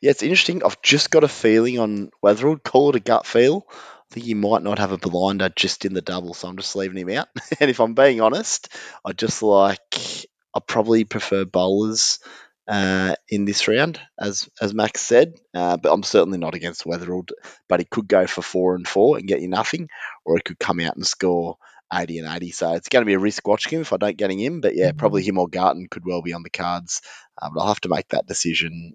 Yeah, 0.00 0.10
it's 0.10 0.22
interesting. 0.22 0.62
I've 0.64 0.80
just 0.80 1.10
got 1.10 1.24
a 1.24 1.28
feeling 1.28 1.78
on 1.78 2.10
Weatherald. 2.24 2.62
Call 2.62 2.90
it 2.90 2.96
a 2.96 3.00
gut 3.00 3.26
feel. 3.26 3.66
I 3.70 4.14
think 4.14 4.26
he 4.26 4.34
might 4.34 4.62
not 4.62 4.78
have 4.78 4.92
a 4.92 4.98
blinder 4.98 5.50
just 5.50 5.84
in 5.84 5.92
the 5.92 6.00
double, 6.00 6.34
so 6.34 6.48
I'm 6.48 6.56
just 6.56 6.76
leaving 6.76 6.96
him 6.96 7.10
out. 7.10 7.28
and 7.60 7.70
if 7.70 7.80
I'm 7.80 7.94
being 7.94 8.20
honest, 8.20 8.68
I 9.04 9.12
just 9.12 9.42
like 9.42 10.26
I 10.54 10.60
probably 10.60 11.04
prefer 11.04 11.44
bowlers 11.44 12.20
uh, 12.66 13.14
in 13.28 13.44
this 13.44 13.68
round, 13.68 14.00
as 14.18 14.48
as 14.60 14.74
Max 14.74 15.00
said. 15.00 15.34
Uh, 15.52 15.76
but 15.76 15.92
I'm 15.92 16.02
certainly 16.02 16.38
not 16.38 16.54
against 16.54 16.84
Weatherald, 16.84 17.30
But 17.68 17.80
he 17.80 17.86
could 17.86 18.08
go 18.08 18.26
for 18.26 18.42
four 18.42 18.74
and 18.74 18.86
four 18.86 19.18
and 19.18 19.28
get 19.28 19.40
you 19.40 19.48
nothing, 19.48 19.88
or 20.24 20.36
he 20.36 20.42
could 20.42 20.58
come 20.58 20.80
out 20.80 20.96
and 20.96 21.06
score 21.06 21.56
80 21.92 22.20
and 22.20 22.28
80. 22.28 22.50
So 22.50 22.72
it's 22.74 22.88
going 22.88 23.02
to 23.02 23.06
be 23.06 23.14
a 23.14 23.18
risk 23.18 23.46
watching 23.46 23.76
him 23.76 23.82
if 23.82 23.92
I 23.92 23.96
don't 23.96 24.16
get 24.16 24.30
him. 24.30 24.38
In. 24.38 24.60
But 24.60 24.74
yeah, 24.74 24.92
probably 24.92 25.22
him 25.22 25.38
or 25.38 25.48
Garton 25.48 25.86
could 25.90 26.04
well 26.04 26.22
be 26.22 26.32
on 26.32 26.42
the 26.42 26.50
cards. 26.50 27.02
Uh, 27.40 27.50
but 27.52 27.60
I'll 27.60 27.68
have 27.68 27.80
to 27.82 27.88
make 27.88 28.08
that 28.08 28.26
decision 28.26 28.94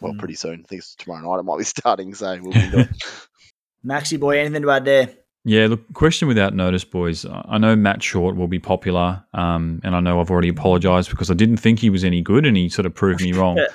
well 0.00 0.14
pretty 0.18 0.34
soon. 0.34 0.64
I 0.64 0.68
think 0.68 0.80
it's 0.80 0.94
tomorrow 0.96 1.22
night. 1.22 1.40
It 1.40 1.44
might 1.44 1.58
be 1.58 1.64
starting, 1.78 2.14
so 2.14 2.38
we'll 2.40 2.52
be 2.52 2.58
it. 2.58 2.88
Maxi 3.86 4.18
boy, 4.18 4.38
anything 4.40 4.62
to 4.62 4.70
add 4.70 4.84
there? 4.84 5.10
Yeah, 5.48 5.68
look, 5.68 5.94
question 5.94 6.28
without 6.28 6.54
notice, 6.54 6.84
boys. 6.84 7.24
I 7.24 7.56
know 7.56 7.74
Matt 7.74 8.02
Short 8.02 8.36
will 8.36 8.48
be 8.48 8.58
popular, 8.58 9.24
um, 9.32 9.80
and 9.82 9.96
I 9.96 10.00
know 10.00 10.20
I've 10.20 10.30
already 10.30 10.50
apologised 10.50 11.08
because 11.08 11.30
I 11.30 11.34
didn't 11.34 11.56
think 11.56 11.78
he 11.78 11.88
was 11.88 12.04
any 12.04 12.20
good, 12.20 12.44
and 12.44 12.54
he 12.54 12.68
sort 12.68 12.84
of 12.84 12.94
proved 12.94 13.22
me 13.22 13.32
wrong. 13.32 13.58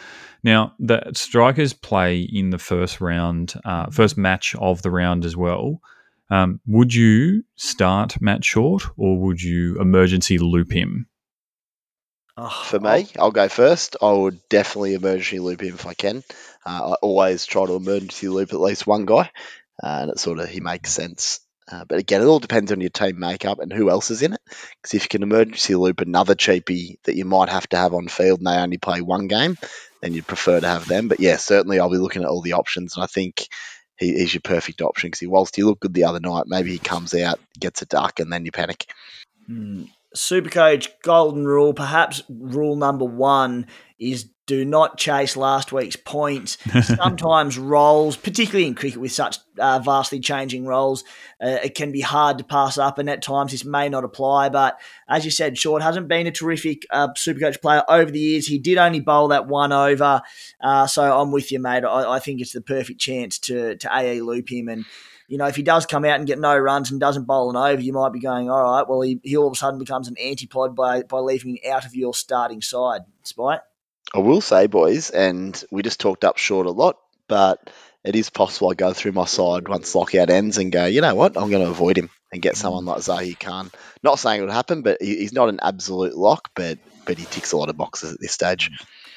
Now, 0.46 0.74
the 0.78 1.02
strikers 1.14 1.72
play 1.72 2.20
in 2.20 2.50
the 2.50 2.58
first 2.58 3.00
round, 3.00 3.54
uh, 3.64 3.90
first 3.92 4.18
match 4.18 4.56
of 4.56 4.82
the 4.82 4.92
round 4.92 5.24
as 5.24 5.38
well. 5.38 5.80
Um, 6.30 6.60
would 6.68 6.94
you 6.94 7.46
start 7.56 8.20
Matt 8.20 8.44
Short 8.44 8.84
or 8.98 9.18
would 9.20 9.42
you 9.42 9.80
emergency 9.80 10.38
loop 10.38 10.74
him? 10.74 11.08
Oh, 12.36 12.50
For 12.50 12.78
me, 12.82 13.08
I'll 13.18 13.32
go 13.32 13.48
first. 13.48 13.96
I 14.02 14.12
would 14.12 14.38
definitely 14.50 14.96
emergency 14.96 15.40
loop 15.40 15.62
him 15.62 15.76
if 15.76 15.86
I 15.86 15.94
can. 15.94 16.26
Uh, 16.66 16.92
I 16.92 16.96
always 17.02 17.46
try 17.46 17.66
to 17.66 17.76
emergency 17.76 18.28
loop 18.28 18.52
at 18.52 18.60
least 18.60 18.86
one 18.86 19.06
guy, 19.06 19.32
uh, 19.82 20.00
and 20.02 20.12
it 20.12 20.20
sort 20.20 20.40
of 20.40 20.50
he 20.50 20.60
makes 20.60 20.92
sense. 20.92 21.40
Uh, 21.72 21.86
but 21.86 21.98
again, 21.98 22.22
it 22.22 22.26
all 22.26 22.40
depends 22.40 22.72
on 22.72 22.82
your 22.82 22.90
team 22.90 23.20
makeup 23.20 23.60
and 23.60 23.72
who 23.72 23.90
else 23.90 24.12
is 24.12 24.22
in 24.22 24.34
it. 24.34 24.42
Because 24.46 24.94
if 24.94 25.04
you 25.04 25.10
can 25.10 25.24
emergency 25.24 25.76
loop 25.76 26.02
another 26.02 26.36
cheapie 26.36 26.98
that 27.04 27.16
you 27.16 27.26
might 27.26 27.50
have 27.50 27.68
to 27.70 27.78
have 27.78 27.94
on 27.94 28.08
field 28.08 28.40
and 28.40 28.48
they 28.48 28.58
only 28.58 28.78
play 28.78 29.02
one 29.02 29.28
game, 29.28 29.58
then 30.02 30.14
you'd 30.14 30.28
prefer 30.28 30.60
to 30.60 30.68
have 30.68 30.88
them. 30.88 31.08
But 31.08 31.20
yeah, 31.20 31.38
certainly 31.38 31.80
I'll 31.80 31.90
be 31.90 31.98
looking 31.98 32.24
at 32.24 32.28
all 32.28 32.42
the 32.42 32.54
options, 32.54 32.96
and 32.96 33.04
I 33.04 33.08
think 33.08 33.48
he, 33.98 34.14
he's 34.14 34.34
your 34.34 34.42
perfect 34.42 34.82
option 34.82 35.08
because 35.08 35.22
he, 35.22 35.28
whilst 35.28 35.56
he 35.56 35.64
looked 35.64 35.82
good 35.82 35.94
the 35.94 36.04
other 36.04 36.20
night, 36.20 36.44
maybe 36.48 36.72
he 36.72 36.80
comes 36.80 37.14
out, 37.14 37.40
gets 37.60 37.82
a 37.82 37.86
duck, 37.86 38.20
and 38.20 38.32
then 38.32 38.46
you 38.46 38.52
panic. 38.52 38.86
Mm. 39.50 39.90
Supercoach 40.16 40.90
golden 41.02 41.46
rule, 41.46 41.74
perhaps 41.74 42.24
rule 42.30 42.76
number 42.76 43.06
one 43.06 43.68
is 44.00 44.30
do 44.46 44.66
not 44.66 44.98
chase 44.98 45.38
last 45.38 45.72
week's 45.72 45.96
points. 45.96 46.58
Sometimes 46.84 47.58
roles, 47.58 48.18
particularly 48.18 48.68
in 48.68 48.76
cricket 48.76 49.00
with 49.00 49.12
such 49.12 49.38
uh, 49.58 49.80
vastly 49.80 50.20
changing 50.20 50.66
roles, 50.66 51.04
uh, 51.42 51.60
it 51.64 51.76
can 51.76 51.92
be 51.92 52.02
hard 52.02 52.38
to 52.38 52.44
pass 52.44 52.78
up, 52.78 52.98
and 52.98 53.10
at 53.10 53.22
times 53.22 53.52
this 53.52 53.64
may 53.64 53.88
not 53.88 54.04
apply. 54.04 54.50
But 54.50 54.80
as 55.08 55.24
you 55.24 55.32
said, 55.32 55.58
Short 55.58 55.82
hasn't 55.82 56.10
been 56.10 56.28
a 56.28 56.32
terrific 56.32 56.86
uh, 56.90 57.10
Supercoach 57.14 57.62
player 57.62 57.84
over 57.88 58.12
the 58.12 58.20
years. 58.20 58.48
He 58.48 58.60
did 58.60 58.78
only 58.78 59.00
bowl 59.00 59.30
that 59.30 59.48
one 59.48 59.72
over, 59.72 60.22
uh, 60.62 60.88
so 60.88 61.20
I'm 61.20 61.32
with 61.32 61.52
you, 61.52 61.60
mate. 61.60 61.86
I, 61.86 62.16
I, 62.16 62.20
think 62.20 62.42
it's 62.42 62.54
the 62.54 62.62
perfect 62.62 63.00
chance 63.00 63.40
to 63.40 63.78
to 63.78 63.90
AE 63.96 64.22
loop 64.22 64.52
him 64.52 64.68
and. 64.68 64.86
You 65.34 65.40
know, 65.40 65.48
if 65.48 65.56
he 65.56 65.64
does 65.64 65.88
come 65.88 66.06
out 66.06 66.20
and 66.20 66.28
get 66.28 66.38
no 66.38 66.56
runs 66.56 66.92
and 66.92 67.00
doesn't 67.00 67.26
bowl 67.26 67.50
an 67.50 67.56
over, 67.56 67.82
you 67.82 67.92
might 67.92 68.14
be 68.14 68.20
going, 68.20 68.52
all 68.52 68.62
right, 68.62 68.88
well, 68.88 69.02
he, 69.02 69.20
he 69.24 69.36
all 69.36 69.48
of 69.48 69.54
a 69.54 69.56
sudden 69.56 69.80
becomes 69.80 70.08
an 70.08 70.14
antipod 70.24 70.76
by, 70.76 71.02
by 71.02 71.18
leaving 71.18 71.58
out 71.68 71.86
of 71.86 71.96
your 71.96 72.14
starting 72.14 72.62
side. 72.62 73.02
Spite? 73.24 73.62
I 74.14 74.20
will 74.20 74.42
say, 74.42 74.68
boys, 74.68 75.10
and 75.10 75.64
we 75.72 75.82
just 75.82 76.00
talked 76.00 76.24
up 76.24 76.38
short 76.38 76.68
a 76.68 76.70
lot, 76.72 77.00
but 77.28 77.72
it 78.04 78.16
is 78.16 78.30
possible 78.30 78.70
I 78.70 78.76
go 78.76 78.94
through 78.94 79.14
my 79.14 79.26
side 79.26 79.68
once 79.68 79.96
lockout 79.96 80.30
ends 80.30 80.60
and 80.60 80.72
go, 80.72 80.86
you 80.86 81.02
know 81.02 81.16
what, 81.16 81.36
I'm 81.36 81.50
going 81.50 81.64
to 81.64 81.72
avoid 81.72 81.98
him 81.98 82.12
and 82.32 82.40
get 82.40 82.56
someone 82.56 82.86
like 82.86 83.02
Zahir 83.02 83.34
Khan. 83.40 83.72
Not 84.04 84.20
saying 84.20 84.40
it 84.40 84.46
would 84.46 84.54
happen, 84.54 84.84
but 84.84 85.02
he's 85.02 85.34
not 85.34 85.50
an 85.50 85.62
absolute 85.64 86.16
lock, 86.16 86.52
but 86.54 86.78
but 87.06 87.18
he 87.18 87.26
ticks 87.26 87.54
a 87.54 87.58
lot 87.58 87.70
of 87.70 87.76
boxes 87.76 88.14
at 88.14 88.22
this 88.22 88.34
stage. 88.34 88.70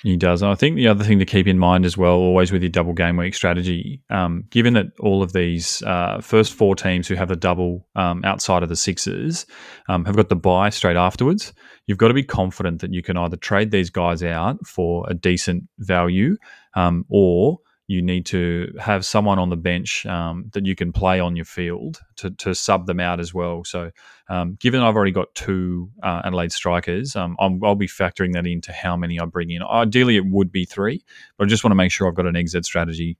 He 0.07 0.17
does. 0.17 0.41
And 0.41 0.53
I 0.53 0.55
think 0.55 0.77
the 0.77 0.87
other 0.87 1.03
thing 1.03 1.19
to 1.19 1.25
keep 1.25 1.49
in 1.49 1.59
mind 1.59 1.85
as 1.85 1.99
well, 1.99 2.13
always 2.13 2.53
with 2.53 2.63
your 2.63 2.71
double 2.71 2.93
game 2.93 3.17
week 3.17 3.35
strategy, 3.35 4.01
um, 4.09 4.45
given 4.51 4.75
that 4.75 4.87
all 5.01 5.21
of 5.21 5.33
these 5.33 5.83
uh, 5.83 6.21
first 6.21 6.55
four 6.55 6.77
teams 6.77 7.09
who 7.09 7.17
have 7.17 7.27
the 7.27 7.35
double 7.35 7.85
um, 7.97 8.25
outside 8.25 8.63
of 8.63 8.69
the 8.69 8.77
sixes 8.77 9.47
um, 9.89 10.05
have 10.05 10.15
got 10.15 10.29
the 10.29 10.37
buy 10.37 10.71
straight 10.71 10.97
afterwards, 10.97 11.53
you've 11.89 11.99
got 11.99 12.07
to 12.07 12.15
be 12.15 12.23
confident 12.23 12.83
that 12.83 12.95
you 12.95 13.03
can 13.03 13.17
either 13.17 13.37
trade 13.37 13.73
these 13.73 13.91
guys 13.91 14.23
out 14.23 14.65
for 14.65 15.05
a 15.11 15.15
decent 15.15 15.65
value 15.81 16.37
um, 16.77 17.05
or 17.09 17.59
you 17.89 18.03
need 18.03 18.27
to 18.27 18.73
have 18.81 19.05
someone 19.05 19.39
on 19.39 19.49
the 19.49 19.57
bench 19.57 20.05
um, 20.07 20.51
that 20.55 20.67
you 20.67 20.75
can 20.75 20.93
play 20.93 21.21
on 21.21 21.37
your 21.37 21.45
field 21.45 22.01
to, 22.17 22.31
to 22.31 22.55
sub 22.55 22.87
them 22.87 22.99
out 22.99 23.21
as 23.21 23.33
well. 23.33 23.63
So, 23.65 23.91
um, 24.29 24.57
given 24.59 24.81
I've 24.81 24.97
already 24.97 25.13
got 25.13 25.35
two 25.35 25.91
uh, 26.03 26.23
Adelaide 26.25 26.51
strikers, 26.51 27.15
um, 27.15 27.37
i 27.39 27.47
will 27.47 27.77
be 27.77 27.87
factoring 27.87 28.33
that 28.33 28.47
into 28.47 28.73
how 28.73 28.97
many 28.97 29.21
I 29.21 29.25
bring 29.27 29.51
in. 29.51 29.63
Ideally, 29.63 30.17
it 30.17 30.27
would 30.27 30.51
be 30.51 30.65
three, 30.65 31.05
but 31.39 31.45
I 31.45 31.49
just 31.49 31.63
want 31.63 31.73
to 31.73 31.77
make 31.77 31.93
sure 31.93 32.09
I've 32.09 32.17
got 32.17 32.27
an 32.27 32.35
exit 32.37 32.65
strategy 32.65 33.17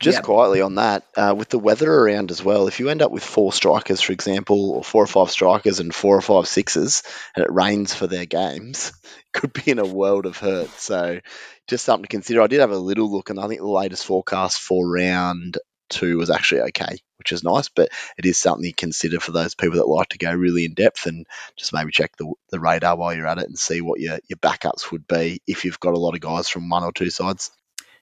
just 0.00 0.18
yep. 0.18 0.24
quietly 0.24 0.60
on 0.60 0.74
that, 0.74 1.04
uh, 1.16 1.34
with 1.36 1.48
the 1.48 1.58
weather 1.58 1.92
around 1.92 2.30
as 2.30 2.42
well, 2.42 2.68
if 2.68 2.80
you 2.80 2.90
end 2.90 3.02
up 3.02 3.10
with 3.10 3.24
four 3.24 3.52
strikers, 3.52 4.00
for 4.00 4.12
example, 4.12 4.72
or 4.72 4.84
four 4.84 5.02
or 5.02 5.06
five 5.06 5.30
strikers 5.30 5.80
and 5.80 5.94
four 5.94 6.16
or 6.16 6.20
five 6.20 6.46
sixes, 6.46 7.02
and 7.34 7.44
it 7.44 7.52
rains 7.52 7.94
for 7.94 8.06
their 8.06 8.26
games, 8.26 8.92
could 9.32 9.52
be 9.52 9.70
in 9.70 9.78
a 9.78 9.86
world 9.86 10.26
of 10.26 10.36
hurt. 10.36 10.68
So, 10.70 11.20
just 11.66 11.84
something 11.84 12.04
to 12.04 12.08
consider. 12.08 12.42
I 12.42 12.46
did 12.46 12.60
have 12.60 12.72
a 12.72 12.78
little 12.78 13.10
look, 13.10 13.30
and 13.30 13.40
I 13.40 13.48
think 13.48 13.60
the 13.60 13.66
latest 13.66 14.04
forecast 14.04 14.60
for 14.60 14.86
round 14.88 15.58
two 15.88 16.18
was 16.18 16.30
actually 16.30 16.62
okay, 16.62 16.98
which 17.18 17.32
is 17.32 17.42
nice. 17.42 17.68
But 17.68 17.88
it 18.18 18.26
is 18.26 18.38
something 18.38 18.68
to 18.68 18.72
consider 18.72 19.18
for 19.18 19.32
those 19.32 19.54
people 19.54 19.78
that 19.78 19.88
like 19.88 20.08
to 20.10 20.18
go 20.18 20.32
really 20.32 20.66
in 20.66 20.74
depth 20.74 21.06
and 21.06 21.26
just 21.56 21.72
maybe 21.72 21.90
check 21.90 22.16
the, 22.18 22.30
the 22.50 22.60
radar 22.60 22.96
while 22.96 23.14
you're 23.14 23.26
at 23.26 23.38
it 23.38 23.46
and 23.46 23.58
see 23.58 23.80
what 23.80 24.00
your, 24.00 24.18
your 24.28 24.38
backups 24.38 24.90
would 24.90 25.06
be 25.06 25.40
if 25.46 25.64
you've 25.64 25.80
got 25.80 25.94
a 25.94 25.98
lot 25.98 26.14
of 26.14 26.20
guys 26.20 26.48
from 26.48 26.68
one 26.68 26.84
or 26.84 26.92
two 26.92 27.10
sides. 27.10 27.50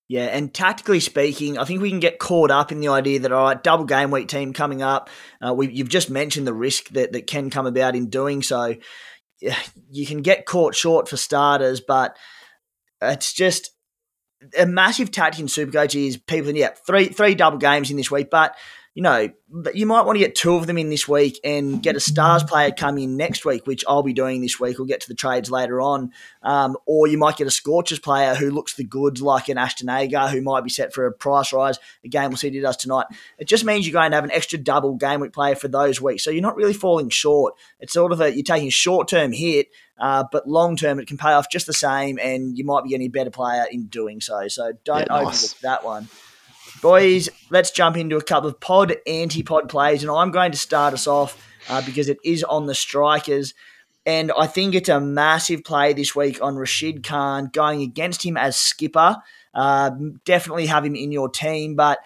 Yeah, 0.06 0.26
and 0.26 0.52
tactically 0.52 1.00
speaking, 1.00 1.56
I 1.56 1.64
think 1.64 1.80
we 1.80 1.88
can 1.88 2.00
get 2.00 2.18
caught 2.18 2.50
up 2.50 2.70
in 2.70 2.80
the 2.80 2.88
idea 2.88 3.20
that 3.20 3.32
all 3.32 3.44
right, 3.44 3.62
double 3.62 3.86
game 3.86 4.10
week 4.10 4.28
team 4.28 4.52
coming 4.52 4.82
up. 4.82 5.08
Uh, 5.40 5.54
we, 5.54 5.70
you've 5.70 5.88
just 5.88 6.10
mentioned 6.10 6.46
the 6.46 6.52
risk 6.52 6.90
that 6.90 7.12
that 7.12 7.26
can 7.26 7.48
come 7.48 7.66
about 7.66 7.96
in 7.96 8.10
doing 8.10 8.42
so. 8.42 8.74
You 9.90 10.06
can 10.06 10.20
get 10.20 10.44
caught 10.46 10.74
short 10.74 11.08
for 11.08 11.16
starters, 11.16 11.80
but 11.80 12.16
it's 13.00 13.32
just 13.32 13.70
a 14.58 14.66
massive 14.66 15.10
tactic 15.10 15.40
in 15.40 15.46
Supercoach 15.46 15.94
is 15.94 16.18
people, 16.18 16.54
yeah, 16.54 16.70
three 16.86 17.06
three 17.06 17.34
double 17.34 17.58
games 17.58 17.90
in 17.90 17.96
this 17.96 18.10
week, 18.10 18.28
but 18.30 18.54
you 18.94 19.02
know, 19.02 19.28
you 19.74 19.86
might 19.86 20.02
want 20.02 20.14
to 20.14 20.24
get 20.24 20.36
two 20.36 20.54
of 20.54 20.68
them 20.68 20.78
in 20.78 20.88
this 20.88 21.08
week 21.08 21.40
and 21.42 21.82
get 21.82 21.96
a 21.96 22.00
stars 22.00 22.44
player 22.44 22.70
come 22.70 22.96
in 22.96 23.16
next 23.16 23.44
week, 23.44 23.66
which 23.66 23.84
I'll 23.88 24.04
be 24.04 24.12
doing 24.12 24.40
this 24.40 24.60
week. 24.60 24.78
We'll 24.78 24.86
get 24.86 25.00
to 25.00 25.08
the 25.08 25.16
trades 25.16 25.50
later 25.50 25.80
on. 25.80 26.12
Um, 26.44 26.76
or 26.86 27.08
you 27.08 27.18
might 27.18 27.36
get 27.36 27.48
a 27.48 27.50
Scorchers 27.50 27.98
player 27.98 28.36
who 28.36 28.52
looks 28.52 28.74
the 28.76 28.84
goods, 28.84 29.20
like 29.20 29.48
an 29.48 29.58
Ashton 29.58 29.88
Agar, 29.88 30.28
who 30.28 30.40
might 30.40 30.62
be 30.62 30.70
set 30.70 30.94
for 30.94 31.06
a 31.06 31.12
price 31.12 31.52
rise. 31.52 31.80
Again, 32.04 32.30
we'll 32.30 32.36
see 32.36 32.46
what 32.46 32.54
he 32.54 32.60
does 32.60 32.76
tonight. 32.76 33.06
It 33.36 33.48
just 33.48 33.64
means 33.64 33.84
you're 33.84 33.92
going 33.92 34.12
to 34.12 34.16
have 34.16 34.24
an 34.24 34.30
extra 34.30 34.58
double 34.58 34.94
game 34.94 35.20
week 35.20 35.32
player 35.32 35.56
for 35.56 35.66
those 35.66 36.00
weeks. 36.00 36.22
So 36.22 36.30
you're 36.30 36.40
not 36.40 36.56
really 36.56 36.72
falling 36.72 37.08
short. 37.08 37.54
It's 37.80 37.92
sort 37.92 38.12
of 38.12 38.20
a, 38.20 38.32
you're 38.32 38.44
taking 38.44 38.68
a 38.68 38.72
short 38.72 39.08
term 39.08 39.32
hit, 39.32 39.68
uh, 39.98 40.24
but 40.30 40.48
long 40.48 40.76
term 40.76 41.00
it 41.00 41.08
can 41.08 41.18
pay 41.18 41.32
off 41.32 41.50
just 41.50 41.66
the 41.66 41.72
same, 41.72 42.20
and 42.22 42.56
you 42.56 42.64
might 42.64 42.84
be 42.84 42.90
getting 42.90 43.06
a 43.06 43.10
better 43.10 43.30
player 43.30 43.64
in 43.70 43.86
doing 43.86 44.20
so. 44.20 44.46
So 44.46 44.72
don't 44.84 45.00
Yeah, 45.00 45.04
nice. 45.22 45.42
overlook 45.44 45.60
that 45.62 45.84
one. 45.84 46.08
Boys, 46.84 47.30
let's 47.48 47.70
jump 47.70 47.96
into 47.96 48.18
a 48.18 48.22
couple 48.22 48.50
of 48.50 48.60
pod 48.60 48.94
anti-pod 49.06 49.70
plays, 49.70 50.02
and 50.02 50.12
I'm 50.12 50.30
going 50.30 50.52
to 50.52 50.58
start 50.58 50.92
us 50.92 51.06
off 51.06 51.42
uh, 51.70 51.80
because 51.80 52.10
it 52.10 52.18
is 52.22 52.44
on 52.44 52.66
the 52.66 52.74
strikers, 52.74 53.54
and 54.04 54.30
I 54.38 54.46
think 54.46 54.74
it's 54.74 54.90
a 54.90 55.00
massive 55.00 55.64
play 55.64 55.94
this 55.94 56.14
week 56.14 56.42
on 56.42 56.56
Rashid 56.56 57.02
Khan 57.02 57.48
going 57.50 57.80
against 57.80 58.22
him 58.22 58.36
as 58.36 58.58
skipper. 58.58 59.16
Uh, 59.54 59.92
definitely 60.26 60.66
have 60.66 60.84
him 60.84 60.94
in 60.94 61.10
your 61.10 61.30
team, 61.30 61.74
but 61.74 62.00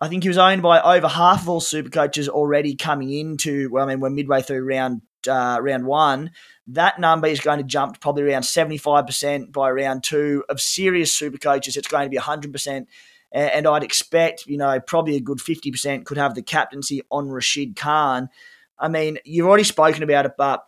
I 0.00 0.08
think 0.08 0.24
he 0.24 0.28
was 0.28 0.36
owned 0.36 0.62
by 0.62 0.80
over 0.80 1.06
half 1.06 1.42
of 1.42 1.48
all 1.48 1.60
super 1.60 1.88
coaches 1.88 2.28
already 2.28 2.74
coming 2.74 3.12
into. 3.12 3.70
Well, 3.70 3.84
I 3.84 3.86
mean, 3.86 4.00
we're 4.00 4.10
midway 4.10 4.42
through 4.42 4.64
round 4.64 5.02
uh, 5.28 5.60
round 5.62 5.86
one. 5.86 6.32
That 6.66 6.98
number 6.98 7.28
is 7.28 7.38
going 7.38 7.58
to 7.58 7.64
jump 7.64 7.94
to 7.94 8.00
probably 8.00 8.24
around 8.24 8.42
seventy 8.42 8.78
five 8.78 9.06
percent 9.06 9.52
by 9.52 9.70
round 9.70 10.02
two 10.02 10.42
of 10.48 10.60
serious 10.60 11.12
super 11.12 11.38
coaches. 11.38 11.76
It's 11.76 11.86
going 11.86 12.06
to 12.06 12.10
be 12.10 12.16
hundred 12.16 12.52
percent 12.52 12.88
and 13.32 13.66
I'd 13.66 13.84
expect, 13.84 14.46
you 14.46 14.56
know, 14.56 14.80
probably 14.80 15.16
a 15.16 15.20
good 15.20 15.38
50% 15.38 16.04
could 16.04 16.18
have 16.18 16.34
the 16.34 16.42
captaincy 16.42 17.02
on 17.10 17.28
Rashid 17.28 17.76
Khan. 17.76 18.28
I 18.78 18.88
mean, 18.88 19.18
you've 19.24 19.46
already 19.46 19.64
spoken 19.64 20.02
about 20.02 20.26
it, 20.26 20.32
but 20.38 20.64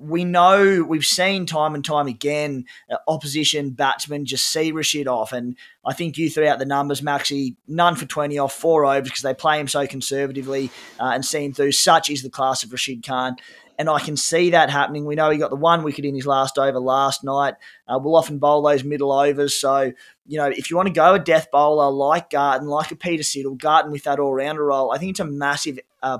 we 0.00 0.24
know 0.24 0.82
we've 0.82 1.04
seen 1.04 1.46
time 1.46 1.74
and 1.74 1.84
time 1.84 2.06
again 2.06 2.64
uh, 2.90 2.96
opposition 3.06 3.70
batsmen 3.70 4.24
just 4.24 4.46
see 4.46 4.72
Rashid 4.72 5.06
off, 5.06 5.32
and 5.32 5.56
I 5.84 5.92
think 5.92 6.16
you 6.16 6.30
threw 6.30 6.46
out 6.46 6.58
the 6.58 6.64
numbers, 6.64 7.02
Maxi. 7.02 7.56
None 7.68 7.96
for 7.96 8.06
twenty 8.06 8.38
off 8.38 8.52
four 8.52 8.86
overs 8.86 9.10
because 9.10 9.22
they 9.22 9.34
play 9.34 9.60
him 9.60 9.68
so 9.68 9.86
conservatively 9.86 10.70
uh, 10.98 11.10
and 11.14 11.24
see 11.24 11.44
him 11.44 11.52
through. 11.52 11.72
Such 11.72 12.08
is 12.08 12.22
the 12.22 12.30
class 12.30 12.62
of 12.62 12.72
Rashid 12.72 13.06
Khan, 13.06 13.36
and 13.80 13.88
I 13.88 13.98
can 13.98 14.14
see 14.14 14.50
that 14.50 14.68
happening. 14.68 15.06
We 15.06 15.14
know 15.14 15.30
he 15.30 15.38
got 15.38 15.48
the 15.48 15.56
one 15.56 15.82
wicket 15.82 16.04
in 16.04 16.14
his 16.14 16.26
last 16.26 16.58
over 16.58 16.78
last 16.78 17.24
night. 17.24 17.54
Uh, 17.88 17.98
we'll 17.98 18.14
often 18.14 18.38
bowl 18.38 18.60
those 18.60 18.84
middle 18.84 19.10
overs, 19.10 19.58
so 19.58 19.90
you 20.26 20.36
know 20.36 20.48
if 20.48 20.70
you 20.70 20.76
want 20.76 20.88
to 20.88 20.92
go 20.92 21.14
a 21.14 21.18
death 21.18 21.50
bowler 21.50 21.90
like 21.90 22.28
Garton, 22.28 22.68
like 22.68 22.90
a 22.90 22.96
Peter 22.96 23.22
Siddle, 23.22 23.56
Garton 23.56 23.90
with 23.90 24.04
that 24.04 24.20
all 24.20 24.34
rounder 24.34 24.66
role, 24.66 24.92
I 24.92 24.98
think 24.98 25.12
it's 25.12 25.20
a 25.20 25.24
massive 25.24 25.78
uh, 26.02 26.18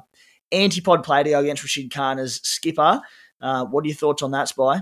antipod 0.50 1.04
play 1.04 1.22
to 1.22 1.28
go 1.28 1.40
against 1.40 1.62
Rashid 1.62 1.92
Khan 1.92 2.18
as 2.18 2.40
skipper. 2.42 3.02
Uh, 3.42 3.66
what 3.66 3.84
are 3.84 3.88
your 3.88 3.96
thoughts 3.96 4.22
on 4.22 4.30
that, 4.30 4.48
Spy? 4.48 4.80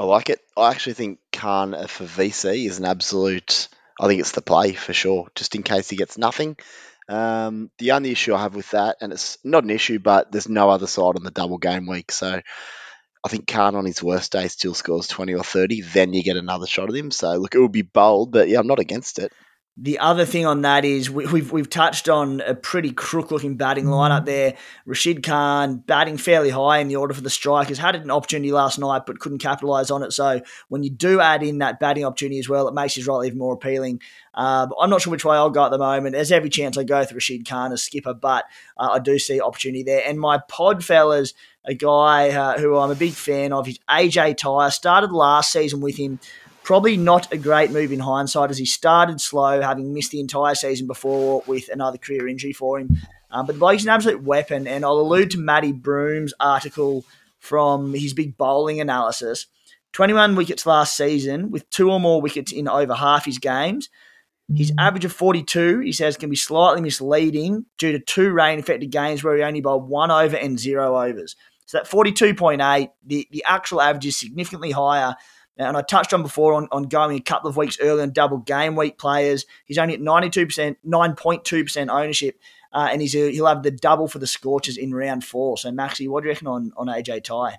I 0.00 0.04
like 0.04 0.30
it. 0.30 0.40
I 0.56 0.72
actually 0.72 0.94
think 0.94 1.20
Khan 1.32 1.76
for 1.86 2.04
VC 2.04 2.66
is 2.66 2.80
an 2.80 2.86
absolute. 2.86 3.68
I 4.00 4.08
think 4.08 4.18
it's 4.18 4.32
the 4.32 4.42
play 4.42 4.72
for 4.72 4.92
sure. 4.92 5.28
Just 5.36 5.54
in 5.54 5.62
case 5.62 5.88
he 5.90 5.96
gets 5.96 6.18
nothing. 6.18 6.56
Um, 7.10 7.70
the 7.78 7.92
only 7.92 8.12
issue 8.12 8.34
I 8.34 8.42
have 8.42 8.54
with 8.54 8.70
that, 8.70 8.96
and 9.00 9.12
it's 9.12 9.36
not 9.42 9.64
an 9.64 9.70
issue, 9.70 9.98
but 9.98 10.30
there's 10.30 10.48
no 10.48 10.70
other 10.70 10.86
side 10.86 11.16
on 11.16 11.24
the 11.24 11.32
double 11.32 11.58
game 11.58 11.86
week. 11.86 12.12
So 12.12 12.40
I 13.24 13.28
think 13.28 13.48
Khan 13.48 13.74
on 13.74 13.84
his 13.84 14.02
worst 14.02 14.32
day 14.32 14.48
still 14.48 14.74
scores 14.74 15.08
20 15.08 15.34
or 15.34 15.42
30. 15.44 15.82
Then 15.82 16.14
you 16.14 16.22
get 16.22 16.36
another 16.36 16.66
shot 16.66 16.88
at 16.88 16.96
him. 16.96 17.10
So 17.10 17.32
look, 17.34 17.54
it 17.54 17.60
would 17.60 17.72
be 17.72 17.82
bold, 17.82 18.30
but 18.32 18.48
yeah, 18.48 18.60
I'm 18.60 18.68
not 18.68 18.78
against 18.78 19.18
it. 19.18 19.32
The 19.76 19.98
other 20.00 20.26
thing 20.26 20.44
on 20.44 20.62
that 20.62 20.84
is 20.84 21.08
we, 21.08 21.26
we've 21.26 21.52
we've 21.52 21.70
touched 21.70 22.08
on 22.08 22.42
a 22.42 22.54
pretty 22.54 22.90
crook 22.90 23.30
looking 23.30 23.56
batting 23.56 23.86
lineup 23.86 24.26
there. 24.26 24.54
Rashid 24.84 25.22
Khan 25.22 25.78
batting 25.78 26.18
fairly 26.18 26.50
high 26.50 26.78
in 26.78 26.88
the 26.88 26.96
order 26.96 27.14
for 27.14 27.22
the 27.22 27.30
strikers 27.30 27.78
had 27.78 27.94
an 27.94 28.10
opportunity 28.10 28.52
last 28.52 28.78
night 28.78 29.02
but 29.06 29.20
couldn't 29.20 29.38
capitalise 29.38 29.90
on 29.90 30.02
it. 30.02 30.12
So 30.12 30.42
when 30.68 30.82
you 30.82 30.90
do 30.90 31.20
add 31.20 31.42
in 31.42 31.58
that 31.58 31.80
batting 31.80 32.04
opportunity 32.04 32.38
as 32.38 32.48
well, 32.48 32.68
it 32.68 32.74
makes 32.74 32.94
his 32.94 33.06
role 33.06 33.24
even 33.24 33.38
more 33.38 33.54
appealing. 33.54 34.02
Uh, 34.34 34.66
but 34.66 34.76
I'm 34.80 34.90
not 34.90 35.02
sure 35.02 35.12
which 35.12 35.24
way 35.24 35.36
I'll 35.36 35.50
go 35.50 35.64
at 35.64 35.70
the 35.70 35.78
moment. 35.78 36.14
There's 36.14 36.32
every 36.32 36.50
chance 36.50 36.76
I 36.76 36.84
go 36.84 36.98
with 36.98 37.12
Rashid 37.12 37.48
Khan 37.48 37.72
as 37.72 37.82
skipper, 37.82 38.12
but 38.12 38.44
uh, 38.76 38.90
I 38.92 38.98
do 38.98 39.18
see 39.18 39.40
opportunity 39.40 39.82
there. 39.82 40.02
And 40.04 40.20
my 40.20 40.40
pod 40.48 40.84
fellas, 40.84 41.32
a 41.64 41.74
guy 41.74 42.30
uh, 42.30 42.58
who 42.58 42.76
I'm 42.76 42.90
a 42.90 42.94
big 42.96 43.12
fan 43.12 43.52
of, 43.52 43.66
he's 43.66 43.78
AJ 43.88 44.36
Tye. 44.36 44.68
Started 44.68 45.12
last 45.12 45.52
season 45.52 45.80
with 45.80 45.96
him. 45.96 46.18
Probably 46.70 46.96
not 46.96 47.32
a 47.32 47.36
great 47.36 47.72
move 47.72 47.90
in 47.90 47.98
hindsight 47.98 48.52
as 48.52 48.58
he 48.58 48.64
started 48.64 49.20
slow, 49.20 49.60
having 49.60 49.92
missed 49.92 50.12
the 50.12 50.20
entire 50.20 50.54
season 50.54 50.86
before 50.86 51.42
with 51.48 51.68
another 51.68 51.98
career 51.98 52.28
injury 52.28 52.52
for 52.52 52.78
him. 52.78 52.96
Um, 53.32 53.46
but 53.46 53.54
the 53.54 53.58
bloke's 53.58 53.82
an 53.82 53.88
absolute 53.88 54.22
weapon, 54.22 54.68
and 54.68 54.84
I'll 54.84 55.00
allude 55.00 55.32
to 55.32 55.38
Matty 55.38 55.72
Broom's 55.72 56.32
article 56.38 57.04
from 57.40 57.92
his 57.92 58.14
big 58.14 58.38
bowling 58.38 58.80
analysis. 58.80 59.48
21 59.94 60.36
wickets 60.36 60.64
last 60.64 60.96
season, 60.96 61.50
with 61.50 61.68
two 61.70 61.90
or 61.90 61.98
more 61.98 62.22
wickets 62.22 62.52
in 62.52 62.68
over 62.68 62.94
half 62.94 63.24
his 63.24 63.38
games. 63.38 63.88
His 64.54 64.72
average 64.78 65.04
of 65.04 65.12
42, 65.12 65.80
he 65.80 65.90
says, 65.90 66.16
can 66.16 66.30
be 66.30 66.36
slightly 66.36 66.82
misleading 66.82 67.66
due 67.78 67.90
to 67.90 67.98
two 67.98 68.30
rain 68.30 68.60
affected 68.60 68.92
games 68.92 69.24
where 69.24 69.34
he 69.34 69.42
only 69.42 69.60
bowled 69.60 69.88
one 69.88 70.12
over 70.12 70.36
and 70.36 70.56
zero 70.56 70.96
overs. 71.02 71.34
So 71.66 71.78
that 71.78 71.90
42.8, 71.90 72.90
the, 73.06 73.26
the 73.32 73.44
actual 73.44 73.80
average 73.80 74.06
is 74.06 74.16
significantly 74.16 74.70
higher. 74.70 75.16
And 75.60 75.76
I 75.76 75.82
touched 75.82 76.12
on 76.12 76.22
before 76.22 76.54
on, 76.54 76.68
on 76.72 76.84
going 76.84 77.16
a 77.16 77.20
couple 77.20 77.50
of 77.50 77.56
weeks 77.56 77.78
early 77.80 78.02
on 78.02 78.12
double 78.12 78.38
game 78.38 78.76
week 78.76 78.98
players. 78.98 79.44
He's 79.66 79.78
only 79.78 79.94
at 79.94 80.00
92%, 80.00 80.76
9.2% 80.86 81.88
ownership. 81.88 82.40
Uh, 82.72 82.88
and 82.92 83.02
he's 83.02 83.12
he'll 83.12 83.46
have 83.46 83.62
the 83.62 83.70
double 83.70 84.06
for 84.06 84.20
the 84.20 84.26
Scorchers 84.26 84.76
in 84.76 84.94
round 84.94 85.24
four. 85.24 85.58
So, 85.58 85.70
Maxi, 85.70 86.08
what 86.08 86.22
do 86.22 86.28
you 86.28 86.32
reckon 86.32 86.46
on, 86.46 86.72
on 86.76 86.86
AJ 86.86 87.24
Tye? 87.24 87.58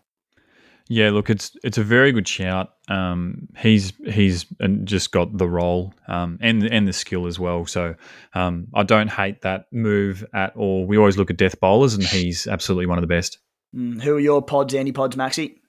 Yeah, 0.88 1.12
look, 1.12 1.30
it's 1.30 1.56
it's 1.64 1.78
a 1.78 1.84
very 1.84 2.12
good 2.12 2.28
shout. 2.28 2.74
Um, 2.90 3.48
he's 3.58 3.94
he's 4.06 4.46
just 4.84 5.12
got 5.12 5.38
the 5.38 5.48
role 5.48 5.94
um, 6.08 6.38
and 6.42 6.64
and 6.64 6.88
the 6.88 6.94
skill 6.94 7.28
as 7.28 7.40
well. 7.40 7.66
So 7.66 7.96
um, 8.34 8.68
I 8.74 8.84
don't 8.84 9.10
hate 9.10 9.42
that 9.42 9.68
move 9.72 10.26
at 10.34 10.56
all. 10.56 10.86
We 10.86 10.98
always 10.98 11.18
look 11.18 11.30
at 11.30 11.38
death 11.38 11.60
bowlers, 11.60 11.94
and 11.94 12.04
he's 12.04 12.48
absolutely 12.48 12.88
one 12.88 12.98
of 12.98 13.04
the 13.04 13.08
best. 13.08 13.38
Mm, 13.74 14.02
who 14.02 14.16
are 14.16 14.20
your 14.20 14.42
pods, 14.42 14.74
anti 14.74 14.92
pods, 14.92 15.16
Maxi? 15.16 15.61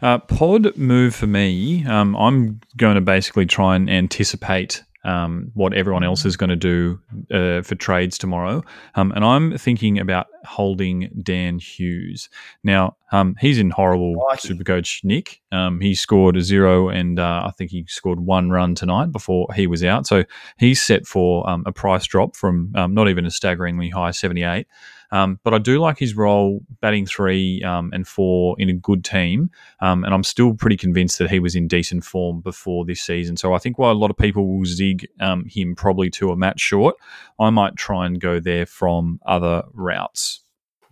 Uh, 0.00 0.18
pod 0.18 0.76
move 0.76 1.14
for 1.14 1.26
me. 1.26 1.84
Um, 1.86 2.14
I'm 2.16 2.60
going 2.76 2.94
to 2.94 3.00
basically 3.00 3.46
try 3.46 3.76
and 3.76 3.90
anticipate 3.90 4.84
um, 5.04 5.50
what 5.54 5.72
everyone 5.74 6.04
else 6.04 6.24
is 6.24 6.36
going 6.36 6.50
to 6.50 6.56
do 6.56 7.00
uh, 7.32 7.62
for 7.62 7.74
trades 7.76 8.18
tomorrow. 8.18 8.62
Um, 8.94 9.12
and 9.12 9.24
I'm 9.24 9.56
thinking 9.56 9.98
about 9.98 10.26
holding 10.44 11.08
Dan 11.22 11.58
Hughes. 11.58 12.28
Now, 12.62 12.96
um, 13.12 13.34
he's 13.40 13.58
in 13.58 13.70
horrible 13.70 14.16
Crikey. 14.28 14.48
Supercoach 14.48 15.04
Nick. 15.04 15.40
Um, 15.50 15.80
he 15.80 15.94
scored 15.94 16.36
a 16.36 16.42
zero 16.42 16.88
and 16.88 17.18
uh, 17.18 17.44
I 17.46 17.52
think 17.52 17.70
he 17.70 17.84
scored 17.88 18.20
one 18.20 18.50
run 18.50 18.74
tonight 18.74 19.12
before 19.12 19.48
he 19.54 19.66
was 19.66 19.82
out. 19.82 20.06
So 20.06 20.24
he's 20.58 20.82
set 20.82 21.06
for 21.06 21.48
um, 21.48 21.62
a 21.64 21.72
price 21.72 22.06
drop 22.06 22.36
from 22.36 22.72
um, 22.74 22.92
not 22.92 23.08
even 23.08 23.24
a 23.24 23.30
staggeringly 23.30 23.90
high 23.90 24.10
78. 24.10 24.66
Um, 25.10 25.38
but 25.42 25.54
I 25.54 25.58
do 25.58 25.78
like 25.78 25.98
his 25.98 26.16
role 26.16 26.60
batting 26.80 27.06
three 27.06 27.62
um, 27.62 27.90
and 27.92 28.06
four 28.06 28.56
in 28.58 28.68
a 28.68 28.74
good 28.74 29.04
team. 29.04 29.50
Um, 29.80 30.04
and 30.04 30.12
I'm 30.12 30.24
still 30.24 30.54
pretty 30.54 30.76
convinced 30.76 31.18
that 31.18 31.30
he 31.30 31.40
was 31.40 31.54
in 31.54 31.68
decent 31.68 32.04
form 32.04 32.40
before 32.40 32.84
this 32.84 33.00
season. 33.00 33.36
So 33.36 33.54
I 33.54 33.58
think 33.58 33.78
while 33.78 33.92
a 33.92 33.94
lot 33.94 34.10
of 34.10 34.16
people 34.16 34.46
will 34.46 34.66
zig 34.66 35.06
um, 35.20 35.44
him 35.46 35.74
probably 35.74 36.10
to 36.10 36.30
a 36.30 36.36
Matt 36.36 36.60
Short, 36.60 36.96
I 37.40 37.50
might 37.50 37.76
try 37.76 38.06
and 38.06 38.20
go 38.20 38.40
there 38.40 38.66
from 38.66 39.20
other 39.26 39.62
routes. 39.72 40.40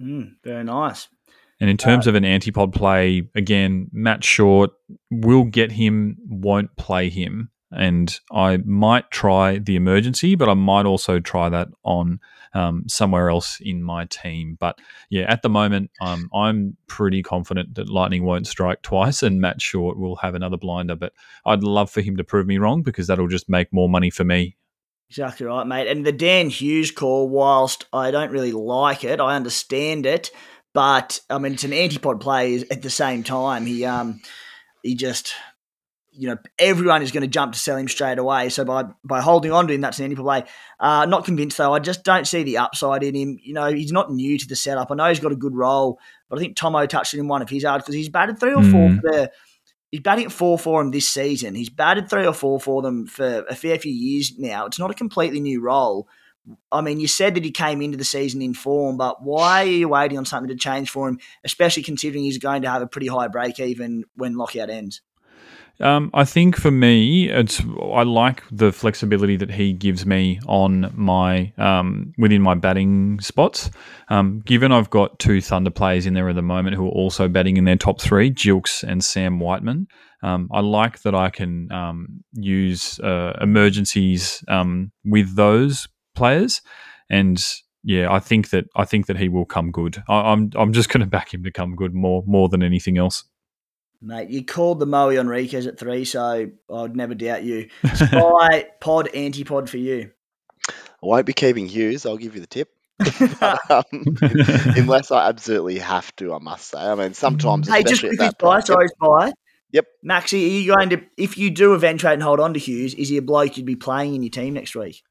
Mm, 0.00 0.36
very 0.42 0.64
nice. 0.64 1.08
And 1.58 1.70
in 1.70 1.78
terms 1.78 2.06
of 2.06 2.14
an 2.14 2.24
antipod 2.24 2.74
play, 2.74 3.28
again, 3.34 3.88
Matt 3.90 4.22
Short 4.22 4.72
will 5.10 5.44
get 5.44 5.72
him, 5.72 6.18
won't 6.28 6.76
play 6.76 7.08
him. 7.08 7.50
And 7.72 8.18
I 8.30 8.58
might 8.58 9.10
try 9.10 9.58
the 9.58 9.74
emergency, 9.74 10.34
but 10.34 10.48
I 10.50 10.54
might 10.54 10.86
also 10.86 11.18
try 11.18 11.48
that 11.48 11.68
on 11.82 12.20
um, 12.54 12.84
somewhere 12.88 13.30
else 13.30 13.58
in 13.60 13.82
my 13.82 14.04
team. 14.06 14.56
But 14.58 14.78
yeah, 15.10 15.24
at 15.30 15.42
the 15.42 15.48
moment, 15.48 15.90
um, 16.00 16.28
I'm 16.34 16.76
pretty 16.86 17.22
confident 17.22 17.74
that 17.74 17.88
Lightning 17.88 18.24
won't 18.24 18.46
strike 18.46 18.82
twice 18.82 19.22
and 19.22 19.40
Matt 19.40 19.60
Short 19.60 19.98
will 19.98 20.16
have 20.16 20.34
another 20.34 20.56
blinder. 20.56 20.96
But 20.96 21.12
I'd 21.44 21.62
love 21.62 21.90
for 21.90 22.00
him 22.00 22.16
to 22.16 22.24
prove 22.24 22.46
me 22.46 22.58
wrong 22.58 22.82
because 22.82 23.06
that'll 23.06 23.28
just 23.28 23.48
make 23.48 23.72
more 23.72 23.88
money 23.88 24.10
for 24.10 24.24
me. 24.24 24.56
Exactly 25.08 25.46
right, 25.46 25.66
mate. 25.66 25.86
And 25.86 26.04
the 26.04 26.12
Dan 26.12 26.50
Hughes 26.50 26.90
call, 26.90 27.28
whilst 27.28 27.86
I 27.92 28.10
don't 28.10 28.32
really 28.32 28.52
like 28.52 29.04
it, 29.04 29.20
I 29.20 29.36
understand 29.36 30.04
it. 30.04 30.30
But 30.74 31.20
I 31.30 31.38
mean, 31.38 31.54
it's 31.54 31.64
an 31.64 31.70
antipod 31.70 32.20
play 32.20 32.56
at 32.70 32.82
the 32.82 32.90
same 32.90 33.22
time. 33.22 33.66
He 33.66 33.84
um, 33.84 34.20
he 34.82 34.94
just, 34.94 35.34
you 36.18 36.28
know, 36.28 36.36
everyone 36.58 37.02
is 37.02 37.12
going 37.12 37.22
to 37.22 37.28
jump 37.28 37.52
to 37.52 37.58
sell 37.58 37.76
him 37.76 37.88
straight 37.88 38.18
away. 38.18 38.48
So 38.48 38.64
by 38.64 38.84
by 39.04 39.20
holding 39.20 39.52
on 39.52 39.66
to 39.68 39.74
him, 39.74 39.80
that's 39.80 39.98
an 40.00 40.10
antipod 40.10 40.22
play. 40.24 40.44
Uh, 40.80 41.06
not 41.06 41.24
convinced 41.24 41.58
though. 41.58 41.74
I 41.74 41.78
just 41.78 42.04
don't 42.04 42.26
see 42.26 42.42
the 42.42 42.58
upside 42.58 43.02
in 43.02 43.14
him. 43.14 43.38
You 43.42 43.54
know, 43.54 43.66
he's 43.72 43.92
not 43.92 44.10
new 44.12 44.38
to 44.38 44.48
the 44.48 44.56
setup. 44.56 44.90
I 44.90 44.94
know 44.94 45.08
he's 45.08 45.20
got 45.20 45.32
a 45.32 45.36
good 45.36 45.54
role, 45.54 45.98
but 46.28 46.38
I 46.38 46.42
think 46.42 46.56
Tomo 46.56 46.86
touched 46.86 47.14
it 47.14 47.18
in 47.20 47.28
one 47.28 47.42
of 47.42 47.48
his 47.50 47.64
articles. 47.64 47.94
He's 47.94 48.08
batted 48.08 48.38
three 48.40 48.54
or 48.54 48.62
four 48.62 48.88
Mm. 48.88 49.00
for 49.00 49.12
the 49.12 49.30
he's 49.92 50.00
batting 50.00 50.24
at 50.26 50.32
four 50.32 50.58
for 50.58 50.80
him 50.82 50.90
this 50.90 51.08
season. 51.08 51.54
He's 51.54 51.70
batted 51.70 52.10
three 52.10 52.26
or 52.26 52.34
four 52.34 52.60
for 52.60 52.82
them 52.82 53.06
for 53.06 53.44
a 53.48 53.54
fair 53.54 53.78
few 53.78 53.92
years 53.92 54.32
now. 54.38 54.66
It's 54.66 54.78
not 54.78 54.90
a 54.90 54.94
completely 54.94 55.40
new 55.40 55.60
role. 55.60 56.08
I 56.70 56.80
mean, 56.80 57.00
you 57.00 57.08
said 57.08 57.34
that 57.34 57.44
he 57.44 57.50
came 57.50 57.82
into 57.82 57.98
the 57.98 58.04
season 58.04 58.40
in 58.40 58.54
form, 58.54 58.96
but 58.96 59.20
why 59.22 59.62
are 59.62 59.66
you 59.66 59.88
waiting 59.88 60.16
on 60.16 60.24
something 60.24 60.48
to 60.48 60.54
change 60.54 60.90
for 60.90 61.08
him, 61.08 61.18
especially 61.44 61.82
considering 61.82 62.22
he's 62.22 62.38
going 62.38 62.62
to 62.62 62.70
have 62.70 62.82
a 62.82 62.86
pretty 62.86 63.08
high 63.08 63.26
break 63.28 63.58
even 63.58 64.04
when 64.14 64.36
lockout 64.36 64.70
ends? 64.70 65.00
Um, 65.80 66.10
I 66.14 66.24
think 66.24 66.56
for 66.56 66.70
me, 66.70 67.28
it's 67.28 67.60
I 67.92 68.02
like 68.02 68.42
the 68.50 68.72
flexibility 68.72 69.36
that 69.36 69.50
he 69.50 69.72
gives 69.72 70.06
me 70.06 70.40
on 70.46 70.90
my 70.94 71.52
um, 71.58 72.12
within 72.16 72.40
my 72.40 72.54
batting 72.54 73.20
spots. 73.20 73.70
Um, 74.08 74.40
given 74.46 74.72
I've 74.72 74.90
got 74.90 75.18
two 75.18 75.40
Thunder 75.40 75.70
players 75.70 76.06
in 76.06 76.14
there 76.14 76.28
at 76.28 76.34
the 76.34 76.42
moment 76.42 76.76
who 76.76 76.86
are 76.86 76.90
also 76.90 77.28
batting 77.28 77.56
in 77.58 77.64
their 77.64 77.76
top 77.76 78.00
three, 78.00 78.30
Gilkes 78.30 78.82
and 78.82 79.04
Sam 79.04 79.38
Whiteman. 79.38 79.86
Um, 80.22 80.48
I 80.50 80.60
like 80.60 81.02
that 81.02 81.14
I 81.14 81.28
can 81.28 81.70
um, 81.70 82.24
use 82.32 82.98
uh, 83.00 83.36
emergencies 83.40 84.42
um, 84.48 84.92
with 85.04 85.36
those 85.36 85.88
players, 86.14 86.62
and 87.10 87.44
yeah, 87.84 88.10
I 88.10 88.18
think 88.18 88.48
that 88.50 88.64
I 88.74 88.86
think 88.86 89.06
that 89.06 89.18
he 89.18 89.28
will 89.28 89.44
come 89.44 89.70
good. 89.70 90.02
I, 90.08 90.32
I'm 90.32 90.50
I'm 90.56 90.72
just 90.72 90.88
going 90.88 91.02
to 91.02 91.06
back 91.06 91.34
him 91.34 91.44
to 91.44 91.52
come 91.52 91.76
good 91.76 91.94
more 91.94 92.24
more 92.26 92.48
than 92.48 92.62
anything 92.62 92.96
else. 92.96 93.24
Mate, 94.06 94.30
you 94.30 94.44
called 94.44 94.78
the 94.78 94.86
Moe 94.86 95.08
Henriques 95.08 95.66
at 95.66 95.80
three, 95.80 96.04
so 96.04 96.48
I'd 96.72 96.94
never 96.94 97.16
doubt 97.16 97.42
you. 97.42 97.68
Spy, 97.92 98.66
pod, 98.80 99.08
antipod 99.12 99.68
for 99.68 99.78
you. 99.78 100.12
I 100.68 100.72
won't 101.02 101.26
be 101.26 101.32
keeping 101.32 101.66
Hughes. 101.66 102.06
I'll 102.06 102.16
give 102.16 102.36
you 102.36 102.40
the 102.40 102.46
tip. 102.46 102.68
um, 103.68 103.84
unless 104.76 105.10
I 105.10 105.28
absolutely 105.28 105.80
have 105.80 106.14
to, 106.16 106.34
I 106.34 106.38
must 106.38 106.68
say. 106.68 106.78
I 106.78 106.94
mean, 106.94 107.14
sometimes, 107.14 107.68
hey, 107.68 107.82
just 107.82 107.94
especially 107.94 108.10
quickly, 108.10 108.26
at 108.26 108.38
that 108.38 108.40
Spy, 108.40 108.54
point- 108.54 108.66
sorry, 108.68 108.88
Spy. 108.88 109.32
Yep. 109.72 109.86
Maxi, 110.08 110.34
are 110.34 110.48
you 110.60 110.74
going 110.74 110.90
to, 110.90 111.02
if 111.16 111.36
you 111.36 111.50
do 111.50 111.74
eventuate 111.74 112.14
and 112.14 112.22
hold 112.22 112.38
on 112.38 112.54
to 112.54 112.60
Hughes, 112.60 112.94
is 112.94 113.08
he 113.08 113.16
a 113.16 113.22
bloke 113.22 113.56
you'd 113.56 113.66
be 113.66 113.74
playing 113.74 114.14
in 114.14 114.22
your 114.22 114.30
team 114.30 114.54
next 114.54 114.76
week? 114.76 115.02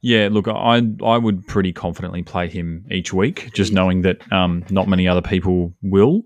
Yeah, 0.00 0.30
look, 0.32 0.48
I 0.48 0.82
I 1.04 1.18
would 1.18 1.46
pretty 1.46 1.72
confidently 1.72 2.24
play 2.24 2.48
him 2.48 2.86
each 2.90 3.12
week, 3.12 3.52
just 3.52 3.72
knowing 3.72 4.02
that 4.02 4.32
um, 4.32 4.64
not 4.70 4.88
many 4.88 5.06
other 5.06 5.22
people 5.22 5.74
will. 5.80 6.22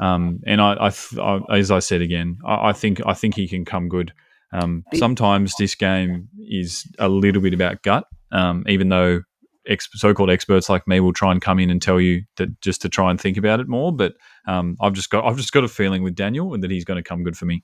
Um, 0.00 0.40
and 0.46 0.60
I, 0.60 0.86
I, 0.86 0.90
th- 0.90 1.20
I, 1.20 1.40
as 1.54 1.70
I 1.70 1.78
said 1.80 2.00
again, 2.00 2.38
I, 2.44 2.70
I 2.70 2.72
think 2.72 3.00
I 3.06 3.14
think 3.14 3.34
he 3.34 3.46
can 3.46 3.64
come 3.64 3.88
good. 3.88 4.12
Um, 4.52 4.84
sometimes 4.94 5.54
this 5.58 5.74
game 5.74 6.28
is 6.48 6.84
a 6.98 7.08
little 7.08 7.42
bit 7.42 7.54
about 7.54 7.82
gut, 7.82 8.04
um, 8.32 8.64
even 8.66 8.88
though 8.88 9.20
ex- 9.66 9.88
so-called 9.92 10.30
experts 10.30 10.68
like 10.68 10.88
me 10.88 11.00
will 11.00 11.12
try 11.12 11.30
and 11.32 11.40
come 11.40 11.58
in 11.60 11.70
and 11.70 11.80
tell 11.80 12.00
you 12.00 12.22
that 12.36 12.60
just 12.60 12.82
to 12.82 12.88
try 12.88 13.10
and 13.10 13.20
think 13.20 13.36
about 13.36 13.60
it 13.60 13.68
more. 13.68 13.92
But 13.94 14.14
um, 14.46 14.76
I've 14.80 14.94
just 14.94 15.10
got 15.10 15.24
I've 15.24 15.36
just 15.36 15.52
got 15.52 15.64
a 15.64 15.68
feeling 15.68 16.02
with 16.02 16.14
Daniel 16.14 16.58
that 16.58 16.70
he's 16.70 16.84
going 16.84 17.02
to 17.02 17.08
come 17.08 17.22
good 17.22 17.36
for 17.36 17.44
me. 17.44 17.62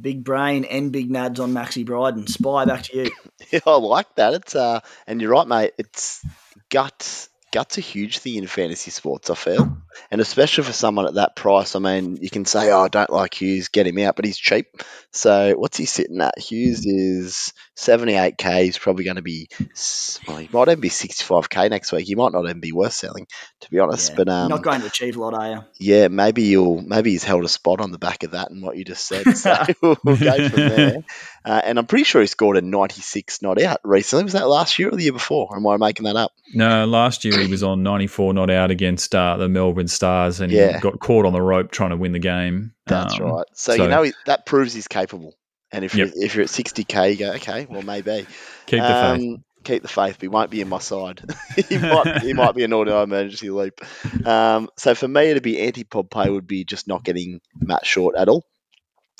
Big 0.00 0.22
brain 0.22 0.64
and 0.64 0.92
big 0.92 1.10
nads 1.10 1.40
on 1.40 1.52
Maxi 1.52 1.84
Bryden. 1.84 2.28
Spy, 2.28 2.64
back 2.64 2.82
to 2.84 2.96
you. 2.96 3.10
Yeah, 3.50 3.60
I 3.66 3.76
like 3.78 4.14
that. 4.16 4.34
It's 4.34 4.54
uh, 4.54 4.80
and 5.06 5.20
you're 5.20 5.30
right, 5.32 5.46
mate. 5.46 5.72
It's 5.78 6.24
gut. 6.70 7.28
Gut's 7.52 7.78
a 7.78 7.80
huge 7.80 8.18
thing 8.18 8.36
in 8.36 8.46
fantasy 8.46 8.90
sports. 8.90 9.28
I 9.30 9.34
feel, 9.34 9.76
and 10.10 10.20
especially 10.20 10.64
for 10.64 10.72
someone 10.72 11.06
at 11.06 11.14
that 11.14 11.34
price. 11.34 11.74
I 11.74 11.80
mean, 11.80 12.18
you 12.20 12.30
can 12.30 12.44
say, 12.44 12.70
"Oh, 12.70 12.82
I 12.82 12.88
don't 12.88 13.10
like 13.10 13.34
Hughes, 13.40 13.68
get 13.68 13.86
him 13.86 13.98
out," 13.98 14.16
but 14.16 14.24
he's 14.24 14.38
cheap. 14.38 14.66
So, 15.12 15.54
what's 15.56 15.76
he 15.76 15.84
sitting 15.86 16.20
at? 16.20 16.38
Hughes 16.38 16.86
is 16.86 17.52
seventy-eight 17.80 18.38
k. 18.38 18.64
He's 18.66 18.78
probably 18.78 19.04
going 19.04 19.16
to 19.16 19.22
be. 19.22 19.48
s- 19.72 20.20
Well, 20.28 20.36
he 20.36 20.48
might 20.52 20.68
even 20.68 20.80
be 20.80 20.88
sixty-five 20.88 21.48
k 21.48 21.68
next 21.68 21.92
week. 21.92 22.06
He 22.06 22.14
might 22.14 22.32
not 22.32 22.44
even 22.44 22.60
be 22.60 22.72
worth 22.72 22.92
selling, 22.92 23.26
to 23.62 23.70
be 23.70 23.78
honest. 23.78 24.10
Yeah. 24.10 24.16
But 24.16 24.28
um, 24.28 24.48
Not 24.48 24.62
going 24.62 24.80
to 24.80 24.86
achieve 24.86 25.16
a 25.16 25.20
lot, 25.20 25.34
are 25.34 25.50
you? 25.50 25.64
yeah, 25.78 26.08
maybe 26.08 26.42
you'll 26.42 26.82
maybe 26.82 27.10
he's 27.10 27.24
held 27.24 27.44
a 27.44 27.48
spot 27.48 27.80
on 27.80 27.90
the 27.92 27.98
back 27.98 28.22
of 28.22 28.32
that 28.32 28.50
and 28.50 28.62
what 28.62 28.76
you 28.76 28.84
just 28.84 29.06
said. 29.06 29.24
So 29.36 29.56
we'll 29.82 30.16
go 30.16 30.48
from 30.48 30.56
there. 30.60 31.04
Uh, 31.42 31.58
and 31.64 31.78
I'm 31.78 31.86
pretty 31.86 32.04
sure 32.04 32.20
he 32.20 32.26
scored 32.26 32.58
a 32.58 32.60
96 32.60 33.40
not 33.40 33.58
out 33.62 33.80
recently. 33.82 34.24
Was 34.24 34.34
that 34.34 34.46
last 34.46 34.78
year 34.78 34.88
or 34.88 34.96
the 34.96 35.04
year 35.04 35.12
before? 35.14 35.46
Or 35.50 35.56
am 35.56 35.66
I 35.66 35.78
making 35.78 36.04
that 36.04 36.14
up? 36.14 36.32
No, 36.52 36.84
last 36.84 37.24
year 37.24 37.38
he 37.40 37.46
was 37.46 37.62
on 37.62 37.82
94 37.82 38.34
not 38.34 38.50
out 38.50 38.70
against 38.70 39.14
uh, 39.14 39.38
the 39.38 39.48
Melbourne 39.48 39.88
Stars 39.88 40.40
and 40.40 40.52
Yeah. 40.52 40.74
he 40.74 40.80
got 40.80 41.00
caught 41.00 41.24
on 41.24 41.32
the 41.32 41.40
rope 41.40 41.70
trying 41.70 41.90
to 41.90 41.96
win 41.96 42.12
the 42.12 42.18
game. 42.18 42.74
That's 42.86 43.18
Um, 43.18 43.22
right. 43.26 43.46
So, 43.54 43.74
so- 43.74 43.82
you 43.84 43.88
know 43.88 44.02
he, 44.02 44.12
that 44.26 44.44
proves 44.44 44.74
he's 44.74 44.86
capable. 44.86 45.34
And 45.72 45.84
if 45.84 45.94
Yep. 45.94 46.12
you're, 46.14 46.24
if 46.24 46.34
you're 46.34 46.44
at 46.44 46.50
60k, 46.50 47.12
you 47.12 47.16
go 47.16 47.32
okay, 47.34 47.66
well 47.68 47.82
maybe 47.82 48.26
Keep 48.66 48.86
the 48.86 48.94
faith. 48.94 49.22
Um, 49.22 49.44
Keep 49.62 49.82
the 49.82 49.88
faith, 49.88 50.14
but 50.14 50.22
he 50.22 50.28
won't 50.28 50.50
be 50.50 50.62
in 50.62 50.68
my 50.68 50.78
side. 50.78 51.22
he 51.68 51.78
might 51.78 52.06
he 52.22 52.32
might 52.32 52.54
be 52.54 52.64
an 52.64 52.72
auto 52.72 53.02
emergency 53.02 53.50
loop. 53.50 53.80
Um, 54.26 54.70
so 54.78 54.94
for 54.94 55.06
me 55.06 55.34
to 55.34 55.40
be 55.42 55.60
anti-pod 55.60 56.10
play 56.10 56.30
would 56.30 56.46
be 56.46 56.64
just 56.64 56.88
not 56.88 57.04
getting 57.04 57.40
Matt 57.60 57.84
Short 57.84 58.16
at 58.16 58.28
all. 58.28 58.44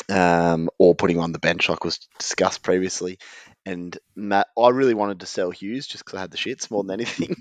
um, 0.08 0.68
or 0.78 0.94
putting 0.94 1.18
on 1.20 1.32
the 1.32 1.38
bench, 1.38 1.68
like 1.68 1.84
was 1.84 1.98
discussed 2.18 2.62
previously. 2.62 3.18
And 3.66 3.96
Matt, 4.16 4.46
I 4.58 4.70
really 4.70 4.94
wanted 4.94 5.20
to 5.20 5.26
sell 5.26 5.50
Hughes 5.50 5.86
just 5.86 6.02
because 6.04 6.16
I 6.16 6.20
had 6.22 6.30
the 6.30 6.38
shits 6.38 6.70
more 6.70 6.82
than 6.82 6.98
anything. 6.98 7.36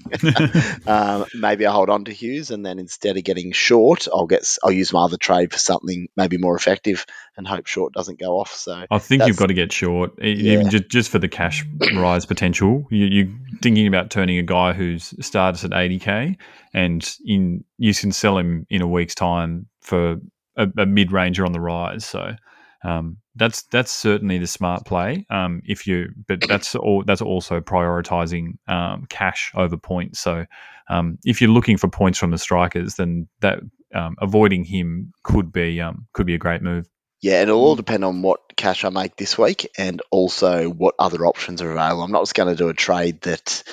um, 0.87 1.25
maybe 1.33 1.65
I 1.65 1.71
hold 1.71 1.89
on 1.89 2.05
to 2.05 2.11
Hughes, 2.11 2.51
and 2.51 2.65
then 2.65 2.77
instead 2.77 3.15
of 3.15 3.23
getting 3.23 3.53
short, 3.53 4.07
I'll 4.13 4.27
get 4.27 4.45
I'll 4.63 4.71
use 4.71 4.91
my 4.91 5.05
other 5.05 5.15
trade 5.15 5.53
for 5.53 5.59
something 5.59 6.09
maybe 6.17 6.37
more 6.37 6.57
effective, 6.57 7.05
and 7.37 7.47
hope 7.47 7.67
short 7.67 7.93
doesn't 7.93 8.19
go 8.19 8.37
off. 8.37 8.53
So 8.53 8.85
I 8.91 8.99
think 8.99 9.25
you've 9.27 9.37
got 9.37 9.47
to 9.47 9.53
get 9.53 9.71
short, 9.71 10.11
Yeah. 10.19 10.25
even 10.53 10.69
just, 10.69 10.89
just 10.89 11.09
for 11.09 11.19
the 11.19 11.29
cash 11.29 11.65
rise 11.95 12.25
potential. 12.25 12.85
You, 12.91 13.05
you're 13.05 13.33
thinking 13.61 13.87
about 13.87 14.09
turning 14.09 14.39
a 14.39 14.43
guy 14.43 14.73
who's 14.73 15.13
started 15.25 15.71
at 15.71 15.71
80k, 15.71 16.35
and 16.73 17.15
in 17.25 17.63
you 17.77 17.93
can 17.93 18.11
sell 18.11 18.37
him 18.37 18.67
in 18.69 18.81
a 18.81 18.87
week's 18.87 19.15
time 19.15 19.67
for 19.79 20.17
a, 20.57 20.67
a 20.77 20.85
mid 20.85 21.13
ranger 21.13 21.45
on 21.45 21.53
the 21.53 21.61
rise. 21.61 22.05
So 22.05 22.35
um, 22.83 23.17
that's 23.35 23.63
that's 23.63 23.91
certainly 23.91 24.37
the 24.37 24.47
smart 24.47 24.85
play. 24.85 25.25
Um, 25.29 25.61
if 25.65 25.85
you, 25.87 26.09
but 26.27 26.39
that's 26.47 26.75
all. 26.75 27.03
That's 27.05 27.21
also 27.21 27.59
prioritizing 27.59 28.57
um, 28.67 29.05
cash 29.09 29.51
over 29.55 29.77
points. 29.77 30.19
So 30.19 30.45
um, 30.89 31.17
if 31.25 31.41
you're 31.41 31.49
looking 31.49 31.77
for 31.77 31.87
points 31.89 32.17
from 32.17 32.31
the 32.31 32.37
strikers, 32.37 32.95
then 32.95 33.27
that 33.41 33.59
um, 33.93 34.15
avoiding 34.21 34.63
him 34.63 35.13
could 35.23 35.51
be 35.51 35.81
um, 35.81 36.07
could 36.13 36.25
be 36.25 36.35
a 36.35 36.39
great 36.39 36.61
move. 36.61 36.87
Yeah, 37.21 37.41
and 37.41 37.49
it'll 37.49 37.61
all 37.61 37.75
depend 37.75 38.05
on 38.05 38.21
what 38.21 38.55
cash 38.55 38.85
I 38.85 38.89
make 38.89 39.17
this 39.17 39.37
week, 39.37 39.69
and 39.77 40.01
also 40.09 40.69
what 40.69 40.95
other 40.99 41.25
options 41.25 41.61
are 41.61 41.71
available. 41.71 42.03
I'm 42.03 42.11
not 42.11 42.21
just 42.21 42.35
going 42.35 42.49
to 42.49 42.55
do 42.55 42.69
a 42.69 42.73
trade 42.73 43.21
that 43.21 43.63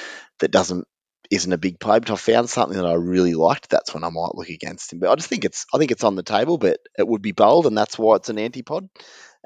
that 0.41 0.51
doesn't 0.51 0.87
isn't 1.31 1.53
a 1.53 1.59
big 1.59 1.79
play, 1.81 1.99
but 1.99 2.11
I 2.11 2.17
found 2.17 2.51
something 2.51 2.77
that 2.77 2.87
I 2.87 2.95
really 2.95 3.35
liked. 3.35 3.71
That's 3.71 3.95
when 3.95 4.05
I 4.05 4.11
might 4.11 4.35
look 4.35 4.49
against 4.49 4.93
him. 4.93 5.01
But 5.01 5.11
I 5.11 5.15
just 5.15 5.29
think 5.29 5.45
it's 5.45 5.67
I 5.73 5.79
think 5.79 5.91
it's 5.91 6.05
on 6.05 6.17
the 6.17 6.23
table, 6.23 6.59
but 6.59 6.79
it 6.99 7.07
would 7.07 7.23
be 7.23 7.33
bold, 7.33 7.67
and 7.67 7.77
that's 7.77 7.99
why 7.99 8.17
it's 8.17 8.29
an 8.29 8.39
anti-pod. 8.39 8.89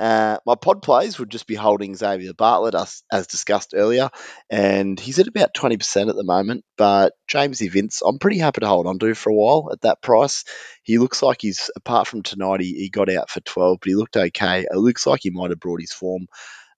Uh, 0.00 0.38
my 0.46 0.54
pod 0.54 0.80
plays 0.80 1.18
would 1.18 1.28
just 1.28 1.46
be 1.46 1.54
holding 1.54 1.94
Xavier 1.94 2.32
Bartlett, 2.32 2.74
as, 2.74 3.02
as 3.12 3.26
discussed 3.26 3.74
earlier, 3.76 4.08
and 4.48 4.98
he's 4.98 5.18
at 5.18 5.28
about 5.28 5.52
20% 5.52 6.08
at 6.08 6.16
the 6.16 6.24
moment. 6.24 6.64
But 6.78 7.12
James 7.28 7.60
Vince, 7.60 8.00
I'm 8.00 8.18
pretty 8.18 8.38
happy 8.38 8.60
to 8.60 8.66
hold 8.66 8.86
on 8.86 8.98
to 8.98 9.14
for 9.14 9.28
a 9.28 9.34
while 9.34 9.68
at 9.70 9.82
that 9.82 10.00
price. 10.00 10.44
He 10.84 10.96
looks 10.96 11.22
like 11.22 11.42
he's, 11.42 11.70
apart 11.76 12.06
from 12.06 12.22
tonight, 12.22 12.62
he, 12.62 12.72
he 12.72 12.88
got 12.88 13.10
out 13.10 13.28
for 13.28 13.40
12, 13.40 13.78
but 13.82 13.88
he 13.88 13.94
looked 13.94 14.16
okay. 14.16 14.62
It 14.62 14.76
looks 14.76 15.06
like 15.06 15.20
he 15.22 15.30
might 15.30 15.50
have 15.50 15.60
brought 15.60 15.82
his 15.82 15.92
form 15.92 16.28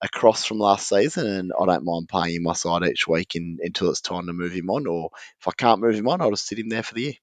across 0.02 0.44
from 0.44 0.58
last 0.58 0.88
season, 0.88 1.26
and 1.26 1.52
I 1.58 1.66
don't 1.66 1.84
mind 1.84 2.08
playing 2.08 2.36
him 2.36 2.42
my 2.42 2.54
side 2.54 2.82
each 2.84 3.06
week 3.06 3.34
in, 3.34 3.58
until 3.60 3.90
it's 3.90 4.00
time 4.00 4.26
to 4.26 4.32
move 4.32 4.52
him 4.52 4.68
on. 4.70 4.86
Or 4.86 5.10
if 5.40 5.48
I 5.48 5.52
can't 5.56 5.80
move 5.80 5.94
him 5.94 6.08
on, 6.08 6.20
I'll 6.20 6.30
just 6.30 6.46
sit 6.46 6.58
him 6.58 6.68
there 6.68 6.82
for 6.82 6.94
the 6.94 7.02
year. 7.02 7.14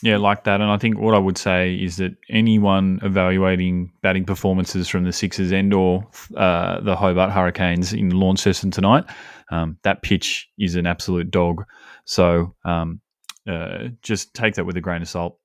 Yeah, 0.00 0.18
like 0.18 0.44
that. 0.44 0.60
And 0.60 0.70
I 0.70 0.78
think 0.78 0.98
what 0.98 1.14
I 1.14 1.18
would 1.18 1.36
say 1.36 1.74
is 1.74 1.96
that 1.96 2.16
anyone 2.30 3.00
evaluating 3.02 3.92
batting 4.00 4.24
performances 4.24 4.88
from 4.88 5.02
the 5.02 5.12
Sixers 5.12 5.50
and 5.50 5.74
or 5.74 6.06
uh, 6.36 6.80
the 6.80 6.94
Hobart 6.94 7.32
Hurricanes 7.32 7.92
in 7.92 8.10
Launceston 8.10 8.70
tonight, 8.70 9.04
um, 9.50 9.78
that 9.82 10.02
pitch 10.02 10.48
is 10.56 10.76
an 10.76 10.86
absolute 10.86 11.32
dog. 11.32 11.64
So 12.04 12.54
um, 12.64 13.00
uh, 13.48 13.88
just 14.02 14.34
take 14.34 14.54
that 14.54 14.64
with 14.64 14.76
a 14.76 14.80
grain 14.80 15.02
of 15.02 15.08
salt. 15.08 15.38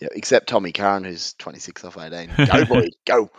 Yeah, 0.00 0.08
except 0.12 0.48
Tommy 0.48 0.72
Curran, 0.72 1.04
who's 1.04 1.32
26 1.34 1.84
off 1.84 1.98
18. 1.98 2.30
Go, 2.46 2.64
boy, 2.66 2.88
go. 3.06 3.30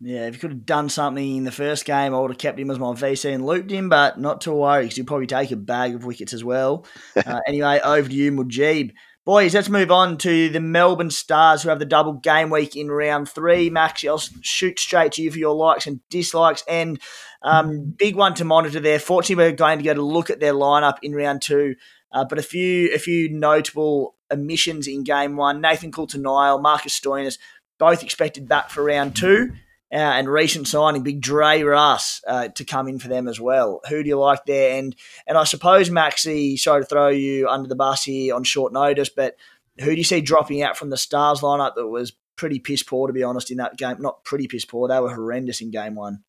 Yeah, 0.00 0.26
if 0.26 0.34
you 0.34 0.40
could 0.40 0.50
have 0.50 0.66
done 0.66 0.90
something 0.90 1.36
in 1.36 1.44
the 1.44 1.52
first 1.52 1.86
game, 1.86 2.14
I 2.14 2.20
would 2.20 2.30
have 2.30 2.38
kept 2.38 2.58
him 2.58 2.70
as 2.70 2.78
my 2.78 2.88
VC 2.88 3.32
and 3.32 3.46
looped 3.46 3.70
him, 3.70 3.88
but 3.88 4.20
not 4.20 4.42
to 4.42 4.52
worry 4.52 4.82
because 4.82 4.96
he'll 4.96 5.06
probably 5.06 5.26
take 5.26 5.50
a 5.52 5.56
bag 5.56 5.94
of 5.94 6.04
wickets 6.04 6.34
as 6.34 6.44
well. 6.44 6.84
uh, 7.16 7.40
anyway, 7.46 7.80
over 7.82 8.08
to 8.08 8.14
you, 8.14 8.30
Mujib. 8.30 8.92
Boys, 9.24 9.54
let's 9.54 9.70
move 9.70 9.90
on 9.90 10.18
to 10.18 10.50
the 10.50 10.60
Melbourne 10.60 11.10
Stars 11.10 11.62
who 11.62 11.70
have 11.70 11.78
the 11.78 11.84
double 11.84 12.12
game 12.12 12.50
week 12.50 12.76
in 12.76 12.90
round 12.90 13.28
three. 13.28 13.70
Max, 13.70 14.04
I'll 14.04 14.18
shoot 14.18 14.78
straight 14.78 15.12
to 15.12 15.22
you 15.22 15.32
for 15.32 15.38
your 15.38 15.54
likes 15.54 15.86
and 15.86 16.00
dislikes. 16.10 16.62
And 16.68 17.00
um, 17.42 17.94
big 17.96 18.14
one 18.14 18.34
to 18.34 18.44
monitor 18.44 18.78
there. 18.78 19.00
Fortunately, 19.00 19.44
we're 19.44 19.56
going 19.56 19.78
to 19.78 19.84
go 19.84 19.94
to 19.94 20.02
look 20.02 20.30
at 20.30 20.38
their 20.38 20.52
lineup 20.52 20.98
in 21.02 21.12
round 21.12 21.42
two. 21.42 21.74
Uh, 22.12 22.24
but 22.24 22.38
a 22.38 22.42
few 22.42 22.94
a 22.94 22.98
few 22.98 23.28
notable 23.28 24.14
omissions 24.32 24.86
in 24.86 25.02
game 25.02 25.36
one. 25.36 25.60
Nathan 25.60 25.90
Coulter-Nile, 25.90 26.60
Marcus 26.60 26.98
Stoinis, 26.98 27.38
both 27.78 28.02
expected 28.02 28.48
back 28.48 28.70
for 28.70 28.84
round 28.84 29.16
two. 29.16 29.52
Uh, 29.92 29.96
and 29.96 30.28
recent 30.28 30.66
signing, 30.66 31.04
Big 31.04 31.20
Dre 31.20 31.62
Russ, 31.62 32.20
uh, 32.26 32.48
to 32.48 32.64
come 32.64 32.88
in 32.88 32.98
for 32.98 33.06
them 33.06 33.28
as 33.28 33.38
well. 33.38 33.80
Who 33.88 34.02
do 34.02 34.08
you 34.08 34.18
like 34.18 34.44
there? 34.44 34.76
And 34.78 34.96
and 35.28 35.38
I 35.38 35.44
suppose 35.44 35.90
Maxi, 35.90 36.58
sorry 36.58 36.82
to 36.82 36.86
throw 36.86 37.08
you 37.08 37.48
under 37.48 37.68
the 37.68 37.76
bus 37.76 38.02
here 38.02 38.34
on 38.34 38.42
short 38.42 38.72
notice, 38.72 39.08
but 39.08 39.36
who 39.78 39.90
do 39.92 39.96
you 39.96 40.04
see 40.04 40.20
dropping 40.20 40.62
out 40.62 40.76
from 40.76 40.90
the 40.90 40.96
Stars 40.96 41.40
lineup 41.40 41.76
that 41.76 41.86
was 41.86 42.12
pretty 42.36 42.58
piss 42.58 42.82
poor 42.82 43.06
to 43.08 43.12
be 43.12 43.22
honest 43.22 43.50
in 43.50 43.56
that 43.56 43.76
game. 43.76 43.96
Not 43.98 44.22
pretty 44.24 44.46
piss 44.46 44.64
poor. 44.64 44.88
They 44.88 45.00
were 45.00 45.14
horrendous 45.14 45.60
in 45.60 45.70
game 45.70 45.94
one. 45.94 46.22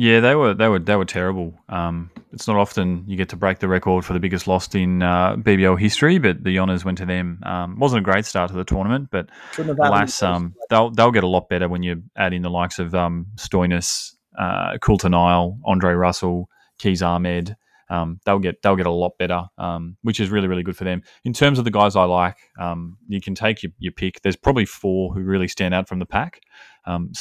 Yeah, 0.00 0.20
they 0.20 0.34
were 0.34 0.54
they 0.54 0.66
were 0.66 0.78
they 0.78 0.96
were 0.96 1.04
terrible. 1.04 1.52
Um, 1.68 2.10
it's 2.32 2.48
not 2.48 2.56
often 2.56 3.04
you 3.06 3.18
get 3.18 3.28
to 3.28 3.36
break 3.36 3.58
the 3.58 3.68
record 3.68 4.02
for 4.02 4.14
the 4.14 4.18
biggest 4.18 4.46
loss 4.46 4.74
in 4.74 5.02
uh, 5.02 5.36
BBL 5.36 5.78
history, 5.78 6.16
but 6.16 6.42
the 6.42 6.58
honours 6.58 6.86
went 6.86 6.96
to 6.98 7.04
them. 7.04 7.38
Um, 7.42 7.78
wasn't 7.78 8.00
a 8.00 8.02
great 8.02 8.24
start 8.24 8.50
to 8.50 8.56
the 8.56 8.64
tournament, 8.64 9.10
but 9.12 9.28
alas, 9.58 10.22
um, 10.22 10.54
they'll 10.70 10.88
they'll 10.90 11.10
get 11.10 11.22
a 11.22 11.28
lot 11.28 11.50
better 11.50 11.68
when 11.68 11.82
you 11.82 12.02
add 12.16 12.32
in 12.32 12.40
the 12.40 12.48
likes 12.48 12.78
of 12.78 12.94
um, 12.94 13.26
Stoinis, 13.34 14.14
uh, 14.38 14.78
Coulter 14.78 15.10
Nile, 15.10 15.58
Andre 15.66 15.92
Russell, 15.92 16.48
Qais 16.78 17.06
Ahmad. 17.06 17.58
Um, 17.90 18.20
they'll 18.24 18.38
get 18.38 18.62
they'll 18.62 18.76
get 18.76 18.86
a 18.86 18.90
lot 18.90 19.18
better, 19.18 19.48
um, 19.58 19.98
which 20.00 20.18
is 20.18 20.30
really 20.30 20.48
really 20.48 20.62
good 20.62 20.78
for 20.78 20.84
them. 20.84 21.02
In 21.26 21.34
terms 21.34 21.58
of 21.58 21.66
the 21.66 21.70
guys 21.70 21.94
I 21.94 22.04
like, 22.04 22.38
um, 22.58 22.96
you 23.06 23.20
can 23.20 23.34
take 23.34 23.62
your, 23.62 23.72
your 23.78 23.92
pick. 23.92 24.22
There's 24.22 24.36
probably 24.36 24.64
four 24.64 25.12
who 25.12 25.20
really 25.20 25.48
stand 25.48 25.74
out 25.74 25.88
from 25.88 25.98
the 25.98 26.06
pack. 26.06 26.40
Um, 26.86 27.12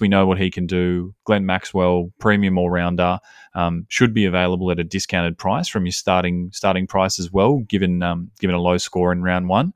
we 0.00 0.08
know 0.08 0.26
what 0.26 0.38
he 0.38 0.50
can 0.50 0.66
do. 0.66 1.14
Glenn 1.24 1.46
Maxwell, 1.46 2.12
premium 2.18 2.58
all 2.58 2.70
rounder, 2.70 3.18
um, 3.54 3.86
should 3.88 4.14
be 4.14 4.24
available 4.24 4.70
at 4.70 4.78
a 4.78 4.84
discounted 4.84 5.36
price 5.36 5.68
from 5.68 5.84
your 5.84 5.92
starting 5.92 6.50
starting 6.52 6.86
price 6.86 7.18
as 7.18 7.30
well, 7.32 7.58
given 7.68 8.02
um, 8.02 8.30
given 8.40 8.54
a 8.54 8.60
low 8.60 8.78
score 8.78 9.12
in 9.12 9.22
round 9.22 9.48
one. 9.48 9.72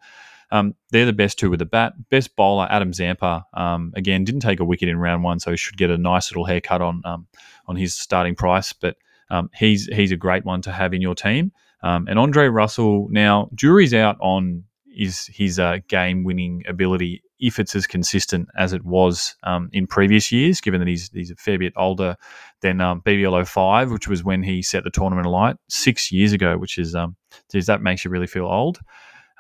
Um, 0.51 0.75
they're 0.91 1.07
the 1.07 1.13
best 1.13 1.39
two 1.39 1.51
with 1.51 1.59
the 1.59 1.65
bat. 1.65 1.95
Best 2.11 2.37
bowler, 2.37 2.69
Adam 2.71 2.93
Zampa, 2.93 3.45
um, 3.55 3.93
again 3.97 4.25
didn't 4.25 4.43
take 4.43 4.61
a 4.61 4.65
wicket 4.65 4.89
in 4.89 4.99
round 4.99 5.25
one, 5.25 5.41
so 5.41 5.51
he 5.51 5.57
should 5.57 5.77
get 5.77 5.91
a 5.91 5.99
nice 5.99 6.31
little 6.31 6.45
haircut 6.45 6.81
on 6.81 7.03
um, 7.05 7.27
on 7.67 7.77
his 7.77 7.95
starting 7.95 8.35
price. 8.37 8.73
But 8.73 8.97
um, 9.31 9.51
he's 9.55 9.87
he's 9.87 10.13
a 10.13 10.17
great 10.17 10.45
one 10.45 10.63
to 10.63 10.73
have 10.73 10.95
in 10.95 11.03
your 11.03 11.15
team. 11.15 11.53
Um, 11.83 12.07
and 12.09 12.19
Andre 12.19 12.47
Russell, 12.49 13.09
now 13.11 13.51
jury's 13.55 13.93
out 13.93 14.17
on 14.21 14.65
is 14.97 15.27
his 15.27 15.59
uh, 15.59 15.79
game 15.89 16.25
winning 16.25 16.63
ability 16.69 17.23
if 17.47 17.59
it's 17.59 17.77
as 17.77 17.87
consistent 17.87 18.49
as 18.57 18.73
it 18.73 18.85
was 18.85 19.37
um, 19.43 19.69
in 19.73 19.87
previous 19.87 20.33
years, 20.33 20.61
given 20.61 20.81
that 20.81 20.89
he's, 20.89 21.11
he's 21.13 21.31
a 21.31 21.37
fair 21.37 21.59
bit 21.59 21.73
older 21.77 22.17
than 22.63 22.81
um, 22.81 23.03
BBL 23.03 23.47
05, 23.47 23.91
which 23.91 24.09
was 24.09 24.25
when 24.25 24.43
he 24.43 24.63
set 24.63 24.85
the 24.85 24.91
tournament 24.91 25.27
alight 25.27 25.57
six 25.69 26.11
years 26.11 26.33
ago, 26.33 26.57
which 26.57 26.79
is, 26.79 26.95
um, 26.95 27.17
geez, 27.53 27.67
that 27.67 27.83
makes 27.83 28.05
you 28.05 28.11
really 28.11 28.27
feel 28.27 28.47
old. 28.47 28.81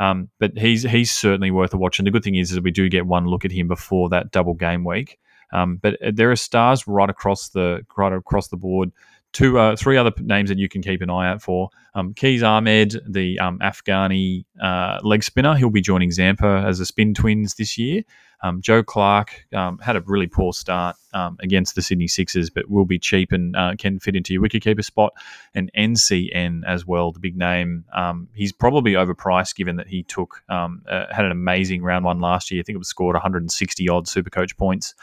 Um, 0.00 0.28
but 0.40 0.58
he's 0.58 0.82
he's 0.82 1.12
certainly 1.12 1.50
worth 1.50 1.72
a 1.72 1.76
watch. 1.76 1.98
And 1.98 2.06
the 2.06 2.10
good 2.10 2.24
thing 2.24 2.34
is, 2.34 2.50
is 2.50 2.60
we 2.60 2.72
do 2.72 2.88
get 2.88 3.06
one 3.06 3.26
look 3.26 3.44
at 3.44 3.52
him 3.52 3.68
before 3.68 4.08
that 4.08 4.32
double 4.32 4.54
game 4.54 4.84
week. 4.84 5.18
Um, 5.52 5.76
but 5.76 6.02
uh, 6.02 6.10
there 6.12 6.30
are 6.30 6.36
stars 6.36 6.86
right 6.86 7.08
across 7.08 7.50
the 7.50 7.86
right 7.96 8.12
across 8.12 8.48
the 8.48 8.56
board 8.56 8.90
two, 9.34 9.58
uh, 9.58 9.76
three 9.76 9.98
other 9.98 10.12
names 10.20 10.48
that 10.48 10.58
you 10.58 10.68
can 10.68 10.80
keep 10.80 11.02
an 11.02 11.10
eye 11.10 11.28
out 11.28 11.42
for. 11.42 11.68
Um, 11.94 12.14
Qais 12.14 12.42
Ahmad, 12.42 12.94
the 13.06 13.38
um, 13.40 13.58
Afghani 13.58 14.46
uh, 14.62 15.00
leg 15.02 15.22
spinner, 15.22 15.54
he'll 15.56 15.70
be 15.70 15.82
joining 15.82 16.10
Zampa 16.10 16.64
as 16.66 16.78
the 16.78 16.86
spin 16.86 17.12
twins 17.12 17.54
this 17.54 17.76
year. 17.76 18.02
Um, 18.42 18.60
Joe 18.60 18.82
Clarke 18.82 19.46
um, 19.54 19.78
had 19.78 19.96
a 19.96 20.02
really 20.02 20.26
poor 20.26 20.52
start 20.52 20.96
um, 21.14 21.38
against 21.40 21.74
the 21.74 21.82
Sydney 21.82 22.06
Sixers, 22.06 22.50
but 22.50 22.68
will 22.68 22.84
be 22.84 22.98
cheap 22.98 23.32
and 23.32 23.56
uh, 23.56 23.74
can 23.78 23.98
fit 23.98 24.14
into 24.14 24.34
your 24.34 24.42
wicketkeeper 24.42 24.84
spot. 24.84 25.14
And 25.54 25.70
NCN 25.76 26.60
as 26.66 26.86
well, 26.86 27.10
the 27.10 27.20
big 27.20 27.36
name. 27.36 27.84
Um, 27.94 28.28
he's 28.34 28.52
probably 28.52 28.92
overpriced 28.92 29.56
given 29.56 29.76
that 29.76 29.88
he 29.88 30.02
took 30.02 30.42
uh, 30.48 30.68
had 30.86 31.24
an 31.24 31.32
amazing 31.32 31.82
round 31.82 32.04
one 32.04 32.20
last 32.20 32.50
year. 32.50 32.60
I 32.60 32.64
think 32.64 32.74
it 32.74 32.78
was 32.78 32.88
scored 32.88 33.14
160 33.14 33.88
odd 33.88 34.06
Super 34.06 34.30
Coach 34.30 34.56
points. 34.58 34.94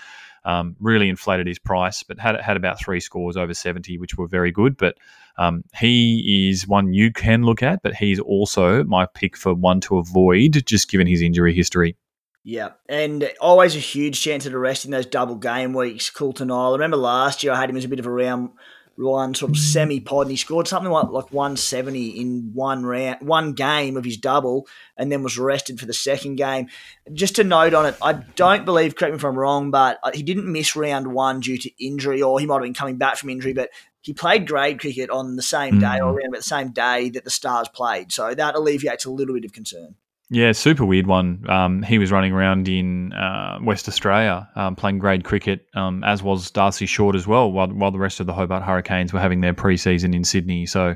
Um, 0.44 0.76
really 0.80 1.08
inflated 1.08 1.46
his 1.46 1.60
price, 1.60 2.02
but 2.02 2.20
had 2.20 2.40
had 2.42 2.58
about 2.58 2.80
three 2.80 3.00
scores 3.00 3.38
over 3.38 3.54
seventy, 3.54 4.00
which 4.00 4.18
were 4.18 4.28
very 4.28 4.52
good. 4.52 4.76
But 4.76 4.98
um, 5.38 5.64
he 5.78 6.50
is 6.50 6.68
one 6.68 6.94
you 6.94 7.12
can 7.12 7.44
look 7.44 7.62
at, 7.62 7.84
but 7.84 7.94
he's 7.94 8.20
also 8.20 8.84
my 8.84 9.06
pick 9.06 9.38
for 9.38 9.54
one 9.54 9.82
to 9.82 9.98
avoid, 9.98 10.64
just 10.66 10.90
given 10.90 11.06
his 11.06 11.22
injury 11.22 11.54
history. 11.54 11.96
Yeah, 12.44 12.70
and 12.90 13.32
always 13.40 13.76
a 13.76 13.80
huge 13.80 14.20
chance 14.20 14.48
of 14.48 14.56
arresting 14.56 14.90
those 14.90 15.06
double 15.06 15.36
game 15.36 15.74
weeks. 15.74 16.10
Coulter 16.10 16.44
Nile. 16.44 16.70
I 16.70 16.74
remember 16.74 16.98
last 16.98 17.44
year 17.44 17.54
I 17.54 17.60
had 17.60 17.70
him 17.70 17.78
as 17.78 17.86
a 17.86 17.88
bit 17.88 18.00
of 18.00 18.08
a 18.08 18.12
round 18.12 18.50
one 18.98 19.34
sort 19.34 19.52
of 19.52 19.58
semi 19.58 20.00
pod, 20.00 20.28
and 20.28 20.32
he 20.32 20.38
scored 20.38 20.68
something 20.68 20.92
like 20.92 21.10
like 21.10 21.32
170 21.32 22.10
in 22.10 22.52
one 22.54 22.86
round, 22.86 23.22
one 23.22 23.54
game 23.54 23.98
of 23.98 24.06
his 24.06 24.18
double, 24.18 24.68
and 24.98 25.12
then 25.12 25.24
was 25.24 25.38
arrested 25.38 25.80
for 25.80 25.86
the 25.86 25.94
second 25.94 26.36
game. 26.36 26.68
Just 27.14 27.36
to 27.38 27.44
note 27.44 27.74
on 27.74 27.86
it, 27.86 27.96
I 28.02 28.14
don't 28.14 28.66
believe, 28.66 28.96
correct 28.96 29.14
me 29.14 29.18
if 29.18 29.26
I'm 29.26 29.38
wrong, 29.38 29.72
but 29.72 30.00
uh, 30.04 30.12
he 30.14 30.24
didn't 30.24 30.52
miss 30.52 30.76
round 30.76 31.14
one 31.14 31.40
due 31.40 31.58
to 31.58 31.84
injury, 31.84 32.22
or 32.22 32.40
he 32.40 32.46
might 32.46 32.56
have 32.56 32.64
been 32.64 32.74
coming 32.74 32.98
back 32.98 33.18
from 33.18 33.30
injury, 33.30 33.54
but 33.54 33.70
he 34.02 34.14
played 34.14 34.48
grade 34.48 34.80
cricket 34.80 35.10
on 35.10 35.36
the 35.36 35.44
same 35.44 35.80
day 35.80 35.86
mm. 35.86 36.00
or 36.00 36.14
around 36.14 36.30
about 36.30 36.40
the 36.40 36.44
same 36.44 36.72
day 36.72 37.10
that 37.10 37.24
the 37.24 37.30
Stars 37.30 37.70
played, 37.70 38.12
so 38.12 38.34
that 38.34 38.56
alleviates 38.56 39.06
a 39.06 39.12
little 39.12 39.36
bit 39.36 39.46
of 39.46 39.54
concern. 39.54 39.96
Yeah, 40.34 40.54
super 40.54 40.86
weird 40.86 41.08
one. 41.08 41.44
Um, 41.50 41.84
he 41.84 41.98
was 41.98 42.10
running 42.10 42.32
around 42.32 42.70
in 42.70 43.12
uh, 43.12 43.60
West 43.62 43.90
Australia 43.90 44.50
um, 44.56 44.78
playing 44.78 45.00
grade 45.00 45.26
cricket, 45.26 45.68
um, 45.76 46.06
as 46.06 46.24
was 46.24 46.50
Darcy 46.50 46.86
Short 46.86 47.18
as 47.18 47.28
well, 47.28 47.52
while, 47.52 47.68
while 47.68 47.92
the 47.92 48.00
rest 48.00 48.22
of 48.22 48.28
the 48.28 48.34
Hobart 48.34 48.64
Hurricanes 48.64 49.12
were 49.12 49.20
having 49.20 49.42
their 49.42 49.54
preseason 49.54 50.16
in 50.16 50.24
Sydney. 50.24 50.66
So, 50.66 50.96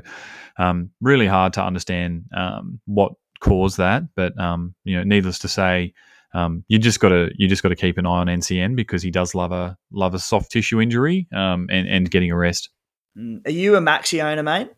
um, 0.58 0.88
really 1.02 1.26
hard 1.26 1.52
to 1.52 1.62
understand 1.62 2.24
um, 2.34 2.80
what 2.86 3.12
caused 3.40 3.76
that. 3.76 4.04
But 4.14 4.40
um, 4.40 4.74
you 4.84 4.96
know, 4.96 5.04
needless 5.04 5.38
to 5.40 5.48
say, 5.48 5.92
you 6.68 6.78
just 6.78 7.00
got 7.00 7.10
to 7.10 7.28
you 7.36 7.46
just 7.46 7.62
got 7.62 7.68
to 7.68 7.76
keep 7.76 7.98
an 7.98 8.06
eye 8.06 8.20
on 8.20 8.28
NCN 8.28 8.74
because 8.74 9.02
he 9.02 9.10
does 9.10 9.34
love 9.34 9.52
a 9.52 9.76
love 9.92 10.14
a 10.14 10.18
soft 10.18 10.50
tissue 10.50 10.80
injury 10.80 11.28
and 11.30 11.70
and 11.70 12.10
getting 12.10 12.30
a 12.30 12.36
rest. 12.36 12.70
Mm. 13.18 13.46
Are 13.46 13.50
you 13.50 13.76
a 13.76 13.80
Maxi 13.80 14.24
owner, 14.24 14.42
mate? 14.42 14.70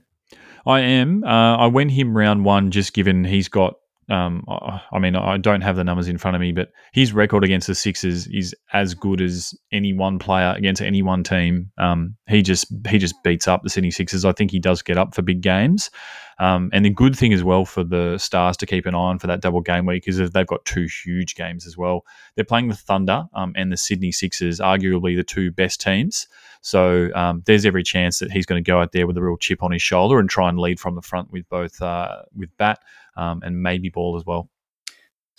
I 0.67 0.81
am. 0.81 1.23
Uh, 1.23 1.59
I 1.59 1.67
went 1.69 1.93
him 1.93 2.17
round 2.17 2.45
one 2.45 2.73
just 2.73 2.93
given 2.93 3.23
he's 3.23 3.49
got 3.49 3.75
um, 4.09 4.45
I 4.49 4.99
mean, 4.99 5.17
I 5.17 5.37
don't 5.37 5.61
have 5.61 5.77
the 5.77 5.85
numbers 5.85 6.09
in 6.09 6.19
front 6.19 6.35
of 6.35 6.41
me, 6.41 6.53
but 6.53 6.71
his 6.93 7.13
record 7.13 7.45
against 7.45 7.67
the 7.67 7.75
Sixers 7.75 8.27
is 8.29 8.55
as 8.73 8.95
good 8.95 9.21
as 9.21 9.55
any 9.71 9.93
one 9.93 10.19
player 10.19 10.55
against 10.57 10.81
any 10.81 11.03
one 11.03 11.23
team. 11.23 11.71
Um, 11.79 12.17
he 12.27 12.43
just 12.43 12.67
he 12.89 12.99
just 12.99 13.23
beats 13.23 13.47
up 13.47 13.63
the 13.63 13.71
Sydney 13.71 13.91
Sixers. 13.91 14.25
I 14.25 14.33
think 14.33 14.51
he 14.51 14.59
does 14.59 14.83
get 14.83 14.97
up 14.97 15.15
for 15.15 15.23
big 15.23 15.43
games. 15.43 15.91
Um, 16.39 16.71
and 16.73 16.85
the 16.85 16.91
good 16.91 17.17
thing 17.17 17.33
as 17.33 17.43
well 17.43 17.65
for 17.65 17.83
the 17.83 18.17
Stars 18.19 18.57
to 18.59 18.67
keep 18.67 18.87
an 18.87 18.95
eye 18.95 18.99
on 18.99 19.19
for 19.19 19.27
that 19.27 19.41
double 19.41 19.61
game 19.61 19.87
week 19.87 20.07
is 20.07 20.19
that 20.19 20.33
they've 20.33 20.47
got 20.47 20.65
two 20.65 20.87
huge 21.05 21.35
games 21.35 21.67
as 21.67 21.77
well. 21.77 22.05
They're 22.35 22.45
playing 22.45 22.69
the 22.69 22.77
Thunder 22.77 23.25
um, 23.35 23.53
and 23.57 23.73
the 23.73 23.77
Sydney 23.77 24.13
Sixers, 24.13 24.61
arguably 24.61 25.17
the 25.17 25.25
two 25.25 25.51
best 25.51 25.81
teams. 25.81 26.29
So 26.61 27.11
um, 27.15 27.43
there's 27.47 27.67
every 27.67 27.83
chance 27.83 28.19
that 28.21 28.31
he's 28.31 28.47
going 28.47 28.63
to 28.63 28.69
go 28.69 28.81
out 28.81 28.93
there 28.93 29.07
with 29.07 29.17
a 29.17 29.23
real 29.23 29.37
chip 29.37 29.63
on 29.63 29.73
his 29.73 29.83
shoulder 29.83 30.19
and 30.19 30.31
try 30.31 30.49
and 30.49 30.59
lead 30.59 30.79
from 30.79 30.95
the 30.95 31.03
front 31.03 31.31
with 31.33 31.49
both 31.49 31.81
uh, 31.83 32.23
with 32.37 32.57
bat 32.57 32.81
um, 33.17 33.43
and 33.45 33.63
maybe 33.63 33.89
ball 33.89 34.17
as 34.17 34.25
well. 34.25 34.49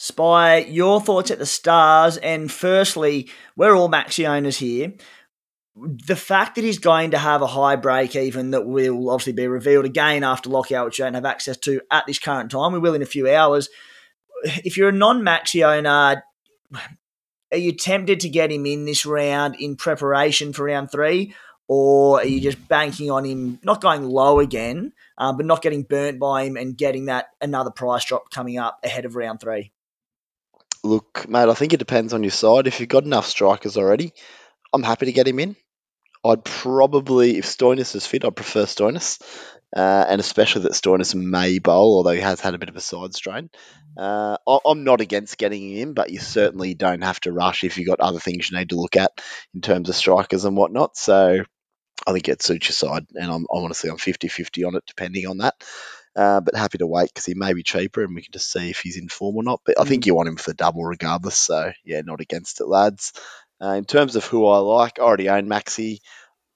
Spy, 0.01 0.59
your 0.59 1.01
thoughts 1.01 1.29
at 1.29 1.39
the 1.39 1.45
Stars, 1.45 2.15
and 2.15 2.49
firstly, 2.49 3.27
we're 3.57 3.75
all 3.75 3.89
Maxi 3.89 4.25
owners 4.25 4.57
here. 4.57 4.93
The 5.75 6.15
fact 6.15 6.55
that 6.55 6.63
he's 6.63 6.79
going 6.79 7.11
to 7.11 7.17
have 7.17 7.41
a 7.41 7.47
high 7.47 7.75
break 7.75 8.15
even 8.15 8.51
that 8.51 8.65
will 8.65 9.09
obviously 9.09 9.33
be 9.33 9.47
revealed 9.47 9.85
again 9.85 10.23
after 10.23 10.49
lockout, 10.49 10.85
which 10.85 10.99
you 10.99 11.05
don't 11.05 11.13
have 11.13 11.25
access 11.25 11.57
to 11.57 11.81
at 11.91 12.05
this 12.05 12.19
current 12.19 12.51
time. 12.51 12.73
We 12.73 12.79
will 12.79 12.95
in 12.95 13.01
a 13.01 13.05
few 13.07 13.29
hours. 13.29 13.69
If 14.43 14.77
you're 14.77 14.89
a 14.89 14.93
non 14.93 15.21
Maxi 15.21 15.65
owner, 15.65 16.23
are 17.51 17.57
you 17.57 17.71
tempted 17.71 18.21
to 18.21 18.29
get 18.29 18.51
him 18.51 18.65
in 18.65 18.85
this 18.85 19.05
round 19.05 19.55
in 19.55 19.75
preparation 19.75 20.53
for 20.53 20.65
round 20.65 20.91
three? 20.91 21.33
Or 21.67 22.21
are 22.21 22.25
you 22.25 22.41
just 22.41 22.67
banking 22.67 23.11
on 23.11 23.25
him 23.25 23.59
not 23.63 23.79
going 23.79 24.03
low 24.03 24.39
again, 24.39 24.91
um, 25.19 25.37
but 25.37 25.45
not 25.45 25.61
getting 25.61 25.83
burnt 25.83 26.19
by 26.19 26.43
him 26.43 26.57
and 26.57 26.75
getting 26.75 27.05
that 27.05 27.27
another 27.41 27.69
price 27.69 28.03
drop 28.05 28.31
coming 28.31 28.57
up 28.57 28.79
ahead 28.83 29.05
of 29.05 29.15
round 29.15 29.39
three? 29.39 29.71
Look, 30.83 31.27
mate, 31.29 31.47
I 31.47 31.53
think 31.53 31.73
it 31.73 31.77
depends 31.77 32.13
on 32.13 32.23
your 32.23 32.31
side. 32.31 32.65
If 32.65 32.79
you've 32.79 32.89
got 32.89 33.03
enough 33.03 33.27
strikers 33.27 33.77
already, 33.77 34.13
I'm 34.73 34.83
happy 34.83 35.07
to 35.07 35.11
get 35.11 35.27
him 35.27 35.39
in. 35.39 35.55
I'd 36.23 36.43
probably, 36.43 37.37
if 37.37 37.45
Stoinis 37.45 37.95
is 37.95 38.05
fit, 38.05 38.25
I'd 38.25 38.35
prefer 38.35 38.63
Stoinis. 38.63 39.21
Uh, 39.75 40.03
and 40.09 40.19
especially 40.19 40.63
that 40.63 40.71
Stoinis 40.71 41.13
may 41.13 41.59
bowl, 41.59 41.97
although 41.97 42.09
he 42.11 42.21
has 42.21 42.39
had 42.41 42.55
a 42.55 42.57
bit 42.57 42.69
of 42.69 42.75
a 42.75 42.81
side 42.81 43.13
strain. 43.13 43.51
Uh, 43.95 44.37
I'm 44.65 44.83
not 44.83 44.99
against 44.99 45.37
getting 45.37 45.71
him 45.71 45.89
in, 45.89 45.93
but 45.93 46.09
you 46.09 46.19
certainly 46.19 46.73
don't 46.73 47.03
have 47.03 47.19
to 47.21 47.31
rush 47.31 47.63
if 47.63 47.77
you've 47.77 47.87
got 47.87 47.99
other 47.99 48.19
things 48.19 48.49
you 48.49 48.57
need 48.57 48.69
to 48.69 48.79
look 48.79 48.95
at 48.95 49.11
in 49.53 49.61
terms 49.61 49.87
of 49.87 49.95
strikers 49.95 50.45
and 50.45 50.57
whatnot. 50.57 50.97
So 50.97 51.43
I 52.07 52.11
think 52.11 52.27
it 52.29 52.41
suits 52.41 52.67
your 52.67 52.73
side, 52.73 53.05
and 53.13 53.31
I'm, 53.31 53.45
I'm 53.53 53.63
honestly 53.63 53.89
I'm 53.91 53.97
50-50 53.97 54.67
on 54.67 54.75
it, 54.75 54.83
depending 54.87 55.27
on 55.27 55.37
that. 55.39 55.53
Uh, 56.15 56.41
but 56.41 56.55
happy 56.55 56.79
to 56.79 56.87
wait 56.87 57.09
because 57.13 57.25
he 57.25 57.35
may 57.35 57.53
be 57.53 57.61
cheaper, 57.61 58.03
and 58.03 58.15
we 58.15 58.23
can 58.23 58.31
just 58.31 58.51
see 58.51 58.71
if 58.71 58.79
he's 58.79 58.97
in 58.97 59.07
form 59.07 59.35
or 59.37 59.43
not. 59.43 59.61
But 59.65 59.79
I 59.79 59.83
think 59.83 60.03
mm. 60.03 60.07
you 60.07 60.15
want 60.15 60.29
him 60.29 60.37
for 60.37 60.53
double 60.53 60.83
regardless. 60.83 61.37
So 61.37 61.71
yeah, 61.85 62.01
not 62.03 62.21
against 62.21 62.59
it, 62.59 62.67
lads. 62.67 63.13
Uh, 63.61 63.73
in 63.73 63.85
terms 63.85 64.15
of 64.15 64.25
who 64.25 64.45
I 64.45 64.57
like, 64.59 64.99
I 64.99 65.03
already 65.03 65.29
own 65.29 65.47
Maxi. 65.47 65.99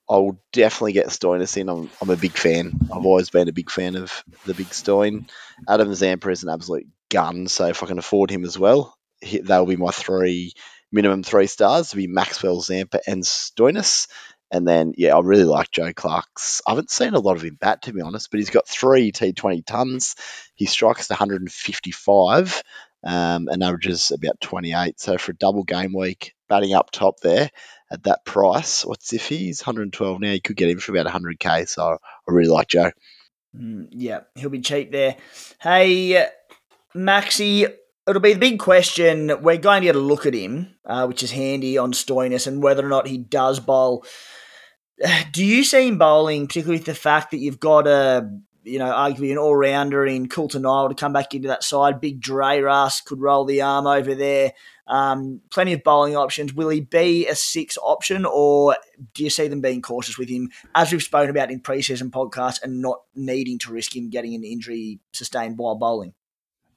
I 0.09 0.17
will 0.17 0.39
definitely 0.51 0.93
get 0.93 1.07
Stoinis 1.07 1.57
in. 1.57 1.69
I'm, 1.69 1.89
I'm 2.01 2.09
a 2.09 2.17
big 2.17 2.33
fan. 2.33 2.73
I've 2.93 3.05
always 3.05 3.29
been 3.29 3.47
a 3.47 3.53
big 3.53 3.71
fan 3.71 3.95
of 3.95 4.23
the 4.45 4.53
big 4.53 4.67
Stoin. 4.73 5.27
Adam 5.67 5.93
Zampa 5.95 6.29
is 6.29 6.43
an 6.43 6.49
absolute 6.49 6.87
gun, 7.09 7.47
so 7.47 7.67
if 7.67 7.83
I 7.83 7.87
can 7.87 7.99
afford 7.99 8.29
him 8.29 8.43
as 8.43 8.59
well, 8.59 8.97
they'll 9.43 9.65
be 9.65 9.77
my 9.77 9.91
three 9.91 10.53
minimum 10.91 11.23
three 11.23 11.47
stars. 11.47 11.89
It'll 11.89 11.97
be 11.97 12.07
Maxwell, 12.07 12.61
Zampa, 12.61 12.99
and 13.07 13.23
Stoinis. 13.23 14.07
And 14.51 14.67
then, 14.67 14.93
yeah, 14.97 15.15
I 15.15 15.19
really 15.21 15.45
like 15.45 15.71
Joe 15.71 15.93
Clarke's. 15.93 16.61
I 16.67 16.71
haven't 16.71 16.91
seen 16.91 17.15
a 17.15 17.19
lot 17.19 17.35
of 17.35 17.43
him 17.43 17.57
bat, 17.59 17.81
to 17.83 17.93
be 17.93 18.01
honest, 18.01 18.29
but 18.29 18.39
he's 18.39 18.51
got 18.51 18.67
three 18.67 19.11
T20 19.11 19.65
tons. 19.65 20.15
He 20.53 20.67
strikes 20.67 21.09
155. 21.09 22.61
Um, 23.03 23.47
and 23.49 23.63
averages 23.63 24.11
about 24.11 24.39
28. 24.41 24.99
So 24.99 25.17
for 25.17 25.31
a 25.31 25.35
double 25.37 25.63
game 25.63 25.93
week, 25.93 26.33
batting 26.49 26.73
up 26.73 26.91
top 26.91 27.19
there 27.21 27.49
at 27.91 28.03
that 28.03 28.25
price, 28.25 28.85
what's 28.85 29.13
if 29.13 29.27
he's 29.27 29.61
112 29.61 30.19
now? 30.19 30.31
You 30.31 30.41
could 30.41 30.57
get 30.57 30.69
him 30.69 30.79
for 30.79 30.95
about 30.95 31.11
100k. 31.11 31.67
So 31.67 31.83
I 31.83 31.97
really 32.27 32.49
like 32.49 32.67
Joe. 32.67 32.91
Mm, 33.55 33.87
yeah, 33.91 34.21
he'll 34.35 34.49
be 34.49 34.61
cheap 34.61 34.91
there. 34.91 35.17
Hey, 35.61 36.27
Maxi, 36.95 37.71
it'll 38.07 38.21
be 38.21 38.33
the 38.33 38.39
big 38.39 38.59
question. 38.59 39.27
We're 39.41 39.57
going 39.57 39.81
to 39.81 39.85
get 39.85 39.95
a 39.95 39.99
look 39.99 40.25
at 40.25 40.33
him, 40.33 40.75
uh, 40.85 41.05
which 41.05 41.23
is 41.23 41.31
handy 41.31 41.77
on 41.77 41.93
Stoinis 41.93 42.47
and 42.47 42.63
whether 42.63 42.85
or 42.85 42.89
not 42.89 43.07
he 43.07 43.17
does 43.17 43.59
bowl. 43.59 44.05
Do 45.31 45.45
you 45.45 45.63
see 45.63 45.87
him 45.87 45.97
bowling, 45.97 46.47
particularly 46.47 46.79
with 46.79 46.85
the 46.85 46.95
fact 46.95 47.31
that 47.31 47.37
you've 47.37 47.59
got 47.59 47.87
a, 47.87 48.29
you 48.63 48.79
know, 48.79 48.91
arguably 48.91 49.31
an 49.31 49.37
all 49.37 49.55
rounder 49.55 50.05
in 50.05 50.27
Coulter 50.27 50.59
Nile 50.59 50.89
to 50.89 50.95
come 50.95 51.13
back 51.13 51.33
into 51.33 51.47
that 51.47 51.63
side? 51.63 52.01
Big 52.01 52.19
Dre 52.19 52.59
Russ 52.59 53.01
could 53.01 53.19
roll 53.19 53.45
the 53.45 53.61
arm 53.61 53.87
over 53.87 54.15
there. 54.15 54.53
Um, 54.87 55.41
plenty 55.49 55.73
of 55.73 55.83
bowling 55.83 56.15
options. 56.15 56.53
Will 56.53 56.69
he 56.69 56.81
be 56.81 57.27
a 57.27 57.35
six 57.35 57.77
option, 57.81 58.25
or 58.25 58.75
do 59.13 59.23
you 59.23 59.29
see 59.29 59.47
them 59.47 59.61
being 59.61 59.81
cautious 59.81 60.17
with 60.17 60.29
him, 60.29 60.49
as 60.75 60.91
we've 60.91 61.01
spoken 61.01 61.29
about 61.29 61.51
in 61.51 61.61
preseason 61.61 62.09
podcasts, 62.09 62.61
and 62.61 62.81
not 62.81 63.01
needing 63.15 63.59
to 63.59 63.71
risk 63.71 63.95
him 63.95 64.09
getting 64.09 64.35
an 64.35 64.43
injury 64.43 64.99
sustained 65.13 65.57
while 65.57 65.75
bowling? 65.75 66.13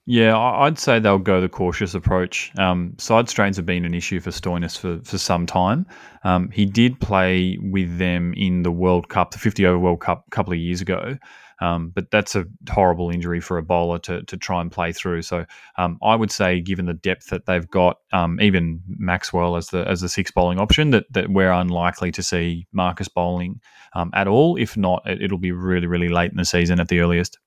Yeah, 0.09 0.39
I'd 0.39 0.79
say 0.79 1.01
they'll 1.01 1.19
go 1.19 1.41
the 1.41 1.49
cautious 1.49 1.93
approach. 1.93 2.53
Um, 2.57 2.95
side 2.97 3.29
strains 3.29 3.57
have 3.57 3.67
been 3.67 3.85
an 3.85 3.93
issue 3.93 4.21
for 4.21 4.31
Stoinis 4.31 4.79
for, 4.79 5.01
for 5.03 5.19
some 5.19 5.47
time. 5.47 5.85
Um, 6.23 6.49
he 6.51 6.65
did 6.65 7.01
play 7.01 7.59
with 7.61 7.99
them 7.99 8.33
in 8.35 8.63
the 8.63 8.71
World 8.71 9.09
Cup, 9.09 9.33
the 9.33 9.39
50 9.39 9.67
over 9.67 9.79
World 9.81 10.01
Cup, 10.01 10.25
a 10.29 10.31
couple 10.31 10.53
of 10.53 10.61
years 10.61 10.81
ago. 10.81 11.19
Um, 11.61 11.91
but 11.95 12.11
that's 12.11 12.37
a 12.37 12.45
horrible 12.69 13.11
injury 13.11 13.41
for 13.41 13.57
a 13.59 13.63
bowler 13.63 13.99
to, 14.01 14.23
to 14.25 14.37
try 14.37 14.61
and 14.61 14.71
play 14.71 14.93
through. 14.93 15.23
So 15.23 15.47
um, 15.79 15.99
I 16.03 16.15
would 16.15 16.31
say, 16.31 16.61
given 16.61 16.87
the 16.87 16.95
depth 16.95 17.31
that 17.31 17.47
they've 17.47 17.69
got, 17.69 17.99
um, 18.13 18.41
even 18.41 18.83
Maxwell 18.89 19.57
as 19.57 19.69
the 19.69 19.89
as 19.89 20.01
the 20.01 20.09
six 20.09 20.31
bowling 20.31 20.59
option, 20.59 20.91
that, 20.91 21.11
that 21.13 21.31
we're 21.31 21.53
unlikely 21.53 22.13
to 22.13 22.23
see 22.23 22.67
Marcus 22.73 23.09
bowling 23.09 23.61
um, 23.95 24.11
at 24.15 24.29
all. 24.29 24.57
If 24.57 24.77
not, 24.77 25.03
it, 25.07 25.31
will 25.31 25.39
be 25.39 25.53
really, 25.53 25.87
really 25.87 26.09
late 26.09 26.31
in 26.31 26.37
the 26.37 26.45
season 26.45 26.81
at 26.81 26.89
the 26.89 27.01
earliest. 27.01 27.39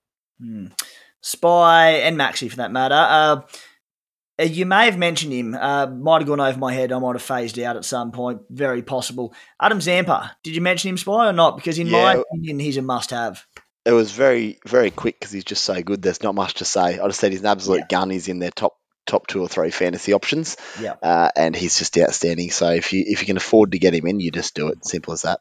Mm. 0.41 0.72
Spy 1.22 1.89
and 1.91 2.18
Maxi 2.18 2.49
for 2.49 2.57
that 2.57 2.72
matter. 2.72 2.95
Uh, 2.95 3.41
uh, 4.39 4.43
you 4.43 4.66
may 4.66 4.86
have 4.86 4.97
mentioned 4.97 5.34
him. 5.34 5.53
Uh, 5.53 5.88
might 5.88 6.22
have 6.22 6.28
gone 6.28 6.39
over 6.39 6.57
my 6.57 6.74
head. 6.74 6.91
I 6.91 6.99
might 6.99 7.16
have 7.16 7.22
phased 7.22 7.60
out 7.60 7.76
at 7.76 7.84
some 7.84 8.12
point. 8.12 8.41
Very 8.49 8.82
possible. 8.82 9.34
Adam 9.62 9.82
Zampa. 9.82 10.36
Did 10.43 10.55
you 10.55 10.62
mention 10.62 10.89
him, 10.89 10.97
Spy, 10.97 11.28
or 11.28 11.34
not? 11.34 11.57
Because 11.57 11.78
in 11.78 11.88
yeah, 11.88 12.01
my 12.01 12.14
opinion, 12.16 12.60
he's 12.60 12.78
a 12.78 12.82
must-have. 12.82 13.45
It 13.86 13.91
was 13.91 14.11
very, 14.11 14.59
very 14.65 14.91
quick 14.91 15.19
because 15.19 15.32
he's 15.32 15.45
just 15.45 15.63
so 15.63 15.82
good. 15.82 16.01
There's 16.01 16.21
not 16.21 16.36
much 16.36 16.55
to 16.55 16.65
say. 16.65 16.99
I 16.99 17.07
just 17.07 17.19
said 17.19 17.32
he's 17.32 17.41
an 17.41 17.47
absolute 17.47 17.80
yeah. 17.80 17.88
gun. 17.89 18.09
He's 18.09 18.27
in 18.27 18.39
their 18.39 18.51
top 18.51 18.77
top 19.05 19.25
two 19.27 19.41
or 19.41 19.47
three 19.47 19.71
fantasy 19.71 20.13
options. 20.13 20.57
Yeah. 20.80 20.95
Uh, 21.01 21.32
and 21.36 21.55
he's 21.55 21.77
just 21.77 21.97
outstanding. 21.97 22.51
So 22.51 22.69
if 22.69 22.93
you 22.93 23.03
if 23.07 23.21
you 23.21 23.25
can 23.25 23.38
afford 23.38 23.71
to 23.71 23.80
get 23.80 23.93
him 23.93 24.05
in, 24.05 24.19
you 24.19 24.32
just 24.32 24.53
do 24.55 24.67
it. 24.67 24.86
Simple 24.86 25.13
as 25.13 25.23
that. 25.23 25.39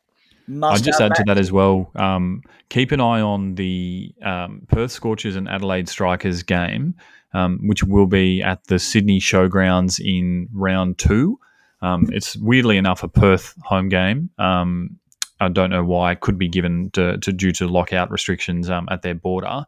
I'd 0.62 0.82
just 0.82 1.00
add 1.00 1.14
to 1.16 1.24
that 1.26 1.38
as 1.38 1.52
well. 1.52 1.90
Um, 1.94 2.42
keep 2.70 2.92
an 2.92 3.00
eye 3.00 3.20
on 3.20 3.54
the 3.54 4.14
um, 4.22 4.62
Perth 4.68 4.92
Scorchers 4.92 5.36
and 5.36 5.46
Adelaide 5.46 5.88
Strikers 5.88 6.42
game, 6.42 6.94
um, 7.34 7.60
which 7.64 7.84
will 7.84 8.06
be 8.06 8.42
at 8.42 8.64
the 8.64 8.78
Sydney 8.78 9.20
Showgrounds 9.20 10.00
in 10.00 10.48
round 10.54 10.96
two. 10.96 11.38
Um, 11.82 12.08
it's 12.10 12.36
weirdly 12.36 12.78
enough 12.78 13.02
a 13.02 13.08
Perth 13.08 13.54
home 13.62 13.90
game. 13.90 14.30
I 15.40 15.48
don't 15.48 15.70
know 15.70 15.84
why. 15.84 16.12
It 16.12 16.20
could 16.20 16.38
be 16.38 16.48
given 16.48 16.90
to, 16.92 17.18
to 17.18 17.32
due 17.32 17.52
to 17.52 17.68
lockout 17.68 18.10
restrictions 18.10 18.68
um, 18.68 18.88
at 18.90 19.02
their 19.02 19.14
border. 19.14 19.64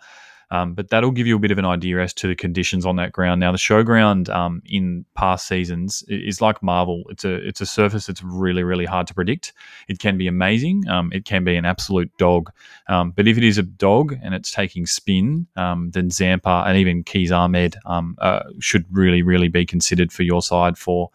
Um, 0.52 0.74
but 0.74 0.90
that'll 0.90 1.12
give 1.12 1.26
you 1.26 1.36
a 1.36 1.38
bit 1.38 1.52
of 1.52 1.58
an 1.58 1.64
idea 1.64 2.00
as 2.00 2.12
to 2.14 2.26
the 2.26 2.34
conditions 2.34 2.84
on 2.84 2.96
that 2.96 3.12
ground. 3.12 3.40
Now, 3.40 3.52
the 3.52 3.58
showground 3.58 4.28
um, 4.30 4.62
in 4.66 5.04
past 5.14 5.46
seasons 5.46 6.02
is 6.08 6.40
like 6.40 6.62
Marvel. 6.62 7.04
It's 7.08 7.24
a 7.24 7.34
it's 7.34 7.60
a 7.60 7.66
surface 7.66 8.06
that's 8.06 8.22
really 8.22 8.64
really 8.64 8.84
hard 8.84 9.06
to 9.06 9.14
predict. 9.14 9.52
It 9.86 10.00
can 10.00 10.18
be 10.18 10.26
amazing. 10.26 10.88
Um, 10.88 11.10
it 11.12 11.24
can 11.24 11.44
be 11.44 11.54
an 11.54 11.64
absolute 11.64 12.10
dog. 12.18 12.50
Um, 12.88 13.12
but 13.12 13.28
if 13.28 13.38
it 13.38 13.44
is 13.44 13.58
a 13.58 13.62
dog 13.62 14.16
and 14.22 14.34
it's 14.34 14.50
taking 14.50 14.86
spin, 14.86 15.46
um, 15.54 15.92
then 15.92 16.10
Zampa 16.10 16.64
and 16.66 16.76
even 16.76 17.04
Qais 17.04 17.30
Ahmad 17.30 17.76
um, 17.86 18.16
uh, 18.18 18.42
should 18.58 18.84
really 18.90 19.22
really 19.22 19.48
be 19.48 19.64
considered 19.64 20.12
for 20.12 20.24
your 20.24 20.42
side 20.42 20.76
for 20.76 21.10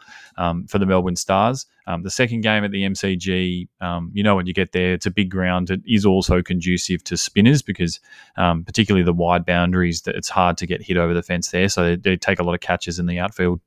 for 0.68 0.80
the 0.80 0.86
Melbourne 0.86 1.16
Stars. 1.16 1.66
Um, 1.88 2.04
the 2.04 2.10
second 2.10 2.42
game 2.42 2.64
at 2.64 2.72
the 2.72 2.84
MCG, 2.84 3.68
um, 3.82 4.12
you 4.14 4.24
know, 4.24 4.36
when 4.36 4.48
you 4.48 4.54
get 4.54 4.72
there, 4.72 4.94
it's 4.94 5.06
a 5.06 5.12
big 5.12 5.30
ground. 5.30 5.70
It 5.70 5.82
is 5.86 6.06
also 6.06 6.42
conducive 6.42 7.04
to 7.06 7.18
spinners 7.18 7.62
because, 7.62 8.00
um, 8.38 8.64
particularly 8.64 9.04
the 9.04 9.14
wide 9.14 9.46
boundaries, 9.46 10.02
that 10.02 10.16
it's 10.16 10.30
hard 10.30 10.58
to 10.58 10.66
get 10.66 10.82
hit 10.82 10.98
over 10.98 11.14
the 11.14 11.24
fence 11.24 11.52
there. 11.52 11.70
So 11.70 11.84
they, 11.84 11.96
they 11.96 12.18
take 12.18 12.40
a 12.40 12.44
lot 12.44 12.56
of 12.56 12.62
catches 12.62 12.98
in 12.98 13.06
the 13.06 13.20
outfield. 13.20 13.62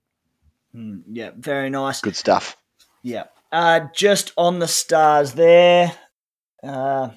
Mm, 0.75 1.03
yeah, 1.11 1.31
very 1.37 1.71
nice. 1.71 2.01
Good 2.01 2.17
stuff. 2.17 2.57
Yeah. 3.03 3.25
Uh, 3.53 3.81
just 3.95 4.33
on 4.37 4.59
the 4.59 4.69
stars 4.69 5.33
there. 5.33 5.93
Uh, 6.63 7.11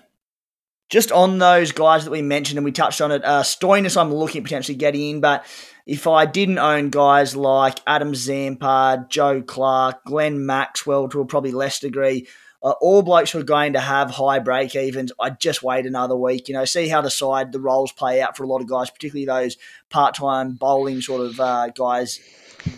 just 0.90 1.12
on 1.12 1.40
those 1.40 1.72
guys 1.72 2.04
that 2.04 2.12
we 2.12 2.22
mentioned 2.22 2.58
and 2.58 2.66
we 2.66 2.72
touched 2.72 3.02
on 3.02 3.12
it, 3.12 3.24
uh, 3.24 3.42
Stoinis, 3.44 4.00
I'm 4.00 4.14
looking 4.14 4.40
at 4.40 4.44
potentially 4.44 4.78
getting 4.78 5.10
in, 5.10 5.22
but 5.22 5.46
if 5.86 6.08
I 6.08 6.26
didn't 6.26 6.60
own 6.60 6.90
guys 6.90 7.36
like 7.36 7.80
Adam 7.88 8.14
Zampa, 8.16 9.06
Joe 9.10 9.42
Clarke, 9.42 10.04
Glenn 10.06 10.46
Maxwell 10.46 11.10
to 11.10 11.22
a 11.22 11.26
probably 11.26 11.52
less 11.52 11.80
degree, 11.80 12.28
uh, 12.64 12.74
all 12.82 13.02
blokes 13.02 13.32
who 13.32 13.40
are 13.40 13.44
going 13.44 13.74
to 13.74 13.80
have 13.80 14.12
high 14.12 14.40
break 14.40 14.76
evens, 14.76 15.12
I'd 15.20 15.40
just 15.40 15.64
wait 15.64 15.86
another 15.86 16.16
week. 16.16 16.48
You 16.48 16.54
know, 16.54 16.66
see 16.66 16.88
how 16.88 17.02
the 17.02 17.10
side, 17.10 17.52
the 17.52 17.60
roles 17.60 17.92
play 17.92 18.22
out 18.22 18.38
for 18.38 18.44
a 18.44 18.48
lot 18.48 18.62
of 18.62 18.68
guys, 18.68 18.90
particularly 18.90 19.26
those 19.26 19.58
part 19.90 20.16
time 20.16 20.54
bowling 20.54 21.02
sort 21.02 21.22
of 21.22 21.40
uh, 21.40 21.70
guys 21.70 22.20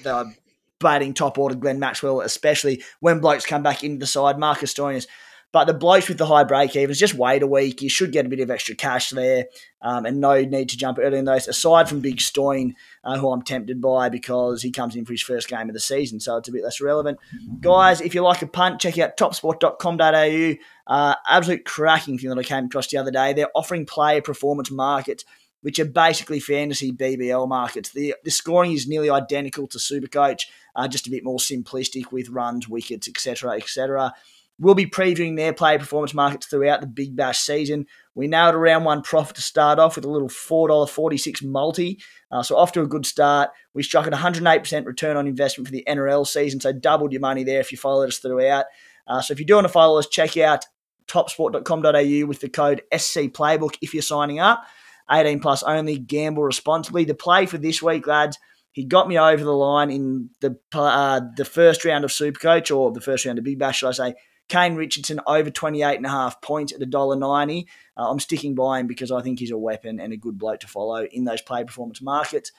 that 0.04 0.14
are 0.14 0.34
batting 0.80 1.14
top 1.14 1.38
order, 1.38 1.56
Glenn 1.56 1.80
Maxwell, 1.80 2.22
especially 2.22 2.84
when 3.00 3.20
blokes 3.20 3.46
come 3.46 3.64
back 3.64 3.84
into 3.84 4.00
the 4.00 4.08
side. 4.08 4.40
Marcus 4.40 4.74
Stoinis 4.74 5.08
but 5.54 5.66
the 5.66 5.74
blokes 5.74 6.10
with 6.10 6.18
the 6.18 6.26
high 6.26 6.44
break 6.44 6.76
evens, 6.76 6.98
just 6.98 7.14
wait 7.14 7.44
a 7.44 7.48
week. 7.48 7.84
You 7.84 7.88
should 7.88 8.12
get 8.12 8.26
a 8.26 8.30
bit 8.30 8.40
of 8.40 8.50
extra 8.50 8.74
cash 8.74 9.12
there 9.12 9.46
um, 9.84 10.08
and 10.08 10.20
no 10.20 10.42
need 10.42 10.70
to 10.70 10.78
jump 10.78 10.98
early 11.00 11.20
in 11.20 11.26
those, 11.26 11.48
aside 11.48 11.88
from 11.88 12.02
Big 12.02 12.20
Stoin, 12.20 12.74
uh, 13.04 13.20
who 13.20 13.32
I'm 13.32 13.44
tempted 13.44 13.80
by 13.80 14.10
because 14.10 14.64
he 14.64 14.72
comes 14.72 14.96
in 14.96 15.06
for 15.06 15.14
his 15.14 15.22
first 15.22 15.48
game 15.48 15.70
of 15.70 15.76
the 15.76 15.80
season, 15.80 16.20
so 16.20 16.38
it's 16.38 16.50
a 16.50 16.52
bit 16.52 16.64
less 16.64 16.82
relevant. 16.82 17.20
Guys, 17.62 18.02
if 18.02 18.16
you 18.16 18.22
like 18.22 18.42
a 18.42 18.48
punt, 18.48 18.82
check 18.82 18.98
out 18.98 19.16
topsport.com.au. 19.16 20.56
Uh, 20.88 21.16
absolute 21.30 21.66
cracking 21.66 22.18
thing 22.18 22.30
that 22.30 22.40
I 22.40 22.44
came 22.44 22.66
across 22.66 22.88
the 22.88 22.98
other 22.98 23.12
day. 23.12 23.34
They're 23.34 23.48
offering 23.56 23.86
player 23.86 24.22
performance 24.22 24.72
markets 24.72 25.24
which 25.62 25.80
are 25.80 25.86
basically 25.86 26.42
fantasy 26.42 26.92
BBL 26.92 27.48
markets. 27.48 27.92
The, 27.92 28.16
the 28.26 28.32
scoring 28.32 28.74
is 28.74 28.86
nearly 28.86 29.10
identical 29.10 29.66
to 29.68 29.78
Supercoach, 29.78 30.42
uh, 30.76 30.90
just 30.90 31.08
a 31.08 31.10
bit 31.10 31.24
more 31.24 31.38
simplistic 31.38 32.12
with 32.12 32.28
runs, 32.28 32.68
wickets, 32.68 33.08
etc., 33.08 33.56
etc. 33.56 34.14
We'll 34.60 34.76
be 34.76 34.86
previewing 34.86 35.36
their 35.36 35.52
player 35.52 35.80
performance 35.80 36.14
markets 36.14 36.46
throughout 36.46 36.82
the 36.82 36.88
Big 36.88 37.16
Bash 37.16 37.40
season. 37.40 37.88
We 38.14 38.28
nailed 38.28 38.54
a 38.54 38.58
round 38.58 38.86
one 38.86 39.02
profit 39.02 39.36
to 39.38 39.42
start 39.42 39.80
off 39.80 39.96
with 39.96 40.06
a 40.06 40.10
little 40.10 40.30
$4.46 40.30 41.44
multi. 41.44 42.00
Uh, 42.32 42.44
so 42.44 42.56
off 42.56 42.72
to 42.74 42.82
a 42.82 42.88
good 42.88 43.06
start. 43.06 43.50
We 43.74 43.82
struck 43.82 44.06
at 44.06 44.14
108% 44.14 44.86
return 44.86 45.18
on 45.18 45.28
investment 45.28 45.68
for 45.68 45.72
the 45.72 45.84
NRL 45.88 46.28
season, 46.28 46.60
so 46.60 46.72
doubled 46.72 47.12
your 47.12 47.22
money 47.22 47.44
there 47.44 47.60
if 47.60 47.72
you 47.72 47.78
followed 47.78 48.10
us 48.10 48.20
throughout. 48.20 48.66
Uh, 49.08 49.22
so 49.22 49.32
if 49.32 49.40
you 49.40 49.46
do 49.46 49.56
want 49.56 49.66
to 49.66 49.74
follow 49.74 49.98
us, 49.98 50.08
check 50.08 50.38
out 50.38 50.66
topsport.com.au 51.08 52.28
with 52.28 52.40
the 52.40 52.50
code 52.50 52.84
SC 52.96 53.22
Playbook 53.22 53.76
if 53.82 53.94
you're 53.94 54.04
signing 54.04 54.40
up. 54.40 54.64
18 55.12 55.40
plus 55.40 55.64
only, 55.64 55.98
gamble 55.98 56.44
responsibly. 56.44 57.04
The 57.04 57.14
play 57.14 57.46
for 57.46 57.58
this 57.58 57.82
week, 57.82 58.08
lads, 58.08 58.38
he 58.72 58.86
got 58.86 59.08
me 59.08 59.20
over 59.20 59.44
the 59.44 59.52
line 59.52 59.92
in 59.92 60.30
the 60.42 60.58
uh, 60.74 61.22
the 61.36 61.46
first 61.46 61.86
round 61.86 62.04
of 62.04 62.12
Supercoach, 62.12 62.76
or 62.76 62.92
the 62.92 63.02
first 63.02 63.26
round 63.26 63.38
of 63.38 63.44
Big 63.44 63.60
Bash, 63.60 63.80
should 63.80 63.90
I 63.90 63.92
say, 63.92 64.16
Kane 64.50 64.76
Richardson 64.76 65.20
over 65.26 65.50
28 65.50 65.96
and 65.96 66.06
a 66.06 66.10
half 66.10 66.42
points 66.42 66.74
at 66.74 66.80
$1.90. 66.80 67.66
Uh, 67.98 68.10
I'm 68.10 68.20
sticking 68.20 68.56
by 68.56 68.80
him 68.80 68.88
because 68.88 69.12
I 69.12 69.22
think 69.22 69.40
he's 69.40 69.52
a 69.52 69.58
weapon 69.58 70.00
and 70.00 70.14
a 70.14 70.18
good 70.18 70.38
bloke 70.38 70.62
to 70.62 70.68
follow 70.68 71.04
in 71.04 71.24
those 71.24 71.42
play 71.42 71.64
performance 71.64 72.02
markets. 72.02 72.52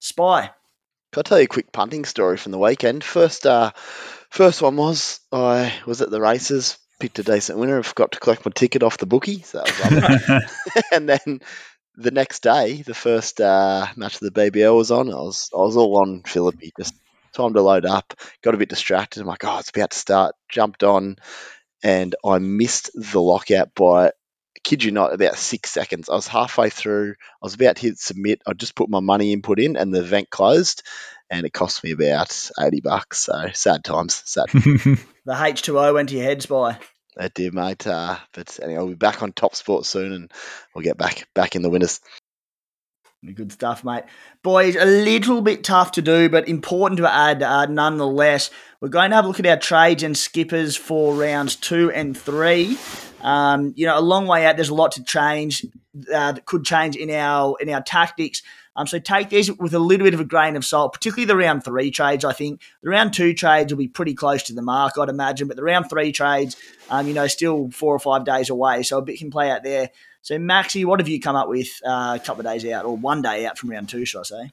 Spy. 0.00 0.50
Can 1.12 1.20
I 1.20 1.22
tell 1.22 1.38
you 1.38 1.44
a 1.44 1.48
quick 1.48 1.72
punting 1.72 2.04
story 2.04 2.36
from 2.36 2.52
the 2.52 2.58
weekend? 2.58 3.02
First, 3.02 3.46
uh, 3.46 3.72
first 4.30 4.60
one 4.60 4.76
was 4.76 5.20
I 5.32 5.72
was 5.86 6.02
at 6.02 6.10
the 6.10 6.20
races, 6.20 6.76
picked 7.00 7.18
a 7.18 7.22
decent 7.22 7.58
winner, 7.58 7.82
forgot 7.82 8.12
to 8.12 8.20
collect 8.20 8.44
my 8.44 8.52
ticket 8.54 8.82
off 8.82 8.98
the 8.98 9.06
bookie, 9.06 9.40
so 9.40 9.64
and 10.92 11.08
then 11.08 11.40
the 11.96 12.10
next 12.10 12.42
day, 12.42 12.82
the 12.82 12.94
first 12.94 13.40
uh, 13.40 13.86
match 13.96 14.14
of 14.14 14.20
the 14.20 14.30
BBL 14.30 14.76
was 14.76 14.90
on. 14.90 15.10
I 15.10 15.16
was 15.16 15.50
I 15.52 15.58
was 15.58 15.76
all 15.76 15.98
on 15.98 16.22
Philippe, 16.24 16.70
just 16.78 16.94
time 17.32 17.54
to 17.54 17.62
load 17.62 17.86
up, 17.86 18.14
got 18.42 18.54
a 18.54 18.58
bit 18.58 18.68
distracted. 18.68 19.20
I'm 19.20 19.26
like, 19.26 19.44
oh, 19.44 19.58
it's 19.58 19.70
about 19.70 19.90
to 19.90 19.98
start. 19.98 20.34
Jumped 20.48 20.82
on, 20.82 21.16
and 21.82 22.14
I 22.24 22.38
missed 22.38 22.90
the 22.94 23.20
lockout 23.20 23.74
by, 23.74 24.12
kid 24.64 24.84
you 24.84 24.90
not, 24.90 25.12
about 25.12 25.36
six 25.36 25.70
seconds. 25.70 26.08
I 26.08 26.14
was 26.14 26.28
halfway 26.28 26.70
through. 26.70 27.10
I 27.10 27.14
was 27.42 27.54
about 27.54 27.76
to 27.76 27.82
hit 27.82 27.98
submit. 27.98 28.42
I 28.46 28.52
just 28.52 28.74
put 28.74 28.90
my 28.90 29.00
money 29.00 29.32
input 29.32 29.60
in, 29.60 29.76
and 29.76 29.94
the 29.94 30.00
event 30.00 30.30
closed, 30.30 30.82
and 31.30 31.46
it 31.46 31.52
cost 31.52 31.84
me 31.84 31.92
about 31.92 32.50
eighty 32.60 32.80
bucks. 32.80 33.20
So 33.20 33.48
sad 33.52 33.84
times. 33.84 34.22
Sad. 34.24 34.46
the 34.52 34.98
H 35.28 35.62
two 35.62 35.78
O 35.78 35.94
went 35.94 36.08
to 36.10 36.16
your 36.16 36.24
head, 36.24 36.42
spy. 36.42 36.78
That 37.16 37.34
did, 37.34 37.52
mate. 37.52 37.84
Uh, 37.86 38.16
but 38.32 38.60
anyway, 38.62 38.78
I'll 38.78 38.86
be 38.86 38.94
back 38.94 39.22
on 39.24 39.32
Top 39.32 39.56
Sport 39.56 39.86
soon, 39.86 40.12
and 40.12 40.32
we'll 40.74 40.84
get 40.84 40.96
back 40.96 41.28
back 41.34 41.56
in 41.56 41.62
the 41.62 41.70
winners. 41.70 42.00
Good 43.34 43.50
stuff, 43.50 43.82
mate. 43.82 44.04
Boys, 44.44 44.76
a 44.76 44.84
little 44.84 45.42
bit 45.42 45.64
tough 45.64 45.90
to 45.92 46.02
do, 46.02 46.28
but 46.28 46.48
important 46.48 46.98
to 46.98 47.12
add 47.12 47.42
uh, 47.42 47.66
nonetheless. 47.66 48.48
We're 48.80 48.90
going 48.90 49.10
to 49.10 49.16
have 49.16 49.24
a 49.24 49.28
look 49.28 49.40
at 49.40 49.46
our 49.46 49.56
trades 49.56 50.04
and 50.04 50.16
skippers 50.16 50.76
for 50.76 51.14
rounds 51.14 51.56
two 51.56 51.90
and 51.90 52.16
three. 52.16 52.78
Um, 53.20 53.72
you 53.76 53.86
know, 53.86 53.98
a 53.98 54.00
long 54.00 54.28
way 54.28 54.46
out. 54.46 54.54
There's 54.54 54.68
a 54.68 54.74
lot 54.74 54.92
to 54.92 55.02
change 55.02 55.66
uh, 56.14 56.32
that 56.32 56.46
could 56.46 56.64
change 56.64 56.94
in 56.94 57.10
our 57.10 57.56
in 57.60 57.68
our 57.70 57.82
tactics. 57.82 58.42
Um, 58.76 58.86
so 58.86 59.00
take 59.00 59.30
these 59.30 59.52
with 59.58 59.74
a 59.74 59.80
little 59.80 60.04
bit 60.04 60.14
of 60.14 60.20
a 60.20 60.24
grain 60.24 60.54
of 60.54 60.64
salt, 60.64 60.92
particularly 60.92 61.26
the 61.26 61.36
round 61.36 61.64
three 61.64 61.90
trades. 61.90 62.24
I 62.24 62.32
think 62.32 62.60
the 62.84 62.90
round 62.90 63.12
two 63.12 63.34
trades 63.34 63.72
will 63.72 63.78
be 63.78 63.88
pretty 63.88 64.14
close 64.14 64.44
to 64.44 64.52
the 64.52 64.62
mark, 64.62 64.96
I'd 64.96 65.08
imagine, 65.08 65.48
but 65.48 65.56
the 65.56 65.64
round 65.64 65.90
three 65.90 66.12
trades, 66.12 66.56
um, 66.88 67.08
you 67.08 67.14
know, 67.14 67.26
still 67.26 67.70
four 67.72 67.92
or 67.92 67.98
five 67.98 68.24
days 68.24 68.48
away, 68.48 68.84
so 68.84 68.98
a 68.98 69.02
bit 69.02 69.18
can 69.18 69.32
play 69.32 69.50
out 69.50 69.64
there. 69.64 69.90
So, 70.22 70.36
Maxi, 70.38 70.84
what 70.84 71.00
have 71.00 71.08
you 71.08 71.20
come 71.20 71.36
up 71.36 71.48
with 71.48 71.68
uh, 71.86 72.18
a 72.20 72.24
couple 72.24 72.46
of 72.46 72.52
days 72.52 72.66
out, 72.66 72.84
or 72.84 72.96
one 72.96 73.22
day 73.22 73.46
out 73.46 73.58
from 73.58 73.70
round 73.70 73.88
two, 73.88 74.04
should 74.04 74.20
I 74.20 74.24
say? 74.24 74.50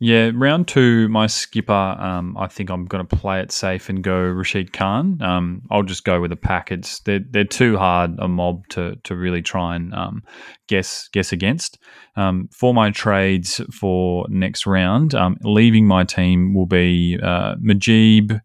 Yeah, 0.00 0.30
round 0.32 0.68
two, 0.68 1.08
my 1.08 1.26
skipper, 1.26 1.72
um, 1.72 2.36
I 2.38 2.46
think 2.46 2.70
I'm 2.70 2.86
going 2.86 3.04
to 3.04 3.16
play 3.16 3.40
it 3.40 3.50
safe 3.50 3.88
and 3.88 4.02
go 4.02 4.16
Rashid 4.16 4.72
Khan. 4.72 5.20
Um, 5.20 5.62
I'll 5.72 5.82
just 5.82 6.04
go 6.04 6.20
with 6.20 6.30
the 6.30 6.36
packets. 6.36 7.00
They're, 7.00 7.24
they're 7.28 7.42
too 7.42 7.76
hard 7.76 8.14
a 8.20 8.28
mob 8.28 8.68
to, 8.68 8.94
to 9.02 9.16
really 9.16 9.42
try 9.42 9.74
and 9.74 9.92
um, 9.92 10.22
guess 10.68 11.08
guess 11.08 11.32
against. 11.32 11.78
Um, 12.14 12.48
for 12.52 12.72
my 12.72 12.92
trades 12.92 13.60
for 13.74 14.24
next 14.28 14.68
round, 14.68 15.16
um, 15.16 15.36
leaving 15.42 15.84
my 15.84 16.04
team 16.04 16.54
will 16.54 16.66
be 16.66 17.18
uh, 17.20 17.56
Mujeeb, 17.56 18.40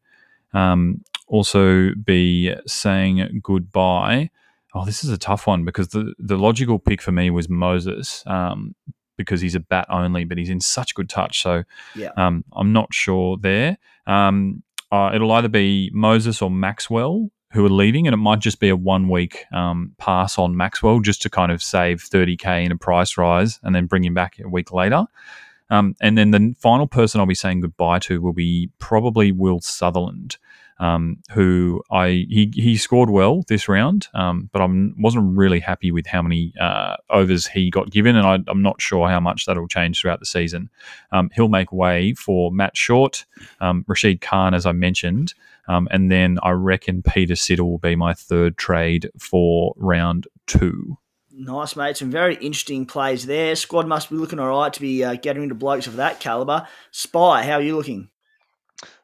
um, 0.55 1.03
also 1.27 1.91
be 2.03 2.51
saying 2.65 3.41
goodbye. 3.43 4.31
Oh, 4.73 4.85
this 4.85 5.03
is 5.03 5.09
a 5.11 5.17
tough 5.17 5.45
one 5.47 5.65
because 5.65 5.89
the, 5.89 6.13
the 6.17 6.37
logical 6.37 6.79
pick 6.79 7.01
for 7.01 7.11
me 7.11 7.29
was 7.29 7.47
Moises. 7.47 8.25
Um, 8.27 8.75
because 9.15 9.41
he's 9.41 9.53
a 9.53 9.59
bat 9.59 9.85
only, 9.89 10.23
but 10.25 10.39
he's 10.39 10.49
in 10.49 10.59
such 10.59 10.95
good 10.95 11.07
touch. 11.07 11.43
So 11.43 11.63
Yeah. 11.95 12.09
um, 12.17 12.43
I'm 12.53 12.73
not 12.73 12.91
sure 12.93 13.37
there. 13.39 13.77
Um, 14.07 14.63
uh, 14.91 15.11
it'll 15.13 15.31
either 15.33 15.47
be 15.49 15.91
Moises 15.95 16.41
or 16.41 16.49
Maxwell 16.49 17.29
who 17.51 17.63
are 17.63 17.69
leaving, 17.69 18.07
and 18.07 18.15
it 18.15 18.17
might 18.17 18.39
just 18.39 18.59
be 18.59 18.69
a 18.69 18.75
one 18.75 19.07
week 19.09 19.45
um, 19.53 19.93
pass 19.99 20.39
on 20.39 20.57
Maxwell 20.57 20.99
just 20.99 21.21
to 21.21 21.29
kind 21.29 21.51
of 21.51 21.61
save 21.61 21.99
30k 22.01 22.65
in 22.65 22.71
a 22.71 22.75
price 22.77 23.15
rise 23.15 23.59
and 23.61 23.75
then 23.75 23.85
bring 23.85 24.03
him 24.03 24.15
back 24.15 24.39
a 24.43 24.49
week 24.49 24.71
later. 24.73 25.05
Um, 25.69 25.95
and 26.01 26.17
then 26.17 26.31
the 26.31 26.55
final 26.59 26.87
person 26.87 27.19
I'll 27.19 27.27
be 27.27 27.35
saying 27.35 27.61
goodbye 27.61 27.99
to 27.99 28.19
will 28.19 28.33
be 28.33 28.71
probably 28.79 29.31
Will 29.31 29.61
Sutherland, 29.61 30.37
um, 30.83 31.17
who 31.31 31.81
I 31.89 32.25
he, 32.29 32.51
he 32.53 32.75
scored 32.75 33.09
well 33.09 33.43
this 33.47 33.69
round, 33.69 34.09
um, 34.13 34.49
but 34.51 34.61
I 34.61 34.67
wasn't 34.97 35.37
really 35.37 35.61
happy 35.61 35.91
with 35.91 36.05
how 36.05 36.21
many 36.21 36.53
uh, 36.59 36.97
overs 37.09 37.47
he 37.47 37.69
got 37.69 37.89
given, 37.89 38.17
and 38.17 38.27
I, 38.27 38.39
I'm 38.51 38.61
not 38.61 38.81
sure 38.81 39.07
how 39.07 39.21
much 39.21 39.45
that'll 39.45 39.69
change 39.69 40.01
throughout 40.01 40.19
the 40.19 40.25
season. 40.25 40.69
Um, 41.13 41.29
he'll 41.33 41.47
make 41.47 41.71
way 41.71 42.13
for 42.15 42.51
Matt 42.51 42.75
Short, 42.75 43.23
um, 43.61 43.85
Rashid 43.87 44.19
Khan, 44.19 44.53
as 44.53 44.65
I 44.65 44.73
mentioned, 44.73 45.33
um, 45.69 45.87
and 45.89 46.11
then 46.11 46.37
I 46.43 46.51
reckon 46.51 47.01
Peter 47.01 47.35
Siddle 47.35 47.69
will 47.69 47.77
be 47.77 47.95
my 47.95 48.13
third 48.13 48.57
trade 48.57 49.09
for 49.17 49.73
round 49.77 50.27
two. 50.47 50.97
Nice, 51.31 51.77
mate. 51.77 51.95
Some 51.95 52.11
very 52.11 52.35
interesting 52.35 52.85
plays 52.85 53.25
there. 53.25 53.55
Squad 53.55 53.87
must 53.87 54.09
be 54.09 54.17
looking 54.17 54.37
all 54.37 54.49
right 54.49 54.73
to 54.73 54.81
be 54.81 55.01
uh, 55.01 55.15
getting 55.15 55.43
into 55.43 55.55
blokes 55.55 55.87
of 55.87 55.95
that 55.95 56.19
caliber. 56.19 56.67
Spy, 56.91 57.43
how 57.43 57.53
are 57.53 57.61
you 57.61 57.77
looking? 57.77 58.09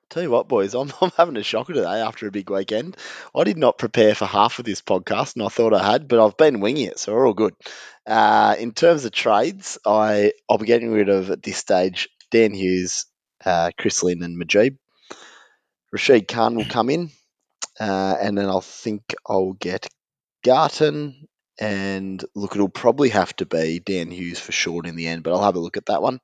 Tell 0.09 0.23
you 0.23 0.31
what, 0.31 0.47
boys, 0.47 0.73
I'm, 0.75 0.91
I'm 1.01 1.11
having 1.17 1.37
a 1.37 1.43
shocker 1.43 1.73
today 1.73 2.01
after 2.01 2.27
a 2.27 2.31
big 2.31 2.49
weekend. 2.49 2.97
I 3.35 3.43
did 3.43 3.57
not 3.57 3.77
prepare 3.77 4.15
for 4.15 4.25
half 4.25 4.59
of 4.59 4.65
this 4.65 4.81
podcast, 4.81 5.35
and 5.35 5.45
I 5.45 5.49
thought 5.49 5.73
I 5.73 5.83
had, 5.83 6.07
but 6.07 6.23
I've 6.23 6.37
been 6.37 6.61
winging 6.61 6.87
it, 6.87 6.99
so 6.99 7.13
we're 7.13 7.27
all 7.27 7.33
good. 7.33 7.53
Uh, 8.07 8.55
in 8.57 8.71
terms 8.71 9.05
of 9.05 9.11
trades, 9.11 9.77
I 9.85 10.33
I'll 10.49 10.57
be 10.57 10.65
getting 10.65 10.91
rid 10.91 11.09
of 11.09 11.29
at 11.29 11.43
this 11.43 11.57
stage 11.57 12.09
Dan 12.31 12.53
Hughes, 12.53 13.05
uh, 13.45 13.69
Chris 13.77 14.01
Lynn, 14.01 14.23
and 14.23 14.41
Mujeeb. 14.41 14.77
Rashid 15.91 16.27
Khan 16.27 16.55
will 16.55 16.65
come 16.65 16.89
in, 16.89 17.11
uh, 17.79 18.15
and 18.19 18.37
then 18.37 18.45
I'll 18.45 18.61
think 18.61 19.15
I'll 19.27 19.53
get 19.53 19.87
Garton, 20.43 21.27
and 21.59 22.23
look, 22.33 22.55
it'll 22.55 22.69
probably 22.69 23.09
have 23.09 23.35
to 23.37 23.45
be 23.45 23.79
Dan 23.79 24.09
Hughes 24.09 24.39
for 24.39 24.51
short 24.51 24.87
in 24.87 24.95
the 24.95 25.07
end, 25.07 25.21
but 25.21 25.33
I'll 25.33 25.43
have 25.43 25.55
a 25.55 25.59
look 25.59 25.77
at 25.77 25.87
that 25.87 26.01
one. 26.01 26.19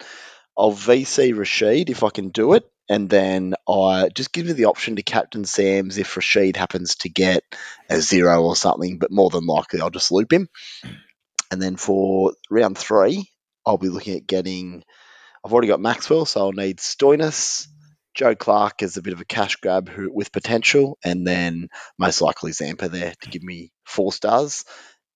I'll 0.58 0.72
VC 0.72 1.38
Rashid 1.38 1.90
if 1.90 2.04
I 2.04 2.10
can 2.10 2.30
do 2.30 2.54
it, 2.54 2.64
and 2.90 3.10
then 3.10 3.56
I 3.68 4.10
just 4.14 4.32
give 4.32 4.46
me 4.46 4.54
the 4.54 4.66
option 4.66 4.96
to 4.96 5.04
captain 5.04 5.46
Sams 5.46 5.98
if 5.98 6.16
Rashid 6.16 6.56
happens 6.56 6.96
to 6.98 7.10
get 7.10 7.44
a 7.90 8.00
zero 8.00 8.44
or 8.44 8.56
something, 8.56 9.00
but 9.00 9.12
more 9.12 9.30
than 9.30 9.46
likely 9.46 9.82
I'll 9.82 9.90
just 9.90 10.12
loop 10.12 10.32
him. 10.32 10.50
And 11.52 11.62
then 11.62 11.78
for 11.78 12.34
round 12.50 12.78
three, 12.78 13.30
I'll 13.66 13.78
be 13.78 13.90
looking 13.90 14.18
at 14.18 14.28
getting. 14.28 14.84
I've 15.44 15.54
already 15.54 15.68
got 15.68 15.80
Maxwell, 15.80 16.26
so 16.26 16.42
I'll 16.42 16.52
need 16.52 16.78
Stoinis, 16.78 17.68
Joe 18.16 18.36
Clarke 18.36 18.82
as 18.82 18.98
a 18.98 19.02
bit 19.02 19.14
of 19.14 19.22
a 19.22 19.26
cash 19.26 19.58
grab 19.58 19.90
who, 19.90 20.12
with 20.12 20.32
potential, 20.32 20.98
and 21.04 21.26
then 21.26 21.70
most 22.00 22.22
likely 22.22 22.52
Zampa 22.52 22.90
there 22.90 23.14
to 23.22 23.30
give 23.30 23.44
me 23.44 23.72
four 23.86 24.12
stars. 24.12 24.66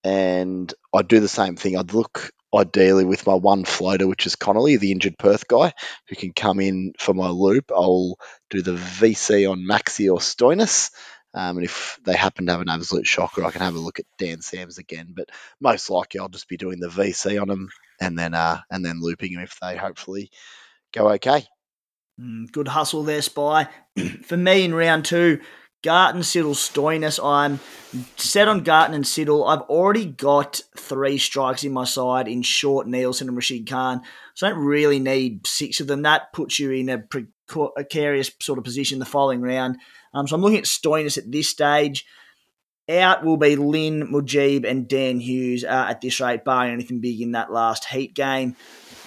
And 0.04 0.72
I'd 0.94 1.08
do 1.08 1.20
the 1.20 1.28
same 1.28 1.56
thing. 1.56 1.78
I'd 1.78 1.94
look 1.94 2.32
ideally 2.54 3.06
with 3.06 3.28
my 3.28 3.34
one 3.34 3.66
floater, 3.66 4.08
which 4.08 4.26
is 4.26 4.36
Connolly, 4.36 4.78
the 4.78 4.92
injured 4.92 5.18
Perth 5.18 5.48
guy, 5.48 5.74
who 6.08 6.16
can 6.16 6.34
come 6.34 6.60
in 6.60 6.94
for 6.98 7.14
my 7.14 7.30
loop. 7.30 7.72
I'll 7.72 8.18
do 8.50 8.62
the 8.62 8.76
VC 8.76 9.50
on 9.50 9.60
Maxi 9.60 10.12
or 10.12 10.20
Stoinis. 10.20 10.92
Um, 11.34 11.58
and 11.58 11.66
if 11.66 12.00
they 12.04 12.16
happen 12.16 12.48
to 12.48 12.54
have 12.54 12.62
an 12.62 12.70
absolute 12.70 13.06
shocker, 13.06 13.44
I 13.44 13.52
can 13.52 13.62
have 13.62 13.76
a 13.76 13.80
look 13.80 14.00
at 14.00 14.06
Dan 14.18 14.42
Sams 14.42 14.80
again. 14.80 15.14
But 15.16 15.30
most 15.62 15.90
likely, 15.90 16.20
I'll 16.20 16.30
just 16.30 16.50
be 16.50 16.58
doing 16.58 16.80
the 16.80 16.88
VC 16.88 17.40
on 17.40 17.48
them 17.48 17.70
and 18.02 18.18
then 18.18 18.34
uh, 18.34 18.62
and 18.72 18.84
then 18.84 19.00
looping 19.00 19.34
them 19.34 19.44
if 19.44 19.60
they 19.60 19.78
hopefully 19.78 20.32
go 20.92 21.10
okay. 21.12 21.46
Mm, 22.20 22.52
good 22.52 22.68
hustle 22.68 23.04
there, 23.04 23.22
Spy. 23.22 23.68
For 24.24 24.38
me 24.38 24.64
in 24.64 24.74
round 24.74 25.06
two, 25.06 25.40
Garton, 25.82 26.22
Siddle, 26.22 26.56
Stoinis. 26.56 27.24
I'm 27.24 27.60
set 28.18 28.48
on 28.48 28.64
Garton 28.64 28.96
and 28.96 29.06
Siddle. 29.06 29.48
I've 29.48 29.62
already 29.70 30.06
got 30.06 30.60
three 30.76 31.18
strikes 31.18 31.64
in 31.64 31.72
my 31.72 31.86
side 31.86 32.28
in 32.28 32.42
Short, 32.42 32.88
Nielsen, 32.88 33.30
and 33.30 33.38
Rashid 33.38 33.68
Khan. 33.70 34.02
So 34.34 34.48
I 34.48 34.50
don't 34.50 34.60
really 34.60 35.00
need 35.00 35.48
six 35.48 35.80
of 35.80 35.88
them. 35.88 36.02
That 36.02 36.34
puts 36.34 36.60
you 36.60 36.72
in 36.72 36.90
a 36.90 37.04
precarious 37.48 38.32
sort 38.42 38.58
of 38.58 38.66
position 38.66 39.00
the 39.00 39.06
following 39.06 39.42
round. 39.42 39.78
Um, 40.14 40.28
so 40.28 40.36
I'm 40.36 40.42
looking 40.42 40.60
at 40.60 40.66
Stoinis 40.66 41.18
at 41.18 41.32
this 41.32 41.50
stage. 41.50 42.06
Out 42.90 43.24
will 43.24 43.38
be 43.38 43.56
Lynn, 43.56 44.12
Mujeeb, 44.12 44.68
and 44.68 44.88
Dan 44.88 45.20
Hughes 45.20 45.64
uh, 45.64 45.86
at 45.90 46.02
this 46.02 46.20
rate, 46.20 46.44
barring 46.44 46.74
anything 46.74 47.00
big 47.00 47.22
in 47.22 47.34
that 47.34 47.52
last 47.52 47.86
heat 47.86 48.16
game. 48.16 48.56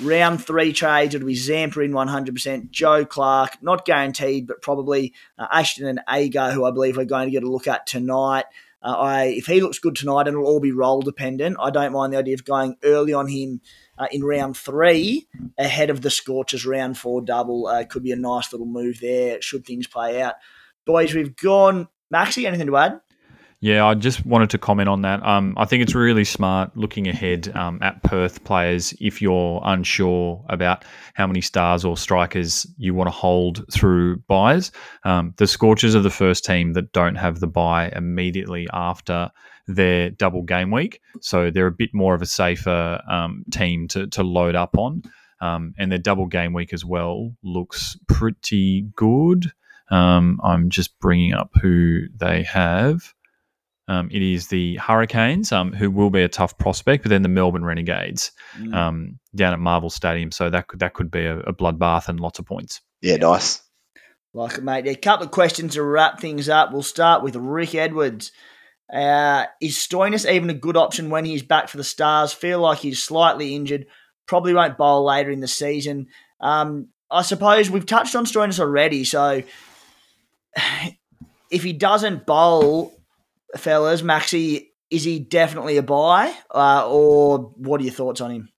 Round 0.01 0.43
three 0.43 0.72
trades, 0.72 1.14
it'll 1.14 1.26
be 1.26 1.34
Zampa 1.34 1.80
in 1.80 1.93
100%, 1.93 2.70
Joe 2.70 3.05
Clarke, 3.05 3.62
not 3.62 3.84
guaranteed, 3.84 4.47
but 4.47 4.62
probably 4.62 5.12
uh, 5.38 5.47
Ashton 5.53 5.86
and 5.86 6.01
Agar, 6.11 6.51
who 6.53 6.64
I 6.64 6.70
believe 6.70 6.97
we're 6.97 7.05
going 7.05 7.26
to 7.26 7.30
get 7.30 7.43
a 7.43 7.51
look 7.51 7.68
at 7.68 7.86
tonight. 7.86 8.47
Uh, 8.82 8.97
I, 8.99 9.24
if 9.24 9.47
he 9.47 9.61
looks 9.61 9.78
good 9.78 9.95
tonight, 9.95 10.26
and 10.26 10.34
it'll 10.34 10.47
all 10.47 10.61
be 10.61 10.72
role 10.72 11.03
dependent. 11.03 11.57
I 11.61 11.70
don't 11.70 11.93
mind 11.93 12.12
the 12.12 12.18
idea 12.18 12.34
of 12.34 12.45
going 12.45 12.76
early 12.82 13.12
on 13.12 13.28
him 13.28 13.61
uh, 13.97 14.09
in 14.11 14.24
round 14.24 14.57
three 14.57 15.28
ahead 15.57 15.90
of 15.90 16.01
the 16.01 16.11
Scorchers 16.11 16.66
round 16.66 16.99
four 16.99 17.22
double. 17.22 17.66
Uh, 17.68 17.84
could 17.84 18.03
be 18.03 18.12
a 18.12 18.16
nice 18.16 18.53
little 18.53 18.66
move 18.66 18.99
there 19.01 19.40
should 19.40 19.64
things 19.64 19.86
play 19.86 20.20
out. 20.20 20.34
Boys, 20.84 21.14
we've 21.14 21.36
gone. 21.36 21.88
Maxi, 22.12 22.45
anything 22.45 22.66
to 22.66 22.76
add? 22.76 23.01
Yeah, 23.63 23.87
I 23.87 23.95
just 23.95 24.27
wanted 24.27 24.51
to 24.51 24.59
comment 24.59 24.89
on 24.89 25.03
that. 25.03 25.25
Um, 25.25 25.55
I 25.57 25.67
think 25.67 25.85
it's 25.85 25.95
really 25.95 26.25
smart 26.25 26.77
looking 26.77 27.07
ahead 27.07 27.55
um, 27.55 27.79
at 27.81 28.03
Perth 28.03 28.43
players 28.43 28.93
if 29.01 29.23
you're 29.23 29.63
unsure 29.65 30.45
about 30.49 30.85
how 31.15 31.29
many 31.29 31.41
stars 31.41 31.85
or 31.85 31.97
strikers 31.97 32.67
you 32.77 32.93
want 32.93 33.07
to 33.07 33.13
hold 33.13 33.65
through 33.73 34.17
buys. 34.27 34.73
Um, 35.05 35.33
the 35.37 35.47
Scorchers 35.47 35.95
are 35.95 36.01
the 36.01 36.11
first 36.11 36.45
team 36.45 36.73
that 36.73 36.91
don't 36.91 37.15
have 37.15 37.39
the 37.39 37.47
buy 37.47 37.93
immediately 37.95 38.67
after 38.73 39.31
their 39.69 40.11
double 40.11 40.43
game 40.43 40.73
week, 40.73 41.01
so 41.21 41.49
they're 41.49 41.69
a 41.69 41.71
bit 41.71 41.95
more 41.95 42.17
of 42.17 42.23
a 42.23 42.27
safer 42.27 43.01
um, 43.09 43.45
team 43.53 43.87
to, 43.89 44.09
to 44.09 44.25
load 44.25 44.57
up 44.57 44.77
on. 44.77 45.05
Um, 45.41 45.73
and 45.79 45.93
their 45.93 46.01
double 46.01 46.27
game 46.27 46.53
week 46.53 46.73
as 46.73 46.85
well 46.85 47.33
looks 47.45 47.97
pretty 48.09 48.89
good. 48.97 49.53
Um, 49.89 50.41
I'm 50.43 50.69
just 50.69 50.99
bringing 50.99 51.33
up 51.33 51.53
who 51.63 52.09
they 52.17 52.43
have. 52.43 53.15
Um, 53.93 54.09
it 54.11 54.22
is 54.22 54.49
the 54.49 54.76
Hurricanes, 54.76 55.53
um, 55.53 55.72
who 55.72 55.90
will 55.90 56.09
be 56.11 56.22
a 56.22 56.28
tough 56.28 56.57
prospect, 56.57 57.03
but 57.05 57.11
then 57.11 57.22
the 57.22 57.28
Melbourne 57.28 57.64
Renegades 57.64 58.32
Mm. 58.59 58.74
um, 58.74 59.18
down 59.34 59.53
at 59.53 59.59
Marvel 59.59 59.90
Stadium. 59.90 60.30
So 60.30 60.49
that 60.51 60.66
could 60.68 60.80
that 60.80 60.95
could 60.95 61.11
be 61.11 61.24
a, 61.26 61.38
a 61.40 61.53
bloodbath 61.53 62.09
and 62.09 62.18
lots 62.20 62.38
of 62.38 62.47
points. 62.47 62.80
Yeah, 63.01 63.16
nice. 63.16 63.61
Like 64.34 64.57
it, 64.59 64.64
mate. 64.64 64.86
A 64.86 64.95
couple 64.95 65.26
of 65.26 65.30
questions 65.32 65.74
to 65.74 65.82
wrap 65.82 66.20
things 66.20 66.49
up. 66.49 66.72
We'll 66.72 66.82
start 66.82 67.22
with 67.22 67.36
Rick 67.36 67.74
Edwards. 67.74 68.32
Uh, 68.93 69.45
is 69.61 69.76
Stoinis 69.76 70.30
even 70.30 70.49
a 70.51 70.55
good 70.55 70.76
option 70.76 71.11
when 71.11 71.24
he's 71.24 71.43
back 71.43 71.68
for 71.68 71.76
the 71.76 71.84
Stars? 71.84 72.32
Feel 72.32 72.61
like 72.61 72.78
he's 72.78 73.03
slightly 73.03 73.55
injured. 73.55 73.86
Probably 74.26 74.55
won't 74.55 74.78
bowl 74.78 75.05
later 75.05 75.30
in 75.30 75.40
the 75.40 75.49
season. 75.49 76.07
Um, 76.40 76.88
I 77.11 77.22
suppose 77.22 77.68
we've 77.70 77.86
touched 77.86 78.16
on 78.16 78.24
Stoinis 78.24 78.61
already. 78.61 79.05
So 79.05 79.43
if 81.51 81.62
he 81.62 81.72
doesn't 81.72 82.26
bowl, 82.26 82.95
fellas, 83.57 84.03
Maxi, 84.03 84.69
is 84.91 85.05
he 85.05 85.19
definitely 85.19 85.77
a 85.77 85.83
buy? 85.83 86.35
Uh, 86.55 86.89
or 86.89 87.53
what 87.57 87.81
are 87.81 87.85
your 87.85 87.93
thoughts 87.93 88.21
on 88.21 88.31
him? 88.31 88.49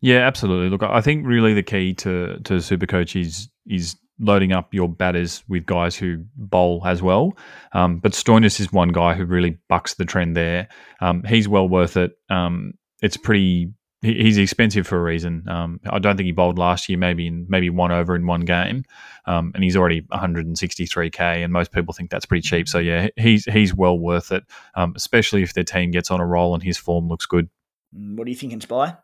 Yeah, 0.00 0.18
absolutely. 0.18 0.68
Look, 0.68 0.82
I 0.82 1.00
think 1.00 1.26
really 1.26 1.54
the 1.54 1.62
key 1.62 1.94
to 1.94 2.38
to 2.44 2.54
Supercoach 2.54 3.20
is 3.20 3.48
is 3.66 3.96
loading 4.20 4.52
up 4.52 4.74
your 4.74 4.88
batters 4.88 5.44
with 5.48 5.64
guys 5.64 5.96
who 5.96 6.24
bowl 6.36 6.82
as 6.84 7.00
well. 7.02 7.36
Um, 7.72 7.98
but 7.98 8.12
Stoinis 8.12 8.60
is 8.60 8.72
one 8.72 8.88
guy 8.88 9.14
who 9.14 9.24
really 9.24 9.58
bucks 9.68 9.94
the 9.94 10.04
trend 10.04 10.36
there. 10.36 10.68
Um, 11.00 11.22
he's 11.24 11.48
well 11.48 11.68
worth 11.68 11.96
it. 11.96 12.12
Um, 12.28 12.74
it's 13.02 13.16
pretty. 13.16 13.72
He's 14.00 14.38
expensive 14.38 14.86
for 14.86 14.96
a 14.96 15.02
reason. 15.02 15.48
Um, 15.48 15.80
I 15.84 15.98
don't 15.98 16.16
think 16.16 16.26
he 16.26 16.32
bowled 16.32 16.56
last 16.56 16.88
year. 16.88 16.96
Maybe 16.96 17.26
in 17.26 17.46
maybe 17.48 17.68
one 17.68 17.90
over 17.90 18.14
in 18.14 18.26
one 18.26 18.42
game, 18.42 18.84
um, 19.26 19.50
and 19.54 19.64
he's 19.64 19.76
already 19.76 20.02
163k. 20.02 21.18
And 21.18 21.52
most 21.52 21.72
people 21.72 21.92
think 21.92 22.08
that's 22.08 22.24
pretty 22.24 22.42
cheap. 22.42 22.68
So 22.68 22.78
yeah, 22.78 23.08
he's 23.16 23.44
he's 23.44 23.74
well 23.74 23.98
worth 23.98 24.30
it, 24.30 24.44
um, 24.76 24.92
especially 24.94 25.42
if 25.42 25.52
their 25.52 25.64
team 25.64 25.90
gets 25.90 26.12
on 26.12 26.20
a 26.20 26.26
roll 26.26 26.54
and 26.54 26.62
his 26.62 26.78
form 26.78 27.08
looks 27.08 27.26
good. 27.26 27.48
Mm, 27.96 28.16
what 28.16 28.26
are 28.26 28.30
you 28.30 28.36
thinking, 28.36 28.60
Spy? 28.60 28.96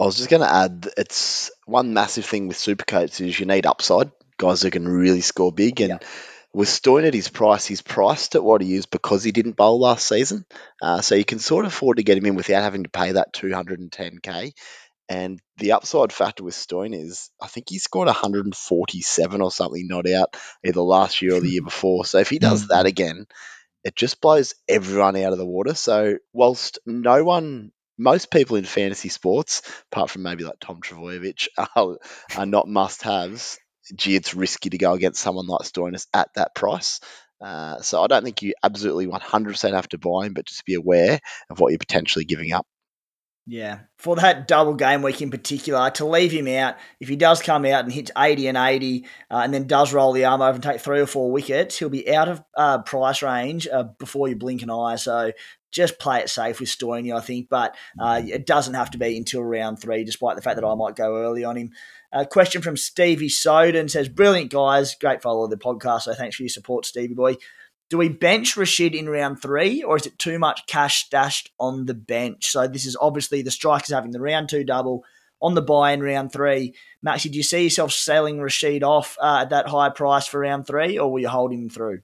I 0.00 0.04
was 0.04 0.16
just 0.16 0.30
going 0.30 0.42
to 0.42 0.52
add, 0.52 0.88
it's 0.96 1.50
one 1.64 1.94
massive 1.94 2.24
thing 2.24 2.48
with 2.48 2.56
Supercoach 2.56 3.20
is 3.20 3.38
you 3.38 3.46
need 3.46 3.66
upside 3.66 4.10
guys 4.36 4.62
who 4.62 4.70
can 4.70 4.88
really 4.88 5.20
score 5.20 5.52
big. 5.52 5.80
And 5.80 5.90
yeah. 5.90 6.08
With 6.54 6.68
Stoin 6.68 7.04
at 7.04 7.14
his 7.14 7.28
price, 7.28 7.66
he's 7.66 7.82
priced 7.82 8.34
at 8.34 8.44
what 8.44 8.60
he 8.60 8.74
is 8.74 8.86
because 8.86 9.24
he 9.24 9.32
didn't 9.32 9.56
bowl 9.56 9.80
last 9.80 10.06
season. 10.06 10.44
Uh, 10.82 11.00
so 11.00 11.14
you 11.14 11.24
can 11.24 11.38
sort 11.38 11.64
of 11.64 11.72
afford 11.72 11.96
to 11.96 12.02
get 12.02 12.18
him 12.18 12.26
in 12.26 12.34
without 12.34 12.62
having 12.62 12.84
to 12.84 12.90
pay 12.90 13.12
that 13.12 13.32
210k. 13.32 14.52
And 15.08 15.40
the 15.56 15.72
upside 15.72 16.12
factor 16.12 16.44
with 16.44 16.54
Stoin 16.54 16.94
is, 16.94 17.30
I 17.40 17.46
think 17.46 17.68
he 17.68 17.78
scored 17.78 18.06
147 18.06 19.40
or 19.40 19.50
something 19.50 19.86
not 19.86 20.08
out 20.08 20.36
either 20.64 20.80
last 20.80 21.22
year 21.22 21.34
or 21.34 21.40
the 21.40 21.50
year 21.50 21.62
before. 21.62 22.04
So 22.04 22.18
if 22.18 22.30
he 22.30 22.38
does 22.38 22.68
that 22.68 22.86
again, 22.86 23.26
it 23.84 23.96
just 23.96 24.20
blows 24.20 24.54
everyone 24.68 25.16
out 25.16 25.32
of 25.32 25.38
the 25.38 25.46
water. 25.46 25.74
So 25.74 26.18
whilst 26.32 26.78
no 26.86 27.24
one 27.24 27.72
most 27.98 28.30
people 28.30 28.56
in 28.56 28.64
fantasy 28.64 29.08
sports, 29.08 29.62
apart 29.90 30.10
from 30.10 30.22
maybe 30.22 30.44
like 30.44 30.60
Tom 30.60 30.80
Trbojevic, 30.80 31.48
are, 31.76 31.98
are 32.36 32.46
not 32.46 32.68
must 32.68 33.02
haves 33.02 33.58
gee, 33.96 34.16
it's 34.16 34.34
risky 34.34 34.70
to 34.70 34.78
go 34.78 34.92
against 34.92 35.20
someone 35.20 35.46
like 35.46 35.62
Stoinis 35.62 36.06
at 36.14 36.28
that 36.34 36.54
price. 36.54 37.00
Uh, 37.40 37.80
so 37.80 38.02
I 38.02 38.06
don't 38.06 38.22
think 38.22 38.42
you 38.42 38.54
absolutely 38.62 39.08
100% 39.08 39.72
have 39.72 39.88
to 39.88 39.98
buy 39.98 40.26
him, 40.26 40.34
but 40.34 40.46
just 40.46 40.64
be 40.64 40.74
aware 40.74 41.18
of 41.50 41.58
what 41.58 41.70
you're 41.70 41.78
potentially 41.78 42.24
giving 42.24 42.52
up. 42.52 42.66
Yeah, 43.44 43.80
for 43.98 44.14
that 44.16 44.46
double 44.46 44.74
game 44.74 45.02
week 45.02 45.20
in 45.20 45.32
particular, 45.32 45.90
to 45.92 46.06
leave 46.06 46.30
him 46.30 46.46
out, 46.46 46.76
if 47.00 47.08
he 47.08 47.16
does 47.16 47.42
come 47.42 47.64
out 47.64 47.82
and 47.82 47.92
hits 47.92 48.12
80 48.16 48.46
and 48.46 48.56
80 48.56 49.04
uh, 49.32 49.40
and 49.42 49.52
then 49.52 49.66
does 49.66 49.92
roll 49.92 50.12
the 50.12 50.26
arm 50.26 50.40
over 50.40 50.54
and 50.54 50.62
take 50.62 50.80
three 50.80 51.00
or 51.00 51.06
four 51.06 51.32
wickets, 51.32 51.76
he'll 51.76 51.88
be 51.88 52.14
out 52.14 52.28
of 52.28 52.44
uh, 52.56 52.82
price 52.82 53.20
range 53.20 53.66
uh, 53.66 53.82
before 53.98 54.28
you 54.28 54.36
blink 54.36 54.62
an 54.62 54.70
eye. 54.70 54.94
So 54.94 55.32
just 55.72 55.98
play 55.98 56.20
it 56.20 56.30
safe 56.30 56.60
with 56.60 56.68
Stoinis, 56.68 57.16
I 57.16 57.20
think. 57.20 57.48
But 57.48 57.74
uh, 57.98 58.22
it 58.24 58.46
doesn't 58.46 58.74
have 58.74 58.90
to 58.92 58.98
be 58.98 59.16
until 59.16 59.42
round 59.42 59.80
three, 59.80 60.04
despite 60.04 60.36
the 60.36 60.42
fact 60.42 60.56
that 60.56 60.66
I 60.66 60.74
might 60.74 60.94
go 60.94 61.16
early 61.16 61.44
on 61.44 61.56
him. 61.56 61.70
A 62.12 62.26
question 62.26 62.60
from 62.60 62.76
Stevie 62.76 63.30
Soden 63.30 63.88
says, 63.88 64.08
Brilliant, 64.08 64.52
guys. 64.52 64.94
Great 64.94 65.22
follow 65.22 65.44
of 65.44 65.50
the 65.50 65.56
podcast. 65.56 66.02
So 66.02 66.14
thanks 66.14 66.36
for 66.36 66.42
your 66.42 66.50
support, 66.50 66.84
Stevie 66.84 67.14
boy. 67.14 67.36
Do 67.88 67.98
we 67.98 68.08
bench 68.08 68.56
Rashid 68.56 68.94
in 68.94 69.08
round 69.08 69.42
three, 69.42 69.82
or 69.82 69.96
is 69.96 70.06
it 70.06 70.18
too 70.18 70.38
much 70.38 70.66
cash 70.66 71.04
stashed 71.04 71.50
on 71.58 71.86
the 71.86 71.94
bench? 71.94 72.50
So 72.50 72.66
this 72.66 72.86
is 72.86 72.96
obviously 72.98 73.42
the 73.42 73.50
strikers 73.50 73.90
having 73.90 74.12
the 74.12 74.20
round 74.20 74.48
two 74.48 74.64
double 74.64 75.04
on 75.42 75.54
the 75.54 75.60
buy 75.62 75.92
in 75.92 76.02
round 76.02 76.32
three. 76.32 76.74
Maxi, 77.06 77.30
do 77.30 77.36
you 77.36 77.42
see 77.42 77.64
yourself 77.64 77.92
selling 77.92 78.40
Rashid 78.40 78.82
off 78.82 79.16
uh, 79.20 79.40
at 79.42 79.50
that 79.50 79.68
high 79.68 79.90
price 79.90 80.26
for 80.26 80.40
round 80.40 80.66
three, 80.66 80.98
or 80.98 81.10
will 81.12 81.20
you 81.20 81.28
hold 81.28 81.52
him 81.52 81.68
through? 81.68 82.00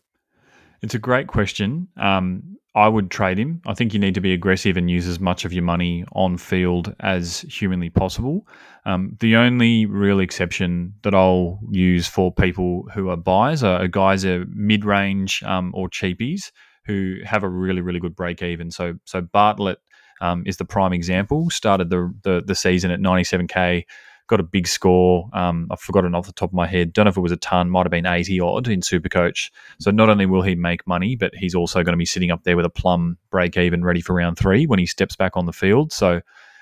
It's 0.83 0.95
a 0.95 0.99
great 0.99 1.27
question. 1.27 1.89
Um, 1.97 2.59
I 2.79 2.87
would 2.87 3.11
trade 3.11 3.39
him. 3.39 3.61
I 3.67 3.75
think 3.75 3.93
you 3.93 3.99
need 3.99 4.15
to 4.15 4.21
be 4.21 4.33
aggressive 4.33 4.77
and 4.77 4.89
use 4.89 5.09
as 5.09 5.19
much 5.19 5.45
of 5.45 5.53
your 5.53 5.65
money 5.65 6.05
on 6.13 6.37
field 6.39 6.95
as 7.01 7.41
humanly 7.41 7.91
possible. 7.91 8.47
Um, 8.87 9.17
the 9.19 9.35
only 9.35 9.85
real 9.85 10.21
exception 10.21 10.95
that 11.03 11.13
I'll 11.13 11.59
use 11.73 12.07
for 12.07 12.33
people 12.33 12.87
who 12.95 13.09
are 13.09 13.17
buyers 13.17 13.65
are, 13.65 13.89
guys 13.89 14.25
are 14.25 14.45
mid 14.51 14.85
range 14.85 15.43
um, 15.43 15.73
or 15.75 15.89
cheapies 15.89 16.53
who 16.87 17.17
have 17.25 17.43
a 17.43 17.49
really 17.49 17.81
really 17.81 17.99
good 17.99 18.15
break 18.15 18.43
even. 18.43 18.71
So 18.71 18.95
so 19.05 19.23
Bartlett 19.23 19.81
um, 20.21 20.45
is 20.47 20.59
the 20.59 20.65
prime 20.65 20.93
example. 20.93 21.51
Started 21.51 21.91
the, 21.91 22.15
the 22.23 22.45
the 22.47 22.55
season 22.55 22.93
at 22.93 23.01
97k 23.01 23.87
got 24.29 24.41
a 24.41 24.45
big 24.45 24.69
score. 24.69 25.29
Um, 25.33 25.67
I've 25.71 25.81
forgotten 25.81 26.15
off 26.15 26.27
the 26.27 26.33
top 26.33 26.51
of 26.51 26.55
my 26.55 26.67
head. 26.67 26.93
Don't 26.93 27.07
know 27.07 27.11
if 27.11 27.17
it 27.17 27.23
was 27.23 27.33
a 27.33 27.37
ton, 27.37 27.71
might 27.71 27.87
have 27.87 27.91
been 27.91 28.07
80 28.07 28.41
odd 28.41 28.69
in 28.69 28.81
Supercoach. 28.81 29.51
So 29.81 29.91
not 29.91 30.09
only 30.09 30.27
will 30.27 30.43
he 30.43 30.55
make 30.55 30.87
money, 30.87 31.17
but 31.17 31.35
he's 31.35 31.55
also 31.55 31.83
going 31.83 31.95
to 31.95 31.99
be 31.99 32.07
sitting 32.07 32.31
up 32.31 32.45
there 32.45 32.57
with 32.57 32.67
a 32.67 32.71
plum 32.71 33.19
break 33.31 33.57
even 33.57 33.85
ready 33.85 34.01
for 34.01 34.15
round 34.15 34.39
three 34.39 34.67
when 34.67 34.79
he 34.79 34.87
steps 34.87 35.17
back 35.17 35.37
on 35.37 35.47
the 35.47 35.53
field. 35.53 35.93
So 35.93 36.21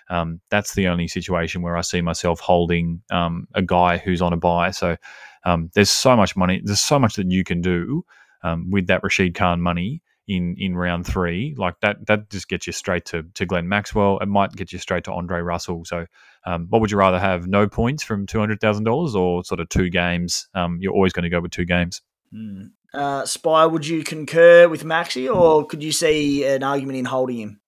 um, 0.09 0.41
that's 0.51 0.75
the 0.75 0.87
only 0.87 1.09
situation 1.09 1.63
where 1.63 1.77
I 1.77 1.81
see 1.81 2.01
myself 2.01 2.41
holding 2.41 3.03
um, 3.11 3.49
a 3.55 3.63
guy 3.63 3.99
who's 3.99 4.23
on 4.23 4.33
a 4.33 4.37
buy. 4.37 4.71
So 4.71 4.97
um, 5.45 5.71
there's 5.75 5.91
so 5.91 6.17
much 6.17 6.37
money, 6.37 6.61
there's 6.65 6.81
so 6.81 6.99
much 6.99 7.17
that 7.17 7.31
you 7.31 7.45
can 7.45 7.61
do 7.61 8.05
um, 8.43 8.71
with 8.71 8.87
that 8.87 9.03
Rashid 9.03 9.35
Khan 9.35 9.61
money 9.61 10.03
in 10.29 10.57
in 10.59 10.77
round 10.77 11.07
three, 11.07 11.55
like 11.57 11.75
that 11.81 12.07
that 12.07 12.31
just 12.31 12.49
gets 12.49 12.67
you 12.67 12.73
straight 12.73 13.05
to 13.07 13.25
to 13.35 13.47
Glenn 13.47 13.69
Maxwell. 13.69 14.19
It 14.19 14.27
might 14.27 14.53
get 14.53 14.73
you 14.73 14.79
straight 14.79 15.05
to 15.05 15.13
Andre 15.13 15.41
Russell. 15.41 15.85
So, 15.85 16.07
um, 16.45 16.67
what 16.69 16.81
would 16.81 16.91
you 16.91 16.99
rather 16.99 17.19
have? 17.19 17.47
No 17.47 17.69
points 17.69 18.03
from 18.03 18.27
two 18.27 18.41
hundred 18.41 18.61
thousand 18.61 18.85
dollars, 18.85 19.15
or 19.15 19.45
sort 19.45 19.61
of 19.61 19.69
two 19.69 19.89
games? 19.91 20.49
Um, 20.55 20.79
you're 20.81 20.93
always 20.93 21.13
going 21.13 21.25
to 21.25 21.31
go 21.31 21.41
with 21.41 21.53
two 21.53 21.65
games. 21.65 22.03
Mm. 22.35 22.71
Uh, 22.93 23.27
Spy, 23.27 23.67
would 23.67 23.87
you 23.87 24.03
concur 24.03 24.69
with 24.69 24.83
Maxi, 24.83 25.33
or 25.33 25.67
could 25.67 25.83
you 25.83 25.93
see 25.93 26.45
an 26.45 26.63
argument 26.63 26.99
in 26.99 27.05
holding 27.05 27.37
him? 27.37 27.61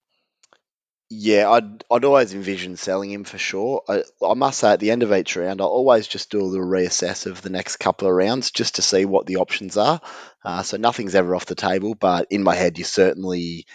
Yeah, 1.11 1.50
I'd 1.50 1.84
I'd 1.90 2.04
always 2.04 2.34
envision 2.34 2.76
selling 2.76 3.11
him 3.11 3.24
for 3.24 3.38
sure. 3.38 3.82
I, 3.88 4.02
I 4.22 4.34
must 4.34 4.59
say, 4.59 4.72
at 4.72 4.80
the 4.80 4.90
end 4.90 5.02
of 5.02 5.12
each 5.12 5.36
round, 5.36 5.61
I'll 5.61 5.68
always 5.68 6.06
just 6.06 6.30
do 6.30 6.40
a 6.40 6.42
little 6.42 6.66
reassess 6.66 7.24
of 7.24 7.40
the 7.40 7.48
next 7.48 7.76
couple 7.76 8.09
of 8.09 8.14
rounds 8.14 8.50
just 8.50 8.74
to 8.74 8.82
see 8.82 9.06
what 9.06 9.24
the 9.24 9.36
options 9.36 9.78
are. 9.78 10.02
Uh, 10.44 10.62
so 10.62 10.76
nothing's 10.76 11.14
ever 11.14 11.34
off 11.34 11.46
the 11.46 11.54
table, 11.54 11.94
but 11.94 12.26
in 12.30 12.42
my 12.42 12.54
head, 12.54 12.76
you 12.76 12.84
certainly 12.84 13.66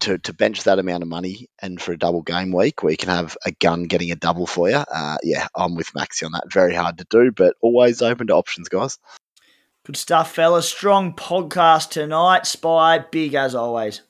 to, 0.00 0.18
to 0.18 0.32
bench 0.32 0.64
that 0.64 0.78
amount 0.78 1.02
of 1.02 1.08
money 1.08 1.48
and 1.60 1.80
for 1.80 1.92
a 1.92 1.98
double 1.98 2.22
game 2.22 2.52
week 2.52 2.82
where 2.82 2.90
you 2.90 2.96
can 2.96 3.08
have 3.08 3.36
a 3.44 3.52
gun 3.52 3.84
getting 3.84 4.10
a 4.10 4.16
double 4.16 4.46
for 4.46 4.68
you. 4.68 4.76
Uh, 4.76 5.16
yeah, 5.22 5.46
I'm 5.54 5.74
with 5.74 5.92
Maxi 5.94 6.24
on 6.24 6.32
that. 6.32 6.52
Very 6.52 6.74
hard 6.74 6.98
to 6.98 7.06
do, 7.08 7.30
but 7.32 7.56
always 7.60 8.02
open 8.02 8.28
to 8.28 8.34
options, 8.34 8.68
guys. 8.68 8.98
Good 9.84 9.96
stuff, 9.96 10.32
fellas. 10.32 10.68
Strong 10.68 11.14
podcast 11.14 11.90
tonight. 11.90 12.46
Spy, 12.46 12.98
big 12.98 13.34
as 13.34 13.54
always. 13.54 14.02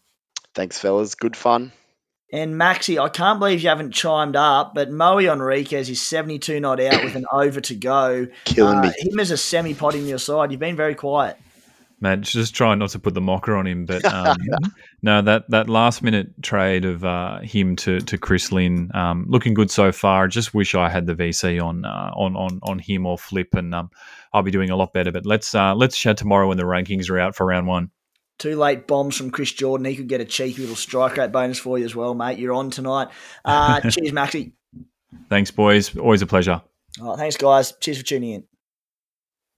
Thanks, 0.54 0.78
fellas. 0.78 1.14
Good 1.14 1.36
fun. 1.36 1.72
And 2.32 2.54
Maxi, 2.54 2.98
I 2.98 3.10
can't 3.10 3.38
believe 3.38 3.62
you 3.62 3.68
haven't 3.68 3.92
chimed 3.92 4.36
up, 4.36 4.74
but 4.74 4.90
Moe 4.90 5.16
Henriques 5.16 5.90
is 5.90 6.00
72 6.00 6.60
not 6.60 6.80
out 6.80 7.04
with 7.04 7.14
an 7.14 7.26
over 7.30 7.60
to 7.60 7.74
go. 7.74 8.26
Killing 8.46 8.78
uh, 8.78 8.82
me. 8.82 8.92
Him 8.96 9.20
as 9.20 9.30
a 9.30 9.36
semi 9.36 9.74
pot 9.74 9.94
in 9.94 10.06
your 10.06 10.18
side. 10.18 10.50
You've 10.50 10.60
been 10.60 10.76
very 10.76 10.94
quiet. 10.94 11.36
Man, 12.00 12.22
just 12.22 12.54
trying 12.54 12.80
not 12.80 12.88
to 12.90 12.98
put 12.98 13.14
the 13.14 13.20
mocker 13.20 13.54
on 13.54 13.64
him, 13.64 13.84
but 13.84 14.04
um, 14.06 14.36
no, 15.02 15.22
that, 15.22 15.48
that 15.50 15.68
last 15.68 16.02
minute 16.02 16.30
trade 16.42 16.84
of 16.84 17.04
uh, 17.04 17.38
him 17.40 17.76
to 17.76 18.00
to 18.00 18.18
Chris 18.18 18.50
Lynn, 18.50 18.90
um, 18.92 19.24
looking 19.28 19.54
good 19.54 19.70
so 19.70 19.92
far. 19.92 20.26
Just 20.26 20.52
wish 20.52 20.74
I 20.74 20.88
had 20.88 21.06
the 21.06 21.14
VC 21.14 21.62
on 21.62 21.84
uh, 21.84 22.10
on 22.16 22.34
on 22.34 22.58
on 22.64 22.80
him 22.80 23.06
or 23.06 23.16
Flip, 23.16 23.54
and 23.54 23.72
um, 23.72 23.90
I'll 24.32 24.42
be 24.42 24.50
doing 24.50 24.70
a 24.70 24.74
lot 24.74 24.92
better. 24.92 25.12
But 25.12 25.26
let's 25.26 25.54
uh, 25.54 25.76
let's 25.76 25.96
chat 25.96 26.16
tomorrow 26.16 26.48
when 26.48 26.56
the 26.56 26.64
rankings 26.64 27.08
are 27.08 27.20
out 27.20 27.36
for 27.36 27.46
round 27.46 27.68
one. 27.68 27.90
Two 28.42 28.56
late 28.56 28.88
bombs 28.88 29.16
from 29.16 29.30
Chris 29.30 29.52
Jordan. 29.52 29.84
He 29.84 29.94
could 29.94 30.08
get 30.08 30.20
a 30.20 30.24
cheeky 30.24 30.62
little 30.62 30.74
strike 30.74 31.16
rate 31.16 31.30
bonus 31.30 31.60
for 31.60 31.78
you 31.78 31.84
as 31.84 31.94
well, 31.94 32.12
mate. 32.12 32.40
You're 32.40 32.54
on 32.54 32.70
tonight. 32.70 33.06
Uh, 33.44 33.80
cheers, 33.88 34.10
Maxi. 34.10 34.50
Thanks, 35.28 35.52
boys. 35.52 35.96
Always 35.96 36.22
a 36.22 36.26
pleasure. 36.26 36.60
All 37.00 37.10
right, 37.10 37.18
thanks, 37.18 37.36
guys. 37.36 37.72
Cheers 37.80 37.98
for 37.98 38.04
tuning 38.04 38.30
in. 38.30 38.44